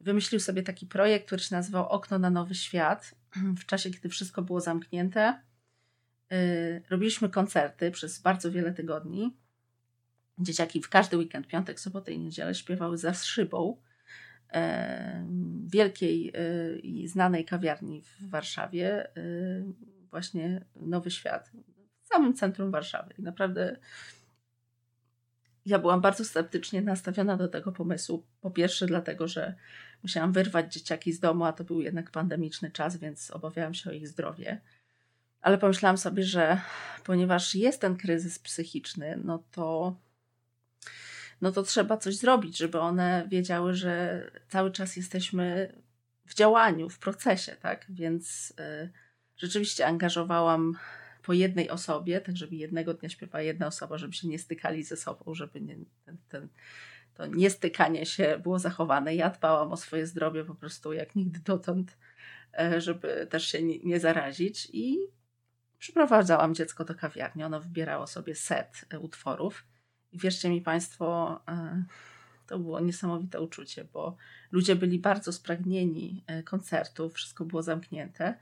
Wymyślił 0.01 0.41
sobie 0.41 0.63
taki 0.63 0.87
projekt, 0.87 1.27
który 1.27 1.43
się 1.43 1.55
nazywał 1.55 1.89
Okno 1.89 2.19
na 2.19 2.31
Nowy 2.31 2.55
Świat. 2.55 3.15
W 3.61 3.67
czasie, 3.67 3.91
kiedy 3.91 4.09
wszystko 4.09 4.43
było 4.43 4.61
zamknięte, 4.61 5.41
robiliśmy 6.91 7.29
koncerty 7.29 7.91
przez 7.91 8.19
bardzo 8.19 8.53
wiele 8.53 8.73
tygodni. 8.73 9.37
Dzieciaki 10.39 10.83
w 10.83 10.89
każdy 10.89 11.17
weekend, 11.17 11.47
piątek, 11.47 11.81
sobotę 11.81 12.13
i 12.13 12.19
niedzielę 12.19 12.55
śpiewały 12.55 12.99
za 12.99 13.15
szybą 13.15 13.77
wielkiej 15.67 16.33
y, 16.37 16.79
i 16.79 17.09
znanej 17.09 17.45
kawiarni 17.45 18.03
w 18.03 18.31
Warszawie, 18.31 19.17
y, 19.17 19.65
właśnie 20.11 20.65
Nowy 20.77 21.11
Świat, 21.11 21.51
w 22.03 22.09
samym 22.09 22.35
centrum 22.35 22.71
Warszawy. 22.71 23.15
I 23.19 23.23
naprawdę 23.23 23.77
ja 25.67 25.79
byłam 25.79 26.01
bardzo 26.01 26.25
sceptycznie 26.25 26.83
nastawiona 26.83 27.37
do 27.37 27.49
tego 27.49 27.73
pomysłu. 27.73 28.27
Po 28.41 28.51
pierwsze, 28.51 28.87
dlatego, 28.87 29.29
że 29.29 29.55
musiałam 30.03 30.33
wyrwać 30.33 30.75
dzieciaki 30.75 31.13
z 31.13 31.21
domu, 31.21 31.45
a 31.45 31.53
to 31.53 31.65
był 31.65 31.81
jednak 31.81 32.11
pandemiczny 32.11 32.71
czas, 32.71 32.97
więc 32.97 33.31
obawiałam 33.31 33.75
się 33.75 33.91
o 33.91 33.93
ich 33.93 34.09
zdrowie. 34.09 34.61
Ale 35.47 35.59
pomyślałam 35.59 35.99
sobie, 35.99 36.23
że 36.23 36.61
ponieważ 37.05 37.55
jest 37.55 37.81
ten 37.81 37.97
kryzys 37.97 38.39
psychiczny, 38.39 39.21
no 39.25 39.43
to, 39.53 39.97
no 41.41 41.53
to 41.53 41.63
trzeba 41.63 41.97
coś 41.97 42.17
zrobić, 42.17 42.59
żeby 42.59 42.81
one 42.81 43.27
wiedziały, 43.29 43.75
że 43.75 44.25
cały 44.49 44.71
czas 44.71 44.97
jesteśmy 44.97 45.73
w 46.25 46.35
działaniu, 46.35 46.89
w 46.89 46.99
procesie, 46.99 47.57
tak? 47.63 47.87
Więc 47.89 48.55
y, 48.61 48.91
rzeczywiście 49.37 49.87
angażowałam 49.87 50.79
po 51.23 51.33
jednej 51.33 51.71
osobie, 51.71 52.21
tak 52.21 52.37
żeby 52.37 52.57
jednego 52.57 52.95
dnia 52.95 53.09
śpiewała 53.09 53.43
jedna 53.43 53.67
osoba, 53.67 53.99
żeby 53.99 54.13
się 54.13 54.29
nie 54.29 54.39
stykali 54.39 54.83
ze 54.83 54.97
sobą, 54.97 55.35
żeby 55.35 55.61
nie, 55.61 55.77
ten, 56.05 56.17
ten, 56.29 56.49
to 57.15 57.27
niestykanie 57.27 58.07
się 58.07 58.41
było 58.43 58.59
zachowane. 58.59 59.15
Ja 59.15 59.31
dbałam 59.31 59.73
o 59.73 59.77
swoje 59.77 60.07
zdrowie 60.07 60.45
po 60.45 60.55
prostu 60.55 60.93
jak 60.93 61.17
nigdy 61.17 61.41
dotąd, 61.41 61.97
e, 62.59 62.81
żeby 62.81 63.27
też 63.31 63.47
się 63.47 63.63
nie, 63.63 63.79
nie 63.79 64.01
zarazić 64.01 64.69
i 64.73 65.16
przyprowadzałam 65.87 66.55
dziecko 66.55 66.85
do 66.85 66.95
kawiarni. 66.95 67.45
Ono 67.45 67.61
wybierało 67.61 68.07
sobie 68.07 68.35
set 68.35 68.85
e, 68.91 68.99
utworów 68.99 69.65
i 70.13 70.19
wierzcie 70.19 70.51
mi 70.51 70.61
Państwo, 70.61 71.41
e, 71.49 71.85
to 72.47 72.59
było 72.59 72.81
niesamowite 72.81 73.41
uczucie, 73.41 73.85
bo 73.93 74.17
ludzie 74.53 74.77
byli 74.77 74.99
bardzo 74.99 75.33
spragnieni 75.33 76.25
koncertów, 76.45 77.15
wszystko 77.15 77.45
było 77.45 77.63
zamknięte 77.63 78.35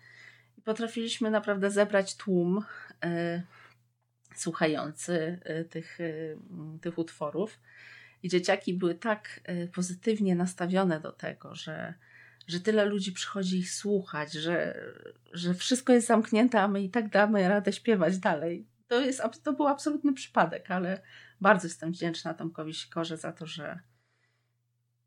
potrafiliśmy 0.64 1.30
naprawdę 1.30 1.70
zebrać 1.70 2.16
tłum 2.16 2.64
słuchający 4.34 5.40
tych, 5.70 5.98
tych 6.80 6.98
utworów. 6.98 7.60
I 8.22 8.28
dzieciaki 8.28 8.74
były 8.74 8.94
tak 8.94 9.40
pozytywnie 9.74 10.34
nastawione 10.34 11.00
do 11.00 11.12
tego, 11.12 11.54
że, 11.54 11.94
że 12.46 12.60
tyle 12.60 12.84
ludzi 12.84 13.12
przychodzi 13.12 13.58
ich 13.58 13.70
słuchać, 13.70 14.32
że, 14.32 14.84
że 15.32 15.54
wszystko 15.54 15.92
jest 15.92 16.06
zamknięte, 16.06 16.60
a 16.60 16.68
my 16.68 16.82
i 16.82 16.90
tak 16.90 17.08
damy 17.08 17.48
radę 17.48 17.72
śpiewać 17.72 18.18
dalej. 18.18 18.66
To, 18.88 19.00
jest, 19.00 19.22
to 19.42 19.52
był 19.52 19.66
absolutny 19.66 20.12
przypadek, 20.12 20.70
ale 20.70 21.02
bardzo 21.40 21.66
jestem 21.66 21.92
wdzięczna 21.92 22.34
Tomkowi 22.34 22.74
Sikorze 22.74 23.16
za 23.16 23.32
to, 23.32 23.46
że 23.46 23.78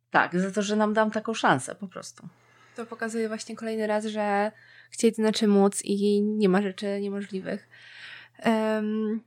tak, 0.09 0.39
za 0.39 0.51
to, 0.51 0.61
że 0.61 0.75
nam 0.75 0.93
dam 0.93 1.11
taką 1.11 1.33
szansę 1.33 1.75
po 1.75 1.87
prostu. 1.87 2.27
To 2.75 2.85
pokazuje 2.85 3.27
właśnie 3.27 3.55
kolejny 3.55 3.87
raz, 3.87 4.05
że 4.05 4.51
chcieć 4.91 5.15
znaczy 5.15 5.47
móc 5.47 5.81
i 5.85 6.21
nie 6.21 6.49
ma 6.49 6.61
rzeczy 6.61 7.01
niemożliwych. 7.01 7.69
Um, 8.45 9.21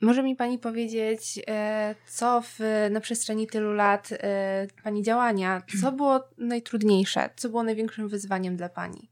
może 0.00 0.22
mi 0.22 0.36
Pani 0.36 0.58
powiedzieć, 0.58 1.40
e, 1.48 1.94
co 2.06 2.42
w, 2.44 2.60
na 2.90 3.00
przestrzeni 3.00 3.46
tylu 3.46 3.72
lat 3.72 4.08
e, 4.12 4.66
Pani 4.82 5.02
działania, 5.02 5.62
co 5.80 5.92
było 5.92 6.28
najtrudniejsze, 6.38 7.30
co 7.36 7.48
było 7.48 7.62
największym 7.62 8.08
wyzwaniem 8.08 8.56
dla 8.56 8.68
Pani? 8.68 9.10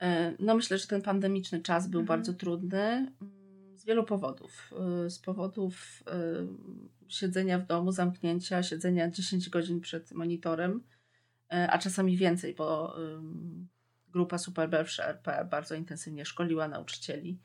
E, 0.00 0.34
no 0.38 0.54
myślę, 0.54 0.78
że 0.78 0.86
ten 0.86 1.02
pandemiczny 1.02 1.60
czas 1.60 1.88
był 1.88 2.00
mhm. 2.00 2.18
bardzo 2.18 2.34
trudny 2.34 2.80
mm, 2.80 3.78
z 3.78 3.84
wielu 3.84 4.04
powodów. 4.04 4.70
Z 5.08 5.18
powodów 5.18 6.02
siedzenia 7.08 7.58
w 7.58 7.66
domu, 7.66 7.92
zamknięcia, 7.92 8.62
siedzenia 8.62 9.10
10 9.10 9.48
godzin 9.48 9.80
przed 9.80 10.12
monitorem, 10.12 10.82
a 11.48 11.78
czasami 11.78 12.16
więcej, 12.16 12.54
bo 12.54 12.96
grupa 14.08 14.38
Superbel 14.38 14.84
przy 14.84 15.04
RP 15.04 15.48
bardzo 15.50 15.74
intensywnie 15.74 16.24
szkoliła 16.24 16.68
nauczycieli 16.68 17.38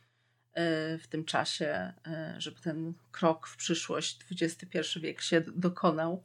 w 1.00 1.08
tym 1.10 1.26
czasie, 1.26 1.94
y, 2.38 2.42
żeby 2.42 2.62
ten 2.62 2.94
krok 3.12 3.48
w 3.48 3.58
przyszłość, 3.58 4.20
XXI 4.42 5.00
wiek 5.00 5.22
się 5.22 5.42
dokonał 5.42 6.24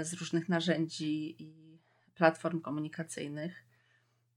y, 0.00 0.04
z 0.04 0.12
różnych 0.12 0.48
narzędzi 0.48 1.42
i 1.42 1.78
platform 2.14 2.60
komunikacyjnych. 2.60 3.64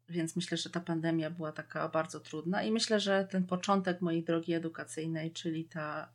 Więc 0.10 0.36
myślę, 0.36 0.58
że 0.58 0.70
ta 0.70 0.80
pandemia 0.80 1.30
była 1.30 1.52
taka 1.52 1.90
bardzo 1.90 2.20
trudna 2.20 2.64
i 2.64 2.72
myślę, 2.72 3.00
że 3.00 3.28
ten 3.32 3.44
początek 3.46 4.02
mojej 4.02 4.24
drogi 4.24 4.54
edukacyjnej, 4.54 5.32
czyli 5.32 5.66
ta 5.66 6.10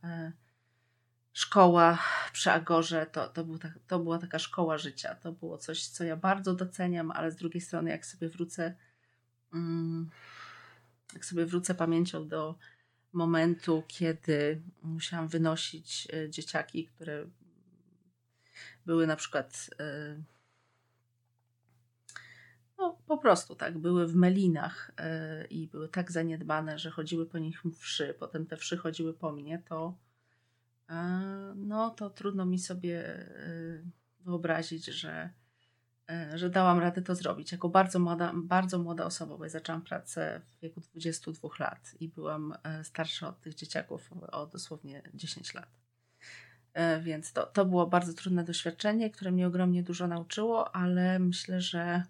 szkoła 1.33 2.03
przy 2.33 2.51
Agorze, 2.51 3.05
to, 3.05 3.27
to, 3.27 3.43
był 3.43 3.57
ta, 3.57 3.73
to 3.87 3.99
była 3.99 4.17
taka 4.17 4.39
szkoła 4.39 4.77
życia. 4.77 5.15
To 5.15 5.31
było 5.31 5.57
coś, 5.57 5.87
co 5.87 6.03
ja 6.03 6.15
bardzo 6.15 6.53
doceniam, 6.53 7.11
ale 7.11 7.31
z 7.31 7.35
drugiej 7.35 7.61
strony, 7.61 7.89
jak 7.89 8.05
sobie 8.05 8.29
wrócę 8.29 8.75
Mm, 9.53 10.09
jak 11.13 11.25
sobie 11.25 11.45
wrócę 11.45 11.75
pamięcią 11.75 12.27
do 12.27 12.55
momentu, 13.13 13.83
kiedy 13.87 14.61
musiałam 14.81 15.27
wynosić 15.27 16.07
e, 16.13 16.29
dzieciaki, 16.29 16.85
które 16.85 17.25
były 18.85 19.07
na 19.07 19.15
przykład 19.15 19.69
e, 19.79 20.23
no, 22.77 22.97
po 23.07 23.17
prostu 23.17 23.55
tak, 23.55 23.77
były 23.77 24.07
w 24.07 24.15
melinach 24.15 24.91
e, 24.97 25.45
i 25.45 25.67
były 25.67 25.89
tak 25.89 26.11
zaniedbane, 26.11 26.79
że 26.79 26.91
chodziły 26.91 27.25
po 27.25 27.37
nich 27.37 27.63
wszy, 27.77 28.15
potem 28.19 28.45
te 28.45 28.57
wszy 28.57 28.77
chodziły 28.77 29.13
po 29.13 29.31
mnie, 29.31 29.63
to 29.65 29.97
no 31.55 31.89
to 31.89 32.09
trudno 32.09 32.45
mi 32.45 32.59
sobie 32.59 33.25
wyobrazić, 34.19 34.85
że 34.85 35.29
że 36.35 36.49
dałam 36.49 36.79
radę 36.79 37.01
to 37.01 37.15
zrobić. 37.15 37.51
Jako 37.51 37.69
bardzo 37.69 37.99
młoda, 37.99 38.31
bardzo 38.35 38.79
młoda 38.79 39.05
osoba, 39.05 39.37
bo 39.37 39.43
ja 39.43 39.49
zaczęłam 39.49 39.81
pracę 39.81 40.41
w 40.57 40.61
wieku 40.61 40.81
22 40.81 41.49
lat 41.59 41.91
i 41.99 42.07
byłam 42.07 42.53
e, 42.63 42.83
starsza 42.83 43.27
od 43.27 43.41
tych 43.41 43.55
dzieciaków 43.55 44.09
o 44.31 44.45
dosłownie 44.45 45.01
10 45.13 45.53
lat. 45.53 45.69
E, 46.73 46.99
więc 46.99 47.33
to, 47.33 47.45
to 47.45 47.65
było 47.65 47.87
bardzo 47.87 48.13
trudne 48.13 48.43
doświadczenie, 48.43 49.09
które 49.09 49.31
mnie 49.31 49.47
ogromnie 49.47 49.83
dużo 49.83 50.07
nauczyło, 50.07 50.75
ale 50.75 51.19
myślę, 51.19 51.61
że 51.61 52.03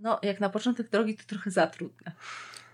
no, 0.00 0.18
jak 0.22 0.40
na 0.40 0.48
początek 0.48 0.90
drogi 0.90 1.16
to 1.16 1.24
trochę 1.26 1.50
za 1.50 1.66
trudne. 1.66 2.12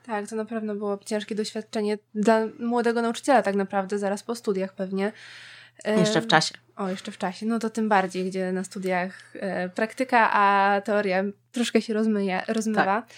Tak, 0.07 0.29
to 0.29 0.37
na 0.37 0.45
pewno 0.45 0.75
było 0.75 0.99
ciężkie 0.99 1.35
doświadczenie 1.35 1.99
dla 2.15 2.41
młodego 2.59 3.03
nauczyciela, 3.03 3.43
tak 3.43 3.55
naprawdę, 3.55 3.99
zaraz 3.99 4.23
po 4.23 4.35
studiach 4.35 4.75
pewnie. 4.75 5.13
Jeszcze 5.85 6.21
w 6.21 6.27
czasie. 6.27 6.55
O, 6.77 6.89
jeszcze 6.89 7.13
w 7.13 7.19
czasie. 7.19 7.47
No 7.47 7.59
to 7.59 7.71
tym 7.71 7.89
bardziej, 7.89 8.25
gdzie 8.25 8.53
na 8.53 8.65
studiach 8.65 9.37
e, 9.37 9.69
praktyka, 9.69 10.31
a 10.33 10.81
teoria 10.81 11.25
troszkę 11.53 11.83
się 11.83 11.95
rozmyje, 11.95 12.43
rozmywa. 12.49 12.85
Tak. 12.85 13.09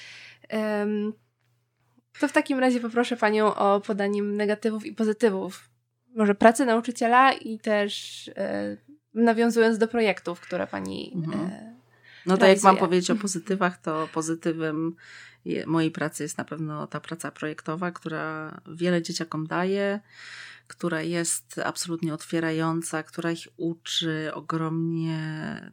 to 2.21 2.29
w 2.29 2.33
takim 2.33 2.59
razie 2.59 2.81
poproszę 2.81 3.17
Panią 3.17 3.55
o 3.55 3.81
podanie 3.81 4.23
negatywów 4.23 4.87
i 4.87 4.93
pozytywów. 4.93 5.69
Może 6.15 6.35
pracy 6.35 6.67
nauczyciela 6.67 7.33
i 7.33 7.59
też 7.59 8.31
e, 8.37 8.77
nawiązując 9.15 9.79
do 9.79 9.89
projektów, 9.89 10.41
które 10.41 10.67
Pani 10.67 11.13
mhm. 11.15 11.47
e, 11.47 11.75
No 12.27 12.37
to 12.37 12.47
jak 12.47 12.63
mam 12.63 12.77
powiedzieć 12.77 13.11
o 13.11 13.17
pozytywach, 13.17 13.81
to 13.81 14.09
pozytywem 14.13 14.97
mojej 15.67 15.91
pracy 15.91 16.23
jest 16.23 16.39
na 16.39 16.45
pewno 16.45 16.87
ta 16.87 17.01
praca 17.01 17.31
projektowa, 17.31 17.91
która 17.93 18.61
wiele 18.67 19.03
dzieciakom 19.03 19.47
daje 19.47 20.01
która 20.67 21.03
jest 21.03 21.61
absolutnie 21.65 22.15
otwierająca, 22.15 23.03
która 23.03 23.31
ich 23.31 23.49
uczy 23.57 24.31
ogromnie 24.35 25.21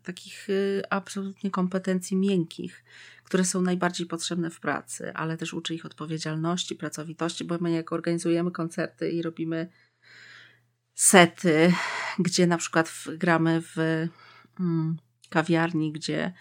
takich 0.03 0.49
y, 0.49 0.82
absolutnie 0.89 1.51
kompetencji 1.51 2.17
miękkich, 2.17 2.84
które 3.24 3.45
są 3.45 3.61
najbardziej 3.61 4.07
potrzebne 4.07 4.49
w 4.49 4.59
pracy, 4.59 5.13
ale 5.13 5.38
też 5.38 5.53
uczy 5.53 5.76
ich 5.76 5.86
odpowiedzialności, 5.86 6.76
pracowitości, 6.76 7.43
bo 7.43 7.57
my 7.61 7.72
jak 7.72 7.91
organizujemy 7.91 8.51
koncerty 8.51 9.11
i 9.11 9.22
robimy 9.22 9.69
sety, 10.95 11.74
gdzie 12.19 12.47
na 12.47 12.57
przykład 12.57 12.93
gramy 13.17 13.61
w 13.61 13.78
mm, 14.59 14.97
kawiarni, 15.30 15.91
gdzie 15.91 16.34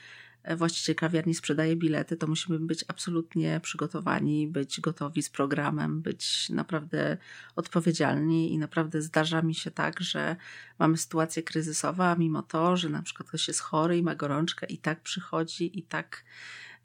właściciel 0.56 0.94
kawiarni 0.94 1.34
sprzedaje 1.34 1.76
bilety, 1.76 2.16
to 2.16 2.26
musimy 2.26 2.58
być 2.58 2.84
absolutnie 2.88 3.60
przygotowani, 3.62 4.48
być 4.48 4.80
gotowi 4.80 5.22
z 5.22 5.30
programem, 5.30 6.02
być 6.02 6.50
naprawdę 6.50 7.16
odpowiedzialni 7.56 8.52
i 8.52 8.58
naprawdę 8.58 9.02
zdarza 9.02 9.42
mi 9.42 9.54
się 9.54 9.70
tak, 9.70 10.00
że 10.00 10.36
mamy 10.78 10.96
sytuację 10.96 11.42
kryzysową, 11.42 12.04
a 12.04 12.14
mimo 12.14 12.42
to, 12.42 12.76
że 12.76 12.88
na 12.88 13.02
przykład 13.02 13.28
ktoś 13.28 13.48
jest 13.48 13.60
chory 13.60 13.98
i 13.98 14.02
ma 14.02 14.14
gorączkę 14.14 14.66
i 14.66 14.78
tak 14.78 15.00
przychodzi 15.00 15.78
i 15.78 15.82
tak 15.82 16.24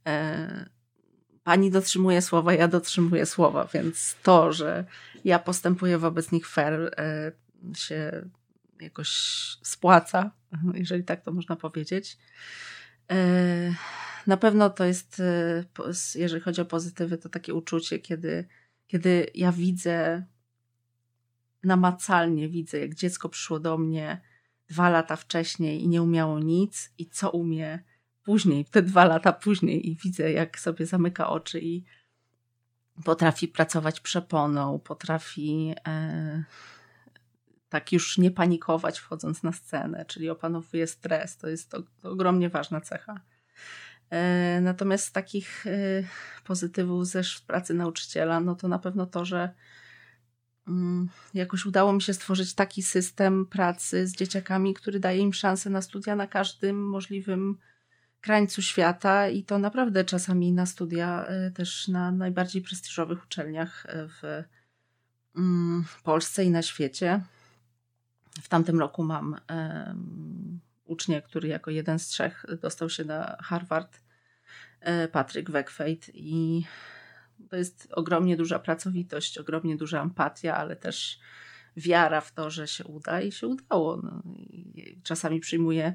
e, 0.08 0.70
pani 1.44 1.72
dotrzymuje 1.72 2.22
słowa, 2.22 2.54
ja 2.54 2.68
dotrzymuję 2.68 3.26
słowa, 3.26 3.68
więc 3.74 4.16
to, 4.24 4.54
że 4.54 4.86
ja 5.26 5.40
postępuję 5.40 5.98
wobec 5.98 6.32
nich 6.32 6.48
fair 6.48 6.92
e, 6.98 7.32
się 7.76 8.30
jakoś 8.80 9.10
spłaca, 9.64 10.32
jeżeli 10.74 11.04
tak 11.04 11.22
to 11.24 11.32
można 11.32 11.56
powiedzieć. 11.56 12.18
E, 13.12 13.76
na 14.28 14.38
pewno 14.38 14.70
to 14.70 14.86
jest, 14.86 15.20
e, 15.20 15.64
jeżeli 16.16 16.42
chodzi 16.42 16.62
o 16.62 16.66
pozytywy, 16.66 17.18
to 17.18 17.30
takie 17.30 17.54
uczucie, 17.54 18.00
kiedy, 18.00 18.48
kiedy 18.88 19.28
ja 19.36 19.52
widzę, 19.52 20.26
namacalnie 21.64 22.50
widzę, 22.50 22.80
jak 22.80 22.96
dziecko 22.96 23.30
przyszło 23.30 23.60
do 23.60 23.78
mnie 23.78 24.22
dwa 24.70 24.90
lata 24.90 25.16
wcześniej 25.16 25.84
i 25.84 25.88
nie 25.88 26.02
umiało 26.02 26.40
nic, 26.40 26.94
i 26.98 27.10
co 27.10 27.32
umie 27.32 27.84
później, 28.24 28.66
te 28.66 28.82
dwa 28.82 29.06
lata 29.06 29.34
później, 29.34 29.90
i 29.90 29.96
widzę, 29.96 30.32
jak 30.32 30.60
sobie 30.60 30.86
zamyka 30.86 31.30
oczy 31.30 31.60
i, 31.60 31.86
potrafi 33.04 33.48
pracować 33.48 34.00
przeponą, 34.00 34.80
potrafi 34.80 35.76
e, 35.88 36.44
tak 37.70 37.92
już 37.92 38.18
nie 38.18 38.32
panikować 38.32 39.00
wchodząc 39.00 39.44
na 39.44 39.52
scenę, 39.52 40.06
czyli 40.06 40.30
opanowuje 40.30 40.88
stres. 40.88 41.38
To 41.38 41.48
jest 41.48 41.72
to, 41.72 41.84
to 42.02 42.10
ogromnie 42.12 42.50
ważna 42.50 42.82
cecha. 42.82 43.22
E, 44.10 44.62
natomiast 44.62 45.06
z 45.06 45.12
takich 45.12 45.68
e, 45.68 46.04
pozytywów 46.44 47.12
też 47.12 47.38
w 47.38 47.46
pracy 47.46 47.74
nauczyciela, 47.74 48.40
no 48.40 48.56
to 48.56 48.68
na 48.68 48.80
pewno 48.80 49.06
to, 49.06 49.26
że 49.26 49.54
mm, 50.68 51.10
jakoś 51.34 51.66
udało 51.66 51.94
mi 51.94 52.02
się 52.02 52.14
stworzyć 52.14 52.54
taki 52.54 52.84
system 52.84 53.46
pracy 53.46 54.08
z 54.08 54.16
dzieciakami, 54.16 54.74
który 54.74 55.00
daje 55.00 55.20
im 55.20 55.34
szansę 55.34 55.70
na 55.70 55.82
studia 55.82 56.16
na 56.16 56.28
każdym 56.28 56.88
możliwym 56.88 57.58
krańcu 58.22 58.62
świata 58.62 59.30
i 59.30 59.44
to 59.44 59.60
naprawdę 59.60 60.04
czasami 60.04 60.54
na 60.54 60.66
studia 60.66 61.26
e, 61.26 61.52
też 61.52 61.88
na 61.88 62.12
najbardziej 62.12 62.62
prestiżowych 62.62 63.24
uczelniach 63.24 63.88
w 63.90 64.44
mm, 65.36 65.86
Polsce 66.04 66.44
i 66.44 66.50
na 66.50 66.62
świecie. 66.62 67.22
W 68.42 68.50
tamtym 68.50 68.80
roku 68.80 69.04
mam 69.04 69.36
ucznia, 70.86 71.22
który 71.22 71.48
jako 71.48 71.72
jeden 71.72 72.00
z 72.00 72.08
trzech 72.08 72.46
dostał 72.62 72.90
się 72.90 73.06
na 73.06 73.38
Harvard, 73.40 74.02
e, 74.80 75.08
Patryk 75.08 75.52
Weckfeit 75.52 76.12
i 76.14 76.66
to 77.50 77.56
jest 77.56 77.88
ogromnie 77.92 78.38
duża 78.38 78.60
pracowitość, 78.60 79.38
ogromnie 79.38 79.78
duża 79.78 80.02
empatia, 80.02 80.58
ale 80.58 80.76
też 80.76 81.20
wiara 81.78 82.22
w 82.22 82.34
to, 82.34 82.50
że 82.50 82.68
się 82.68 82.84
uda 82.84 83.22
i 83.22 83.32
się 83.32 83.48
udało. 83.48 83.98
No, 84.04 84.24
czasami 85.04 85.40
przyjmuję, 85.40 85.94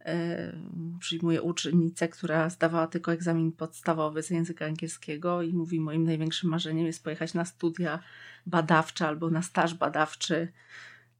e, 0.00 0.52
przyjmuję 1.00 1.42
uczennicę, 1.42 2.08
która 2.08 2.50
zdawała 2.50 2.86
tylko 2.86 3.12
egzamin 3.12 3.52
podstawowy 3.52 4.22
z 4.22 4.30
języka 4.30 4.66
angielskiego 4.66 5.42
i 5.42 5.52
mówi, 5.52 5.80
moim 5.80 6.04
największym 6.04 6.50
marzeniem 6.50 6.86
jest 6.86 7.04
pojechać 7.04 7.34
na 7.34 7.44
studia 7.44 7.98
badawcze 8.46 9.08
albo 9.08 9.30
na 9.30 9.42
staż 9.42 9.74
badawczy 9.74 10.52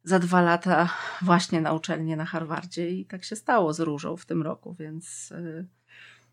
za 0.07 0.19
dwa 0.19 0.41
lata 0.41 0.89
właśnie 1.23 1.61
na 1.61 1.73
uczelnię 1.73 2.17
na 2.17 2.25
Harvardzie 2.25 2.91
i 2.91 3.05
tak 3.05 3.25
się 3.25 3.37
stało 3.37 3.73
z 3.73 3.81
Różą 3.81 4.17
w 4.17 4.27
tym 4.27 4.43
roku, 4.43 4.75
więc 4.75 5.33
y, 5.33 5.67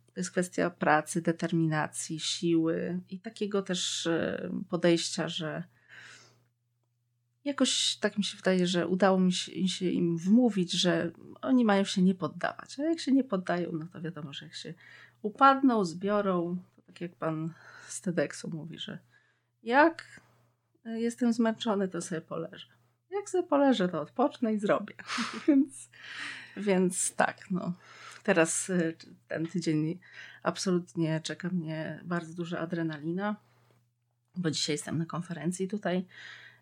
to 0.05 0.19
jest 0.19 0.31
kwestia 0.31 0.69
pracy, 0.69 1.21
determinacji, 1.21 2.19
siły 2.19 2.99
i 3.09 3.19
takiego 3.19 3.61
też 3.61 4.05
y, 4.05 4.51
podejścia, 4.69 5.27
że 5.27 5.63
jakoś 7.45 7.97
tak 7.97 8.17
mi 8.17 8.23
się 8.23 8.37
wydaje, 8.37 8.67
że 8.67 8.87
udało 8.87 9.19
mi 9.19 9.33
się, 9.33 9.85
im 9.85 10.17
wmówić, 10.17 10.71
że 10.71 11.11
oni 11.41 11.65
mają 11.65 11.83
się 11.83 12.01
nie 12.01 12.15
poddawać. 12.15 12.79
A 12.79 12.83
jak 12.83 12.99
się 12.99 13.11
nie 13.11 13.23
poddają, 13.23 13.71
no 13.71 13.87
to 13.93 14.01
wiadomo, 14.01 14.33
że 14.33 14.45
jak 14.45 14.55
się 14.55 14.73
upadną, 15.21 15.85
zbiorą, 15.85 16.57
to 16.75 16.81
tak 16.81 17.01
jak 17.01 17.15
pan 17.15 17.53
z 17.87 18.01
TEDxu 18.01 18.49
mówi, 18.49 18.79
że 18.79 18.99
jak 19.63 20.21
jestem 20.85 21.33
zmęczony, 21.33 21.87
to 21.87 22.01
sobie 22.01 22.21
poleżę 22.21 22.82
jak 23.23 23.29
sobie 23.29 23.47
poleżę, 23.47 23.89
to 23.89 24.01
odpocznę 24.01 24.53
i 24.53 24.59
zrobię. 24.59 24.95
więc, 25.47 25.89
więc 26.57 27.15
tak, 27.15 27.51
no. 27.51 27.73
Teraz 28.23 28.69
y, 28.69 28.95
ten 29.27 29.47
tydzień 29.47 29.99
absolutnie 30.43 31.21
czeka 31.21 31.49
mnie 31.49 31.99
bardzo 32.03 32.33
duża 32.33 32.59
adrenalina, 32.59 33.35
bo 34.35 34.51
dzisiaj 34.51 34.73
jestem 34.73 34.97
na 34.97 35.05
konferencji 35.05 35.67
tutaj 35.67 36.05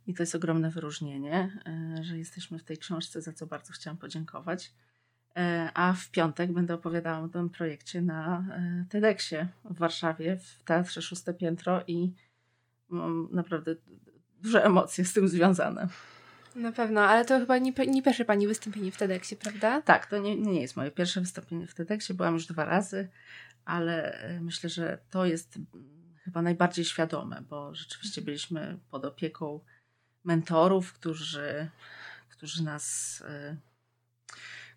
i 0.07 0.13
to 0.13 0.23
jest 0.23 0.35
ogromne 0.35 0.69
wyróżnienie, 0.69 1.61
y, 1.99 2.03
że 2.03 2.17
jesteśmy 2.17 2.59
w 2.59 2.63
tej 2.63 2.77
książce, 2.77 3.21
za 3.21 3.33
co 3.33 3.47
bardzo 3.47 3.73
chciałam 3.73 3.97
podziękować. 3.97 4.65
Y, 4.67 5.41
a 5.73 5.93
w 5.93 6.11
piątek 6.11 6.51
będę 6.51 6.73
opowiadała 6.73 7.19
o 7.19 7.29
tym 7.29 7.49
projekcie 7.49 8.01
na 8.01 8.45
TEDxie 8.89 9.47
w 9.65 9.77
Warszawie, 9.77 10.37
w 10.37 10.63
Teatrze 10.63 11.01
Szóste 11.01 11.33
Piętro 11.33 11.83
i 11.87 12.13
mam 12.89 13.27
naprawdę 13.31 13.75
duże 14.41 14.65
emocje 14.65 15.05
z 15.05 15.13
tym 15.13 15.27
związane. 15.27 15.87
Na 16.55 16.71
pewno, 16.71 17.01
ale 17.01 17.25
to 17.25 17.39
chyba 17.39 17.57
nie, 17.57 17.71
nie 17.87 18.03
pierwsze 18.03 18.25
Pani 18.25 18.47
wystąpienie 18.47 18.91
w 18.91 18.97
TEDxie, 18.97 19.37
prawda? 19.37 19.81
Tak, 19.81 20.05
to 20.05 20.17
nie, 20.17 20.35
nie 20.37 20.61
jest 20.61 20.75
moje 20.75 20.91
pierwsze 20.91 21.21
wystąpienie 21.21 21.67
w 21.67 21.73
TEDxie. 21.73 22.15
Byłam 22.15 22.33
już 22.33 22.45
dwa 22.45 22.65
razy, 22.65 23.09
ale 23.65 24.13
e, 24.13 24.41
myślę, 24.41 24.69
że 24.69 24.97
to 25.09 25.25
jest 25.25 25.59
chyba 26.23 26.41
najbardziej 26.41 26.85
świadome, 26.85 27.41
bo 27.49 27.75
rzeczywiście 27.75 28.21
byliśmy 28.21 28.79
pod 28.89 29.05
opieką 29.05 29.59
mentorów, 30.23 30.93
którzy, 30.93 31.69
którzy 32.29 32.63
nas 32.63 33.23
e, 33.27 33.57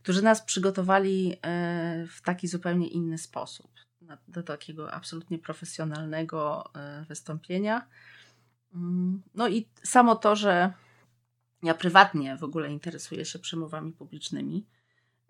którzy 0.02 0.22
nas 0.22 0.42
przygotowali 0.42 1.36
e, 1.42 2.06
w 2.06 2.22
taki 2.22 2.48
zupełnie 2.48 2.88
inny 2.88 3.18
sposób 3.18 3.70
do 4.28 4.42
takiego 4.42 4.92
absolutnie 4.92 5.38
profesjonalnego 5.38 6.70
wystąpienia. 7.08 7.86
Mm, 8.74 9.22
no 9.34 9.48
i 9.48 9.68
samo 9.82 10.16
to, 10.16 10.36
że 10.36 10.72
ja 11.64 11.74
prywatnie 11.74 12.36
w 12.36 12.44
ogóle 12.44 12.72
interesuję 12.72 13.24
się 13.24 13.38
przemowami 13.38 13.92
publicznymi. 13.92 14.66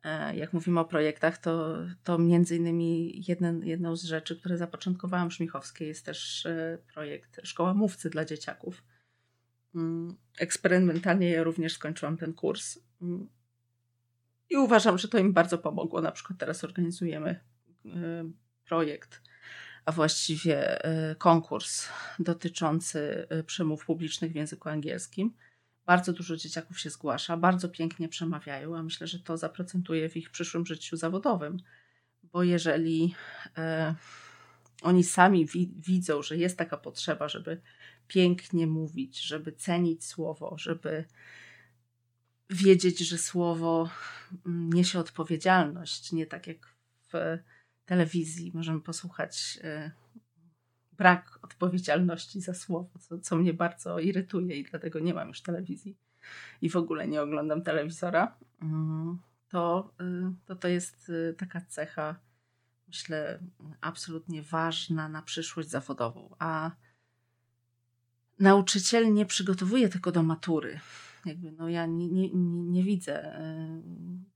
E, 0.05 0.37
jak 0.37 0.53
mówimy 0.53 0.81
o 0.81 0.85
projektach, 0.85 1.39
to, 1.39 1.77
to 2.05 2.19
między 2.19 2.57
innymi 2.57 3.23
jeden, 3.29 3.67
jedną 3.67 3.97
z 3.97 4.05
rzeczy, 4.05 4.37
które 4.37 4.59
zapoczątkowałam 4.59 5.31
w 5.31 5.35
Szmichowskiej 5.35 5.89
jest 5.89 6.07
też 6.07 6.47
e, 6.47 6.79
projekt 6.95 7.41
Szkoła 7.45 7.75
Mówcy 7.75 8.11
dla 8.11 8.25
dzieciaków. 8.25 8.83
Mm, 9.75 10.17
eksperymentalnie 10.39 11.31
ja 11.31 11.43
również 11.43 11.73
skończyłam 11.73 12.17
ten 12.17 12.35
kurs 12.35 12.79
mm, 13.03 13.29
i 14.51 14.57
uważam, 14.57 14.99
że 14.99 15.09
to 15.09 15.19
im 15.19 15.33
bardzo 15.33 15.59
pomogło. 15.59 16.01
Na 16.01 16.13
przykład 16.13 16.39
teraz 16.39 16.65
organizujemy 16.65 17.41
e, 17.87 17.91
projekt, 18.65 19.23
a 19.85 19.93
właściwie 19.93 20.79
konkurs 21.19 21.89
dotyczący 22.19 23.29
przemów 23.47 23.87
publicznych 23.87 24.33
w 24.33 24.35
języku 24.35 24.69
angielskim 24.69 25.35
bardzo 25.87 26.13
dużo 26.13 26.37
dzieciaków 26.37 26.81
się 26.81 26.91
zgłasza, 26.91 27.37
bardzo 27.37 27.69
pięknie 27.69 28.09
przemawiają, 28.09 28.77
a 28.77 28.83
myślę, 28.83 29.07
że 29.07 29.19
to 29.19 29.37
zaprocentuje 29.37 30.09
w 30.09 30.17
ich 30.17 30.31
przyszłym 30.31 30.67
życiu 30.67 30.97
zawodowym, 30.97 31.57
bo 32.23 32.43
jeżeli 32.43 33.15
e, 33.57 33.95
oni 34.83 35.05
sami 35.05 35.47
wi 35.47 35.73
widzą, 35.77 36.23
że 36.23 36.37
jest 36.37 36.59
taka 36.59 36.77
potrzeba, 36.77 37.29
żeby 37.29 37.61
pięknie 38.09 38.67
mówić, 38.67 39.21
żeby 39.21 39.53
cenić 39.53 40.05
słowo, 40.05 40.55
żeby 40.59 41.05
wiedzieć, 42.51 42.99
że 42.99 43.19
słowo 43.19 43.91
mm, 44.47 44.73
niesie 44.73 44.99
odpowiedzialność, 44.99 46.13
nie 46.13 46.27
tak 46.27 46.47
jak 46.47 46.75
w 47.13 47.39
telewizji. 47.87 48.51
Możemy 48.55 48.81
posłuchać 48.81 49.59
e, 49.63 49.91
brak 50.99 51.39
odpowiedzialności 51.43 52.41
za 52.41 52.55
słowo, 52.55 52.99
co, 53.01 53.19
co 53.19 53.37
mnie 53.37 53.55
bardzo 53.55 53.99
irytuje 53.99 54.57
i 54.57 54.65
dlatego 54.65 55.01
nie 55.01 55.15
mam 55.15 55.29
już 55.29 55.41
telewizji 55.43 55.97
i 56.63 56.71
w 56.71 56.77
ogóle 56.77 57.09
nie 57.09 57.23
oglądam 57.23 57.63
telewizora, 57.63 58.37
mm, 58.63 59.19
to 59.49 59.91
y, 60.01 60.35
to, 60.47 60.57
to 60.57 60.69
jest 60.69 61.09
y, 61.09 61.35
taka 61.39 61.61
cecha, 61.61 62.17
myślę, 62.89 63.39
absolutnie 63.81 64.43
ważna 64.43 65.09
na 65.09 65.23
przyszłość 65.23 65.69
zawodową. 65.69 66.35
A 66.39 66.71
nauczyciel 68.41 69.15
nie 69.15 69.27
przygotowuje 69.27 69.89
tylko 69.89 70.13
do 70.13 70.23
matury. 70.23 70.81
Jakby, 71.25 71.53
no 71.53 71.69
ja 71.69 71.87
nie, 71.87 72.09
nie, 72.09 72.31
nie 72.71 72.83
widzę 72.83 73.41
y, 73.41 73.83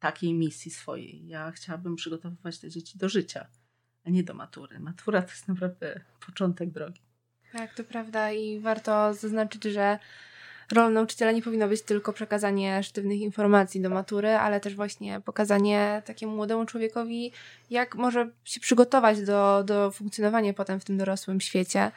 takiej 0.00 0.34
misji 0.34 0.70
swojej. 0.70 1.26
Ja 1.26 1.50
chciałabym 1.50 1.96
przygotowywać 1.96 2.58
te 2.58 2.70
dzieci 2.70 2.98
do 2.98 3.08
życia 3.08 3.46
a 4.08 4.10
nie 4.10 4.22
do 4.22 4.34
matury. 4.34 4.80
Matura 4.80 5.22
to 5.22 5.28
jest 5.28 5.48
naprawdę 5.48 6.00
początek 6.26 6.70
drogi. 6.70 7.00
Tak, 7.52 7.74
to 7.74 7.84
prawda 7.84 8.32
i 8.32 8.60
warto 8.60 9.14
zaznaczyć, 9.14 9.64
że 9.64 9.98
rolą 10.72 10.90
nauczyciela 10.90 11.32
nie 11.32 11.42
powinno 11.42 11.68
być 11.68 11.82
tylko 11.82 12.12
przekazanie 12.12 12.82
sztywnych 12.82 13.20
informacji 13.20 13.80
do 13.80 13.90
matury, 13.90 14.28
ale 14.28 14.60
też 14.60 14.74
właśnie 14.74 15.20
pokazanie 15.24 16.02
takiemu 16.04 16.36
młodemu 16.36 16.66
człowiekowi, 16.66 17.32
jak 17.70 17.94
może 17.94 18.30
się 18.44 18.60
przygotować 18.60 19.22
do, 19.22 19.64
do 19.64 19.90
funkcjonowania 19.90 20.54
potem 20.54 20.80
w 20.80 20.84
tym 20.84 20.98
dorosłym 20.98 21.40
świecie, 21.40 21.90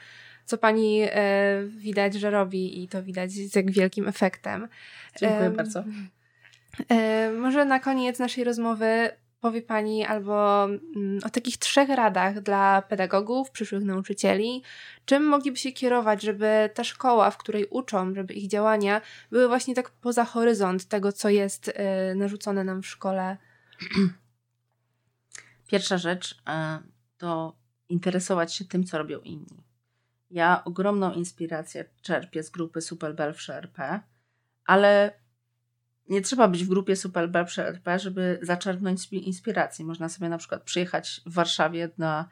co 0.46 0.58
pani 0.58 1.02
e, 1.02 1.64
widać, 1.68 2.14
że 2.14 2.30
robi 2.30 2.84
i 2.84 2.88
to 2.88 3.04
widać 3.04 3.32
z 3.32 3.56
jak 3.56 3.72
wielkim 3.72 4.08
efektem. 4.08 4.68
Dziękuję 5.20 5.48
e, 5.48 5.52
bardzo. 5.52 5.84
E, 6.90 7.32
może 7.32 7.66
na 7.66 7.80
koniec 7.80 8.20
naszej 8.20 8.44
rozmowy 8.44 9.10
powie 9.42 9.62
Pani 9.62 10.06
albo 10.06 10.64
mm, 10.64 11.20
o 11.26 11.30
takich 11.30 11.58
trzech 11.58 11.90
radach 11.90 12.42
dla 12.42 12.82
pedagogów, 12.82 13.52
przyszłych 13.52 13.84
nauczycieli, 13.84 14.64
czym 15.06 15.24
mogliby 15.24 15.58
się 15.58 15.72
kierować, 15.72 16.22
żeby 16.22 16.70
ta 16.74 16.84
szkoła, 16.84 17.32
w 17.32 17.38
której 17.38 17.68
uczą, 17.70 18.16
żeby 18.16 18.34
ich 18.34 18.48
działania 18.48 19.02
były 19.32 19.48
właśnie 19.48 19.76
tak 19.76 19.90
poza 19.90 20.26
horyzont 20.26 20.86
tego, 20.86 21.12
co 21.12 21.30
jest 21.30 21.68
y, 21.68 22.16
narzucone 22.16 22.64
nam 22.64 22.82
w 22.82 22.88
szkole? 22.88 23.38
Pierwsza 25.72 25.98
rzecz 25.98 26.32
y, 26.32 26.36
to 27.18 27.56
interesować 27.90 28.54
się 28.54 28.66
tym, 28.66 28.84
co 28.84 28.98
robią 28.98 29.20
inni. 29.20 29.64
Ja 30.32 30.64
ogromną 30.66 31.14
inspirację 31.14 31.86
czerpię 32.02 32.44
z 32.44 32.50
grupy 32.50 32.82
Super 32.82 33.16
w 33.16 33.50
RP, 33.50 34.00
ale 34.66 35.14
nie 36.12 36.22
trzeba 36.22 36.48
być 36.48 36.64
w 36.64 36.70
grupie 36.70 36.96
Super 36.96 37.30
RP, 37.58 38.00
żeby 38.00 38.40
zaczerpnąć 38.42 39.14
inspiracji. 39.14 39.86
Można 39.86 40.10
sobie 40.10 40.30
na 40.30 40.38
przykład 40.38 40.64
przyjechać 40.64 41.22
w 41.26 41.34
Warszawie 41.34 41.90
na, 41.98 42.30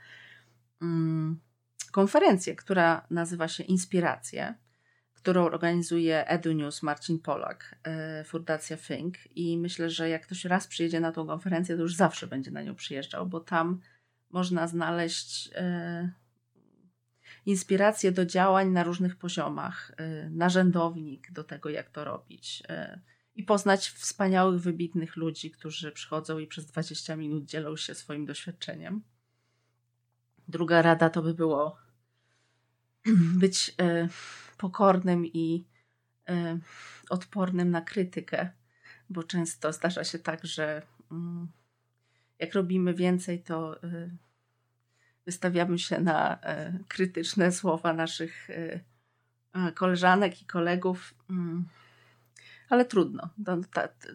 mm, 0.82 1.40
konferencję, 1.92 2.56
która 2.56 3.08
nazywa 3.10 3.48
się 3.48 3.64
Inspiracje, 3.64 4.56
którą 5.14 5.46
organizuje 5.46 6.28
EduNews 6.28 6.84
Marcin 6.84 7.20
Polak, 7.20 7.76
e, 7.84 8.24
Fundacja 8.24 8.78
Think 8.78 9.16
i 9.36 9.58
myślę, 9.58 9.90
że 9.90 10.10
jak 10.10 10.26
ktoś 10.26 10.46
raz 10.46 10.68
przyjedzie 10.68 11.00
na 11.00 11.12
tą 11.12 11.28
konferencję, 11.28 11.76
to 11.76 11.82
już 11.82 11.96
zawsze 11.96 12.28
będzie 12.28 12.52
na 12.52 12.62
nią 12.62 12.76
przyjeżdżał, 12.76 13.28
bo 13.28 13.40
tam 13.40 13.82
można 14.30 14.68
znaleźć 14.68 15.50
e, 15.56 16.12
inspiracje 17.46 18.12
do 18.12 18.26
działań 18.26 18.70
na 18.70 18.84
różnych 18.84 19.16
poziomach, 19.16 19.92
e, 19.98 20.30
narzędownik 20.30 21.32
do 21.32 21.44
tego, 21.44 21.70
jak 21.70 21.90
to 21.90 22.04
robić 22.04 22.64
i 23.40 23.44
poznać 23.44 23.90
wspaniałych, 23.90 24.62
wybitnych 24.62 25.16
ludzi, 25.16 25.52
którzy 25.52 25.92
przychodzą 25.92 26.40
i 26.40 26.48
przez 26.48 26.66
20 26.66 27.16
minut 27.16 27.46
dzielą 27.46 27.76
się 27.76 27.96
swoim 27.96 28.26
doświadczeniem. 28.26 29.02
Druga 30.48 30.82
rada 30.82 31.10
to 31.10 31.22
by 31.22 31.34
było 31.34 31.78
być 33.44 33.76
e, 33.82 34.10
pokornym 34.58 35.26
i 35.26 35.66
e, 36.30 36.60
odpornym 37.10 37.72
na 37.72 37.82
krytykę, 37.82 38.50
bo 39.10 39.24
często 39.24 39.74
zdarza 39.74 40.04
się 40.04 40.20
tak, 40.20 40.46
że 40.46 40.82
mm, 41.12 41.48
jak 42.40 42.54
robimy 42.54 42.94
więcej, 42.94 43.44
to 43.44 43.84
e, 43.84 44.10
wystawiamy 45.26 45.80
się 45.80 46.00
na 46.00 46.40
krytyczne 46.88 47.52
słowa 47.52 47.94
naszych 47.94 48.48
koleżanek 49.76 50.42
i 50.42 50.46
kolegów. 50.46 51.14
Ale 52.70 52.86
trudno. 52.86 53.30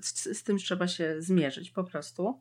z 0.02 0.42
tym 0.42 0.58
trzeba 0.58 0.88
się 0.88 1.22
zmierzyć 1.22 1.70
po 1.70 1.84
prostu. 1.84 2.40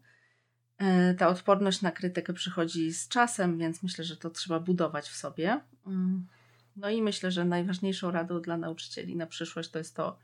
E, 0.77 1.13
ta 1.13 1.27
odporność 1.27 1.81
na 1.81 1.91
krytykę 1.91 2.33
przychodzi 2.33 2.93
z 2.93 3.07
czasem, 3.07 3.57
więc 3.57 3.83
myślę, 3.83 4.03
że 4.03 4.17
to 4.17 4.29
trzeba 4.29 4.59
budować 4.59 5.09
w 5.09 5.15
sobie. 5.15 5.61
Mm. 5.87 6.27
No 6.75 6.89
i 6.89 7.01
myślę, 7.01 7.31
że 7.31 7.45
najważniejszą 7.45 8.11
radą 8.11 8.41
dla 8.41 8.57
nauczycieli 8.57 9.15
na 9.15 9.27
przyszłość 9.27 9.69
to 9.69 9.77
jest 9.77 9.95
to, 9.95 10.19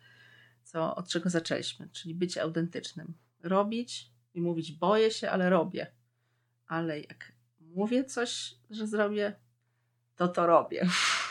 co, 0.63 0.95
od 0.95 1.07
czego 1.07 1.29
zaczęliśmy, 1.29 1.89
czyli 1.89 2.15
być 2.15 2.37
autentycznym. 2.37 3.13
Robić 3.43 4.11
i 4.33 4.41
mówić, 4.41 4.71
boję 4.71 5.11
się, 5.11 5.29
ale 5.29 5.49
robię. 5.49 5.87
Ale 6.67 6.99
jak 6.99 7.31
mówię 7.59 8.03
coś, 8.03 8.55
że 8.69 8.87
zrobię, 8.87 9.35
to 10.15 10.27
to 10.27 10.47
robię. 10.47 10.87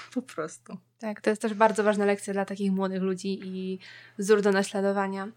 po 0.15 0.23
prostu. 0.23 0.77
Tak, 0.99 1.21
to 1.21 1.31
jest 1.31 1.43
też 1.43 1.55
bardzo 1.55 1.85
ważna 1.85 2.05
lekcja 2.05 2.33
dla 2.33 2.45
takich 2.45 2.73
młodych 2.73 3.03
ludzi 3.03 3.41
i 3.45 3.79
wzór 4.19 4.43
do 4.43 4.53
naśladowania. 4.53 5.29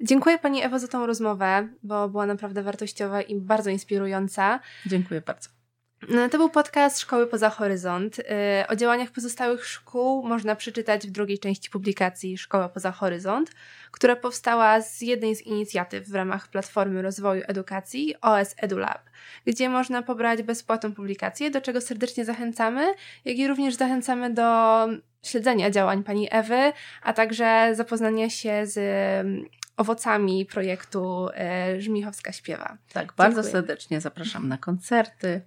Dziękuję 0.00 0.38
Pani 0.38 0.62
Ewo 0.62 0.78
za 0.78 0.88
tą 0.88 1.06
rozmowę, 1.06 1.68
bo 1.82 2.08
była 2.08 2.26
naprawdę 2.26 2.62
wartościowa 2.62 3.22
i 3.22 3.40
bardzo 3.40 3.70
inspirująca. 3.70 4.60
Dziękuję 4.86 5.20
bardzo. 5.20 5.59
No, 6.08 6.28
to 6.28 6.38
był 6.38 6.50
podcast 6.50 7.00
Szkoły 7.00 7.26
Poza 7.26 7.50
Horyzont. 7.50 8.18
Y, 8.18 8.24
o 8.68 8.76
działaniach 8.76 9.10
pozostałych 9.10 9.66
szkół 9.66 10.22
można 10.22 10.56
przeczytać 10.56 11.06
w 11.06 11.10
drugiej 11.10 11.38
części 11.38 11.70
publikacji 11.70 12.38
Szkoła 12.38 12.68
Poza 12.68 12.92
Horyzont, 12.92 13.50
która 13.90 14.16
powstała 14.16 14.80
z 14.80 15.00
jednej 15.00 15.36
z 15.36 15.42
inicjatyw 15.42 16.08
w 16.08 16.14
ramach 16.14 16.48
Platformy 16.48 17.02
Rozwoju 17.02 17.42
Edukacji 17.48 18.14
OS 18.20 18.54
EduLab, 18.56 19.02
gdzie 19.46 19.68
można 19.68 20.02
pobrać 20.02 20.42
bezpłatną 20.42 20.94
publikację, 20.94 21.50
do 21.50 21.60
czego 21.60 21.80
serdecznie 21.80 22.24
zachęcamy, 22.24 22.94
jak 23.24 23.36
i 23.36 23.48
również 23.48 23.74
zachęcamy 23.74 24.34
do 24.34 24.88
śledzenia 25.22 25.70
działań 25.70 26.04
Pani 26.04 26.28
Ewy, 26.30 26.72
a 27.02 27.12
także 27.12 27.70
zapoznania 27.74 28.30
się 28.30 28.66
z 28.66 28.78
mm, 29.26 29.44
owocami 29.76 30.46
projektu 30.46 31.28
y, 31.76 31.80
Żmichowska 31.80 32.32
Śpiewa. 32.32 32.76
Tak, 32.92 33.12
bardzo 33.12 33.42
Dziękuję. 33.42 33.52
serdecznie 33.52 34.00
zapraszam 34.00 34.48
na 34.48 34.58
koncerty 34.58 35.40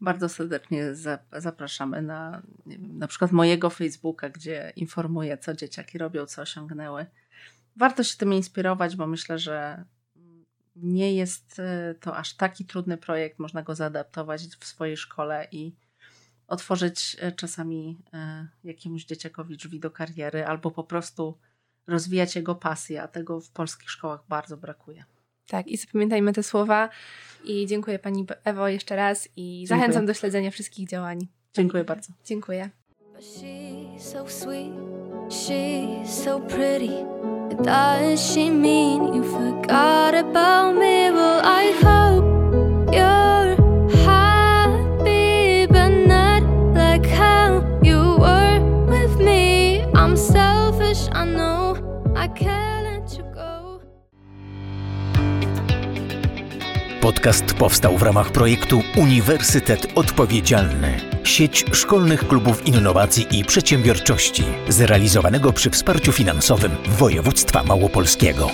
bardzo 0.00 0.28
serdecznie 0.28 0.94
zapraszamy 1.32 2.02
na 2.02 2.42
na 2.78 3.06
przykład 3.06 3.32
mojego 3.32 3.70
Facebooka, 3.70 4.30
gdzie 4.30 4.72
informuję, 4.76 5.38
co 5.38 5.54
dzieciaki 5.54 5.98
robią, 5.98 6.26
co 6.26 6.42
osiągnęły. 6.42 7.06
Warto 7.76 8.04
się 8.04 8.16
tym 8.16 8.32
inspirować, 8.32 8.96
bo 8.96 9.06
myślę, 9.06 9.38
że 9.38 9.84
nie 10.76 11.14
jest 11.14 11.58
e, 11.58 11.94
to 12.00 12.16
aż 12.16 12.34
taki 12.34 12.64
trudny 12.64 12.96
projekt. 12.96 13.38
Można 13.38 13.62
go 13.62 13.74
zaadaptować 13.74 14.42
w 14.42 14.64
swojej 14.64 14.96
szkole 14.96 15.48
i 15.52 15.74
otworzyć 16.46 17.16
e, 17.20 17.32
czasami 17.32 17.98
e, 18.12 18.48
jakiemuś 18.64 19.04
dzieciakowi 19.04 19.56
drzwi 19.56 19.80
do 19.80 19.90
kariery, 19.90 20.46
albo 20.46 20.70
po 20.70 20.84
prostu 20.84 21.38
rozwijać 21.86 22.36
jego 22.36 22.54
pasję, 22.54 23.02
a 23.02 23.08
tego 23.08 23.40
w 23.40 23.50
polskich 23.50 23.90
szkołach 23.90 24.24
bardzo 24.28 24.56
brakuje. 24.56 25.04
Tak, 25.48 25.66
i 25.66 25.76
zapamiętajmy 25.76 26.32
te 26.32 26.42
słowa. 26.42 26.88
I 27.44 27.66
dziękuję 27.66 27.98
Pani 27.98 28.26
Ewo 28.44 28.68
jeszcze 28.68 28.96
raz 28.96 29.28
i 29.36 29.58
dziękuję. 29.58 29.66
zachęcam 29.66 30.06
do 30.06 30.14
śledzenia 30.14 30.50
wszystkich 30.50 30.88
działań. 30.88 31.26
Dziękuję 31.54 31.84
bardzo. 31.84 32.12
Dziękuję. 32.24 32.70
She's 33.18 34.00
so 34.00 34.28
sweet, 34.28 34.72
she's 35.28 36.06
so 36.06 36.40
Podcast 57.06 57.54
powstał 57.54 57.98
w 57.98 58.02
ramach 58.02 58.32
projektu 58.32 58.82
Uniwersytet 58.96 59.86
Odpowiedzialny. 59.94 61.00
Sieć 61.24 61.64
szkolnych 61.72 62.28
klubów 62.28 62.66
innowacji 62.66 63.26
i 63.30 63.44
przedsiębiorczości, 63.44 64.44
zrealizowanego 64.68 65.52
przy 65.52 65.70
wsparciu 65.70 66.12
finansowym 66.12 66.72
województwa 66.86 67.64
małopolskiego. 67.64 68.50